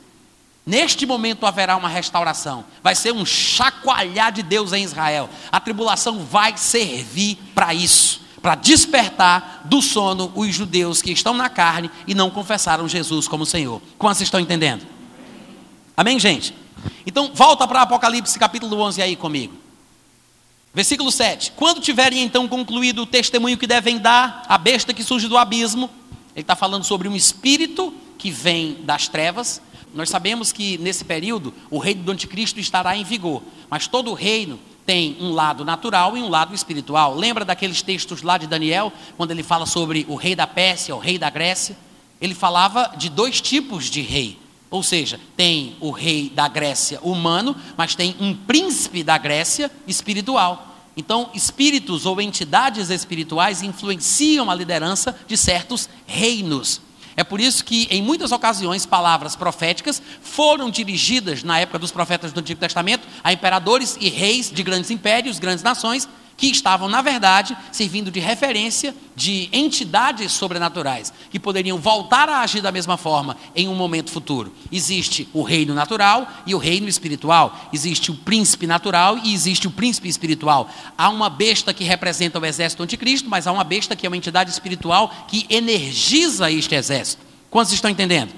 Neste 0.64 1.06
momento 1.08 1.46
haverá 1.46 1.76
uma 1.76 1.90
restauração, 1.90 2.66
vai 2.84 2.94
ser 2.94 3.14
um 3.14 3.26
chacoalhar 3.26 4.32
de 4.32 4.44
Deus 4.44 4.74
em 4.74 4.84
Israel. 4.84 5.28
A 5.52 5.60
tribulação 5.60 6.24
vai 6.24 6.56
servir 6.56 7.38
para 7.56 7.74
isso 7.74 8.27
para 8.42 8.56
despertar 8.56 9.64
do 9.66 9.82
sono 9.82 10.32
os 10.36 10.54
judeus 10.54 11.02
que 11.02 11.12
estão 11.12 11.34
na 11.34 11.50
carne 11.50 11.90
e 12.06 12.14
não 12.14 12.30
confessaram 12.30 12.88
Jesus 12.88 13.28
como 13.28 13.46
Senhor. 13.46 13.82
Quantos 13.98 14.22
estão 14.22 14.40
entendendo? 14.40 14.86
Amém, 15.96 16.20
gente? 16.20 16.54
Então, 17.06 17.32
volta 17.34 17.68
para 17.68 17.82
Apocalipse 17.82 18.38
capítulo 18.38 18.80
11 18.80 19.02
aí 19.02 19.16
comigo. 19.16 19.56
Versículo 20.74 21.12
7. 21.12 21.54
Quando 21.56 21.82
tiverem 21.82 22.22
então 22.22 22.48
concluído 22.48 23.02
o 23.02 23.06
testemunho 23.06 23.58
que 23.58 23.66
devem 23.66 23.98
dar 23.98 24.44
à 24.48 24.58
besta 24.58 24.94
que 24.94 25.04
surge 25.04 25.28
do 25.28 25.38
abismo, 25.38 25.90
ele 26.36 26.42
está 26.44 26.56
falando 26.56 26.84
sobre 26.84 27.08
um 27.08 27.16
espírito 27.16 27.92
que 28.18 28.30
vem 28.30 28.78
das 28.84 29.08
trevas. 29.08 29.60
Nós 29.94 30.10
sabemos 30.10 30.52
que 30.52 30.78
nesse 30.78 31.04
período 31.04 31.52
o 31.72 31.80
reino 31.80 32.04
do 32.04 32.12
anticristo 32.12 32.60
estará 32.60 32.96
em 32.96 33.04
vigor, 33.04 33.42
mas 33.70 33.88
todo 33.88 34.12
o 34.12 34.14
reino 34.14 34.60
tem 34.88 35.18
um 35.20 35.34
lado 35.34 35.66
natural 35.66 36.16
e 36.16 36.22
um 36.22 36.30
lado 36.30 36.56
espiritual. 36.56 37.14
Lembra 37.14 37.44
daqueles 37.44 37.82
textos 37.82 38.22
lá 38.22 38.38
de 38.38 38.48
Daniel, 38.48 38.92
quando 39.18 39.32
ele 39.32 39.44
fala 39.44 39.66
sobre 39.66 40.06
o 40.08 40.16
rei 40.16 40.34
da 40.34 40.48
Pérsia, 40.48 40.96
o 40.96 41.00
rei 41.00 41.20
da 41.20 41.30
Grécia? 41.30 41.78
Ele 42.22 42.34
falava 42.34 42.94
de 42.98 43.10
dois 43.10 43.42
tipos 43.42 43.90
de 43.90 44.00
rei. 44.00 44.40
Ou 44.70 44.82
seja, 44.82 45.20
tem 45.36 45.76
o 45.82 45.92
rei 45.92 46.32
da 46.34 46.48
Grécia 46.48 47.00
humano, 47.02 47.54
mas 47.76 47.96
tem 47.96 48.16
um 48.18 48.34
príncipe 48.34 49.04
da 49.04 49.18
Grécia 49.18 49.70
espiritual. 49.86 50.78
Então, 50.96 51.30
espíritos 51.34 52.06
ou 52.06 52.22
entidades 52.22 52.90
espirituais 52.90 53.62
influenciam 53.62 54.50
a 54.50 54.56
liderança 54.56 55.14
de 55.28 55.36
certos 55.36 55.90
reinos. 56.06 56.82
É 57.18 57.24
por 57.24 57.42
isso 57.42 57.66
que, 57.66 57.88
em 57.90 58.00
muitas 58.00 58.32
ocasiões, 58.32 58.86
palavras 58.86 59.36
proféticas 59.36 60.00
foram 60.22 60.70
dirigidas, 60.70 61.44
na 61.44 61.60
época 61.60 61.80
dos 61.80 61.92
profetas 61.92 62.32
do 62.32 62.40
Antigo 62.40 62.60
Testamento, 62.60 63.08
a 63.24 63.34
imperadores 63.34 63.98
e 64.00 64.08
reis 64.08 64.52
de 64.52 64.62
grandes 64.62 64.92
impérios, 64.92 65.40
grandes 65.40 65.64
nações, 65.64 66.08
que 66.38 66.46
estavam, 66.46 66.88
na 66.88 67.02
verdade, 67.02 67.58
servindo 67.72 68.12
de 68.12 68.20
referência 68.20 68.96
de 69.16 69.50
entidades 69.52 70.32
sobrenaturais, 70.32 71.12
que 71.32 71.40
poderiam 71.40 71.80
voltar 71.80 72.30
a 72.30 72.42
agir 72.42 72.62
da 72.62 72.72
mesma 72.72 72.96
forma 72.96 73.36
em 73.56 73.68
um 73.68 73.74
momento 73.74 74.12
futuro. 74.12 74.54
Existe 74.72 75.28
o 75.34 75.42
reino 75.42 75.74
natural 75.74 76.30
e 76.46 76.54
o 76.54 76.60
reino 76.60 76.88
espiritual, 76.88 77.70
existe 77.74 78.12
o 78.12 78.16
príncipe 78.16 78.68
natural 78.68 79.18
e 79.24 79.34
existe 79.34 79.68
o 79.68 79.72
príncipe 79.72 80.08
espiritual. 80.08 80.70
Há 80.96 81.10
uma 81.10 81.30
besta 81.30 81.74
que 81.74 81.84
representa 81.84 82.40
o 82.40 82.46
exército 82.46 82.84
anticristo, 82.84 83.28
mas 83.28 83.48
há 83.48 83.52
uma 83.52 83.64
besta 83.64 83.96
que 83.96 84.06
é 84.06 84.10
uma 84.10 84.18
entidade 84.18 84.52
espiritual 84.52 85.12
que 85.28 85.48
energiza 85.50 86.52
este 86.52 86.76
exército. 86.76 87.26
Quantos 87.50 87.74
estão 87.74 87.90
entendendo? 87.90 88.32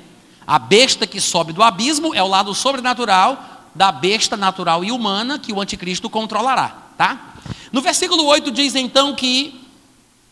A 0.47 0.57
besta 0.57 1.05
que 1.05 1.19
sobe 1.19 1.51
do 1.51 1.61
abismo 1.61 2.15
é 2.15 2.23
o 2.23 2.27
lado 2.27 2.55
sobrenatural 2.55 3.67
da 3.75 3.91
besta 3.91 4.37
natural 4.37 4.83
e 4.83 4.91
humana 4.91 5.37
que 5.37 5.53
o 5.53 5.61
anticristo 5.61 6.09
controlará, 6.09 6.69
tá? 6.97 7.28
No 7.71 7.81
versículo 7.81 8.25
8 8.25 8.51
diz 8.51 8.75
então 8.75 9.15
que 9.15 9.59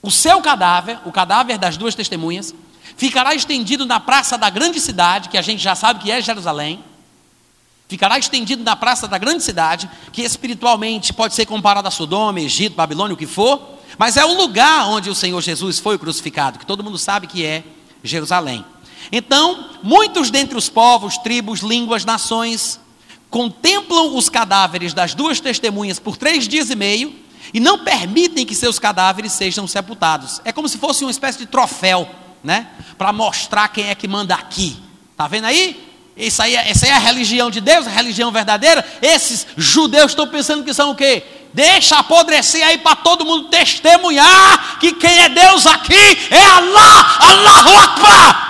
o 0.01 0.11
seu 0.11 0.41
cadáver, 0.41 0.99
o 1.05 1.11
cadáver 1.11 1.57
das 1.57 1.77
duas 1.77 1.95
testemunhas, 1.95 2.53
ficará 2.95 3.35
estendido 3.35 3.85
na 3.85 3.99
praça 3.99 4.37
da 4.37 4.49
grande 4.49 4.79
cidade, 4.79 5.29
que 5.29 5.37
a 5.37 5.41
gente 5.41 5.61
já 5.61 5.75
sabe 5.75 6.01
que 6.01 6.11
é 6.11 6.21
Jerusalém. 6.21 6.83
Ficará 7.87 8.19
estendido 8.19 8.63
na 8.63 8.75
praça 8.75 9.07
da 9.07 9.17
grande 9.17 9.43
cidade, 9.43 9.89
que 10.11 10.21
espiritualmente 10.21 11.13
pode 11.13 11.33
ser 11.33 11.45
comparado 11.45 11.87
a 11.87 11.91
Sodoma, 11.91 12.39
Egito, 12.39 12.75
Babilônia, 12.75 13.13
o 13.13 13.17
que 13.17 13.27
for, 13.27 13.77
mas 13.97 14.17
é 14.17 14.25
o 14.25 14.35
lugar 14.35 14.87
onde 14.87 15.09
o 15.09 15.15
Senhor 15.15 15.41
Jesus 15.41 15.79
foi 15.79 15.97
crucificado, 15.97 16.59
que 16.59 16.65
todo 16.65 16.83
mundo 16.83 16.97
sabe 16.97 17.27
que 17.27 17.45
é 17.45 17.63
Jerusalém. 18.03 18.65
Então, 19.11 19.69
muitos 19.81 20.29
dentre 20.29 20.57
os 20.57 20.67
povos, 20.67 21.17
tribos, 21.19 21.61
línguas, 21.61 22.03
nações, 22.03 22.79
contemplam 23.29 24.15
os 24.15 24.29
cadáveres 24.29 24.93
das 24.93 25.13
duas 25.13 25.39
testemunhas 25.39 25.99
por 25.99 26.17
três 26.17 26.47
dias 26.47 26.69
e 26.69 26.75
meio 26.75 27.13
e 27.53 27.59
não 27.59 27.79
permitem 27.79 28.45
que 28.45 28.55
seus 28.55 28.79
cadáveres 28.79 29.31
sejam 29.31 29.67
sepultados. 29.67 30.41
É 30.43 30.51
como 30.51 30.67
se 30.67 30.77
fosse 30.77 31.03
uma 31.03 31.11
espécie 31.11 31.39
de 31.39 31.45
troféu, 31.45 32.09
né? 32.43 32.67
Para 32.97 33.13
mostrar 33.13 33.67
quem 33.69 33.89
é 33.89 33.95
que 33.95 34.07
manda 34.07 34.33
aqui. 34.33 34.77
Tá 35.15 35.27
vendo 35.27 35.45
aí? 35.45 35.85
Isso 36.15 36.41
aí, 36.41 36.55
essa 36.55 36.85
aí 36.85 36.91
é 36.91 36.95
a 36.95 36.99
religião 36.99 37.51
de 37.51 37.61
Deus, 37.61 37.85
a 37.85 37.91
religião 37.91 38.31
verdadeira. 38.31 38.85
Esses 39.01 39.45
judeus 39.55 40.11
estão 40.11 40.27
pensando 40.27 40.63
que 40.63 40.73
são 40.73 40.91
o 40.91 40.95
quê? 40.95 41.23
Deixa 41.53 41.97
apodrecer 41.99 42.65
aí 42.65 42.77
para 42.79 42.95
todo 42.95 43.25
mundo 43.25 43.49
testemunhar 43.49 44.79
que 44.79 44.93
quem 44.93 45.19
é 45.19 45.29
Deus 45.29 45.65
aqui 45.65 45.95
é 46.31 46.43
Allah, 46.43 47.17
Allahu 47.19 47.77
Akbar. 47.77 48.47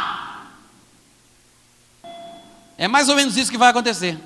É 2.78 2.88
mais 2.88 3.09
ou 3.09 3.15
menos 3.15 3.36
isso 3.36 3.51
que 3.51 3.57
vai 3.57 3.69
acontecer. 3.69 4.17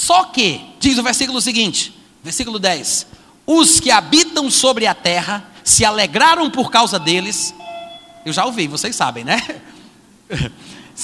Só 0.00 0.24
que, 0.24 0.62
diz 0.80 0.96
o 0.96 1.02
versículo 1.02 1.42
seguinte, 1.42 1.94
versículo 2.24 2.58
10: 2.58 3.06
Os 3.46 3.78
que 3.78 3.90
habitam 3.90 4.50
sobre 4.50 4.86
a 4.86 4.94
terra 4.94 5.44
se 5.62 5.84
alegraram 5.84 6.50
por 6.50 6.70
causa 6.70 6.98
deles. 6.98 7.54
Eu 8.24 8.32
já 8.32 8.46
ouvi, 8.46 8.66
vocês 8.66 8.96
sabem, 8.96 9.24
né? 9.24 9.60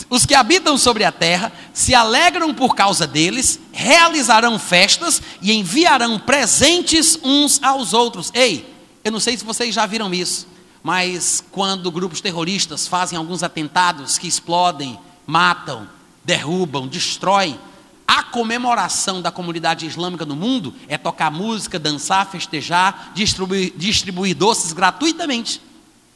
Os 0.08 0.24
que 0.24 0.34
habitam 0.34 0.78
sobre 0.78 1.04
a 1.04 1.12
terra 1.12 1.52
se 1.74 1.94
alegram 1.94 2.54
por 2.54 2.74
causa 2.74 3.06
deles, 3.06 3.60
realizarão 3.70 4.58
festas 4.58 5.20
e 5.42 5.52
enviarão 5.52 6.18
presentes 6.18 7.18
uns 7.22 7.62
aos 7.62 7.92
outros. 7.92 8.30
Ei, 8.32 8.74
eu 9.04 9.12
não 9.12 9.20
sei 9.20 9.36
se 9.36 9.44
vocês 9.44 9.74
já 9.74 9.84
viram 9.84 10.12
isso, 10.14 10.48
mas 10.82 11.44
quando 11.50 11.92
grupos 11.92 12.22
terroristas 12.22 12.88
fazem 12.88 13.18
alguns 13.18 13.42
atentados 13.42 14.16
que 14.16 14.26
explodem, 14.26 14.98
matam, 15.26 15.86
derrubam, 16.24 16.88
destroem, 16.88 17.58
a 18.06 18.22
comemoração 18.22 19.20
da 19.20 19.30
comunidade 19.30 19.86
islâmica 19.86 20.24
no 20.24 20.36
mundo 20.36 20.72
é 20.88 20.96
tocar 20.96 21.30
música, 21.30 21.78
dançar, 21.78 22.30
festejar, 22.30 23.12
distribuir, 23.14 23.72
distribuir 23.76 24.36
doces 24.36 24.72
gratuitamente. 24.72 25.60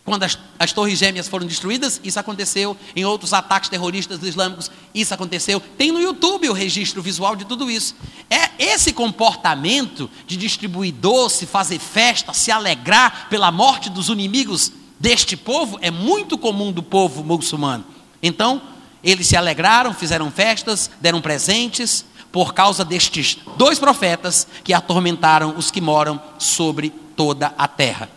Quando 0.04 0.22
as, 0.22 0.38
as, 0.58 0.72
torres 0.72 0.98
gêmeas 0.98 1.28
foram 1.28 1.46
destruídas, 1.46 2.00
isso 2.02 2.18
aconteceu. 2.18 2.76
Em 2.96 3.04
outros 3.04 3.32
ataques 3.32 3.68
terroristas 3.68 4.22
islâmicos, 4.22 4.70
isso 4.94 5.12
aconteceu. 5.12 5.60
Tem 5.60 5.92
no 5.92 6.00
YouTube 6.00 6.48
o 6.48 6.54
registro 6.54 7.02
visual 7.02 7.36
de 7.36 7.44
tudo 7.44 7.70
isso. 7.70 7.94
É 8.28 8.50
esse 8.58 8.92
comportamento 8.92 10.10
de 10.26 10.36
distribuir 10.36 10.94
doce, 10.94 11.46
fazer 11.46 11.78
festa, 11.78 12.32
se 12.32 12.50
alegrar 12.50 13.28
pela 13.28 13.52
morte 13.52 13.90
dos 13.90 14.08
inimigos 14.08 14.72
deste 14.98 15.36
povo 15.36 15.78
é 15.80 15.90
muito 15.90 16.36
comum 16.36 16.70
do 16.70 16.82
povo 16.82 17.24
muçulmano. 17.24 17.84
Então, 18.22 18.60
eles 19.02 19.26
se 19.26 19.36
alegraram, 19.36 19.94
fizeram 19.94 20.30
festas, 20.30 20.90
deram 21.00 21.20
presentes, 21.20 22.04
por 22.32 22.54
causa 22.54 22.84
destes 22.84 23.38
dois 23.56 23.78
profetas 23.78 24.46
que 24.62 24.72
atormentaram 24.72 25.56
os 25.56 25.70
que 25.70 25.80
moram 25.80 26.20
sobre 26.38 26.90
toda 27.16 27.52
a 27.58 27.66
terra. 27.66 28.08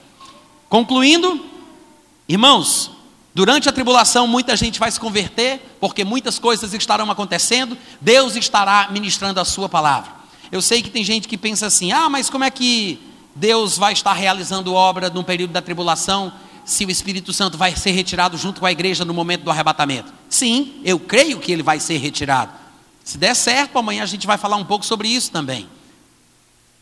Concluindo, 0.69 1.43
irmãos, 2.27 2.91
durante 3.33 3.67
a 3.67 3.71
tribulação 3.71 4.27
muita 4.27 4.55
gente 4.55 4.79
vai 4.79 4.91
se 4.91 4.99
converter, 4.99 5.77
porque 5.79 6.03
muitas 6.03 6.37
coisas 6.37 6.73
estarão 6.73 7.09
acontecendo, 7.09 7.77
Deus 7.99 8.35
estará 8.35 8.89
ministrando 8.91 9.39
a 9.39 9.45
sua 9.45 9.67
palavra. 9.67 10.11
Eu 10.51 10.61
sei 10.61 10.83
que 10.83 10.89
tem 10.89 11.03
gente 11.03 11.27
que 11.27 11.37
pensa 11.37 11.65
assim: 11.65 11.91
ah, 11.91 12.07
mas 12.09 12.29
como 12.29 12.43
é 12.43 12.51
que 12.51 12.99
Deus 13.35 13.77
vai 13.77 13.93
estar 13.93 14.13
realizando 14.13 14.73
obra 14.73 15.09
no 15.09 15.23
período 15.23 15.51
da 15.51 15.61
tribulação? 15.61 16.31
Se 16.65 16.85
o 16.85 16.91
Espírito 16.91 17.33
Santo 17.33 17.57
vai 17.57 17.75
ser 17.75 17.91
retirado 17.91 18.37
junto 18.37 18.59
com 18.59 18.65
a 18.65 18.71
igreja 18.71 19.05
no 19.05 19.13
momento 19.13 19.43
do 19.43 19.51
arrebatamento? 19.51 20.13
Sim, 20.29 20.81
eu 20.83 20.99
creio 20.99 21.39
que 21.39 21.51
ele 21.51 21.63
vai 21.63 21.79
ser 21.79 21.97
retirado. 21.97 22.51
Se 23.03 23.17
der 23.17 23.35
certo, 23.35 23.77
amanhã 23.77 24.03
a 24.03 24.07
gente 24.07 24.25
vai 24.25 24.37
falar 24.37 24.55
um 24.55 24.65
pouco 24.65 24.85
sobre 24.85 25.07
isso 25.07 25.31
também. 25.31 25.67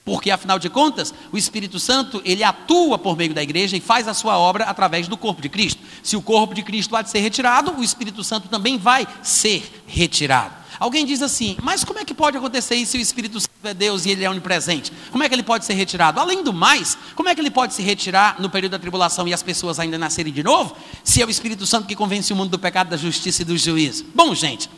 Porque 0.03 0.31
afinal 0.31 0.57
de 0.57 0.69
contas, 0.69 1.13
o 1.31 1.37
Espírito 1.37 1.79
Santo, 1.79 2.21
ele 2.25 2.43
atua 2.43 2.97
por 2.97 3.15
meio 3.15 3.33
da 3.33 3.43
igreja 3.43 3.77
e 3.77 3.81
faz 3.81 4.07
a 4.07 4.13
sua 4.13 4.37
obra 4.37 4.65
através 4.65 5.07
do 5.07 5.15
corpo 5.15 5.41
de 5.41 5.49
Cristo. 5.49 5.81
Se 6.01 6.15
o 6.15 6.21
corpo 6.21 6.55
de 6.55 6.63
Cristo 6.63 6.95
há 6.95 7.01
de 7.01 7.09
ser 7.09 7.19
retirado, 7.19 7.71
o 7.77 7.83
Espírito 7.83 8.23
Santo 8.23 8.47
também 8.47 8.77
vai 8.77 9.07
ser 9.21 9.83
retirado. 9.85 10.60
Alguém 10.81 11.05
diz 11.05 11.21
assim, 11.21 11.55
mas 11.61 11.83
como 11.83 11.99
é 11.99 12.03
que 12.03 12.11
pode 12.11 12.35
acontecer 12.37 12.73
isso 12.73 12.93
se 12.93 12.97
o 12.97 13.01
Espírito 13.01 13.39
Santo 13.39 13.51
é 13.65 13.71
Deus 13.71 14.03
e 14.07 14.09
ele 14.09 14.23
é 14.23 14.29
onipresente? 14.31 14.91
Como 15.11 15.23
é 15.23 15.29
que 15.29 15.35
ele 15.35 15.43
pode 15.43 15.63
ser 15.63 15.75
retirado? 15.75 16.19
Além 16.19 16.41
do 16.41 16.51
mais, 16.51 16.97
como 17.15 17.29
é 17.29 17.35
que 17.35 17.39
ele 17.39 17.51
pode 17.51 17.75
se 17.75 17.83
retirar 17.83 18.37
no 18.39 18.49
período 18.49 18.71
da 18.71 18.79
tribulação 18.79 19.27
e 19.27 19.33
as 19.33 19.43
pessoas 19.43 19.79
ainda 19.79 19.95
nascerem 19.99 20.33
de 20.33 20.41
novo, 20.41 20.75
se 21.03 21.21
é 21.21 21.25
o 21.25 21.29
Espírito 21.29 21.67
Santo 21.67 21.87
que 21.87 21.95
convence 21.95 22.33
o 22.33 22.35
mundo 22.35 22.49
do 22.49 22.57
pecado, 22.57 22.89
da 22.89 22.97
justiça 22.97 23.43
e 23.43 23.45
do 23.45 23.55
juízo? 23.55 24.07
Bom, 24.15 24.33
gente, 24.33 24.71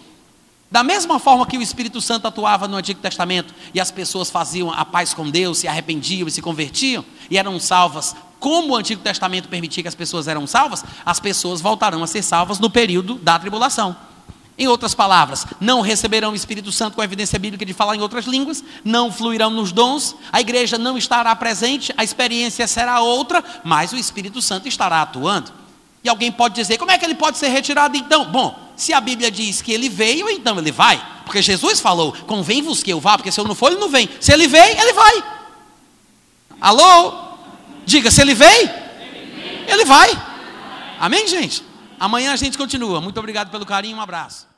da 0.70 0.84
mesma 0.84 1.20
forma 1.20 1.48
que 1.48 1.58
o 1.58 1.62
Espírito 1.62 2.02
Santo 2.02 2.28
atuava 2.28 2.68
no 2.68 2.76
Antigo 2.76 3.00
Testamento 3.00 3.56
e 3.74 3.80
as 3.80 3.90
pessoas 3.90 4.30
faziam 4.30 4.74
a 4.74 4.84
paz 4.84 5.14
com 5.14 5.30
Deus, 5.30 5.60
se 5.60 5.70
arrependiam 5.70 6.28
e 6.28 6.32
se 6.32 6.42
convertiam 6.42 7.06
e 7.30 7.38
eram 7.38 7.58
salvas, 7.62 8.14
como 8.42 8.74
o 8.74 8.76
Antigo 8.76 9.02
Testamento 9.02 9.48
permitia 9.48 9.82
que 9.82 9.88
as 9.88 9.96
pessoas 9.96 10.28
eram 10.28 10.46
salvas, 10.48 10.84
as 11.06 11.22
pessoas 11.22 11.62
voltarão 11.62 12.04
a 12.04 12.08
ser 12.08 12.24
salvas 12.24 12.60
no 12.60 12.70
período 12.70 13.16
da 13.16 13.40
tribulação. 13.40 13.96
Em 14.56 14.68
outras 14.68 14.94
palavras, 14.94 15.48
não 15.60 15.82
receberão 15.82 16.32
o 16.32 16.36
Espírito 16.36 16.72
Santo 16.72 16.94
com 16.94 17.02
a 17.02 17.06
evidência 17.06 17.40
bíblica 17.40 17.66
de 17.66 17.74
falar 17.74 17.96
em 17.96 18.02
outras 18.02 18.26
línguas, 18.26 18.64
não 18.84 19.12
fluirão 19.12 19.50
nos 19.50 19.72
dons, 19.72 20.16
a 20.32 20.40
igreja 20.42 20.78
não 20.78 20.96
estará 20.96 21.36
presente, 21.36 21.92
a 21.98 22.04
experiência 22.04 22.68
será 22.68 23.00
outra, 23.00 23.44
mas 23.64 23.92
o 23.92 23.98
Espírito 23.98 24.42
Santo 24.44 24.68
estará 24.68 25.02
atuando. 25.02 25.52
E 26.04 26.10
alguém 26.10 26.32
pode 26.32 26.54
dizer: 26.54 26.78
como 26.78 26.92
é 26.92 26.98
que 27.00 27.06
ele 27.06 27.16
pode 27.16 27.40
ser 27.40 27.48
retirado 27.48 27.98
então? 27.98 28.26
Bom, 28.26 28.56
se 28.76 28.94
a 28.94 29.02
Bíblia 29.02 29.32
diz 29.32 29.60
que 29.62 29.72
ele 29.72 29.90
veio, 29.90 30.30
então 30.30 30.60
ele 30.60 30.72
vai, 30.72 31.04
porque 31.26 31.42
Jesus 31.42 31.80
falou: 31.80 32.14
convém-vos 32.28 32.84
que 32.84 32.92
eu 32.92 33.00
vá, 33.00 33.18
porque 33.18 33.32
se 33.32 33.40
eu 33.40 33.46
não 33.46 33.56
for, 33.56 33.72
ele 33.72 33.82
não 33.82 33.90
vem. 33.90 34.08
Se 34.20 34.32
ele 34.32 34.48
veio, 34.48 34.80
ele 34.80 34.94
vai. 34.94 35.24
Alô? 36.62 37.14
Diga: 37.86 38.12
se 38.12 38.22
ele 38.22 38.36
veio, 38.36 38.70
ele 39.68 39.86
vai. 39.86 40.12
Amém, 41.00 41.28
gente? 41.28 41.64
Amanhã 42.00 42.34
a 42.34 42.36
gente 42.36 42.58
continua. 42.58 43.02
Muito 43.02 43.20
obrigado 43.20 43.50
pelo 43.50 43.66
carinho, 43.66 43.98
um 43.98 44.02
abraço. 44.02 44.53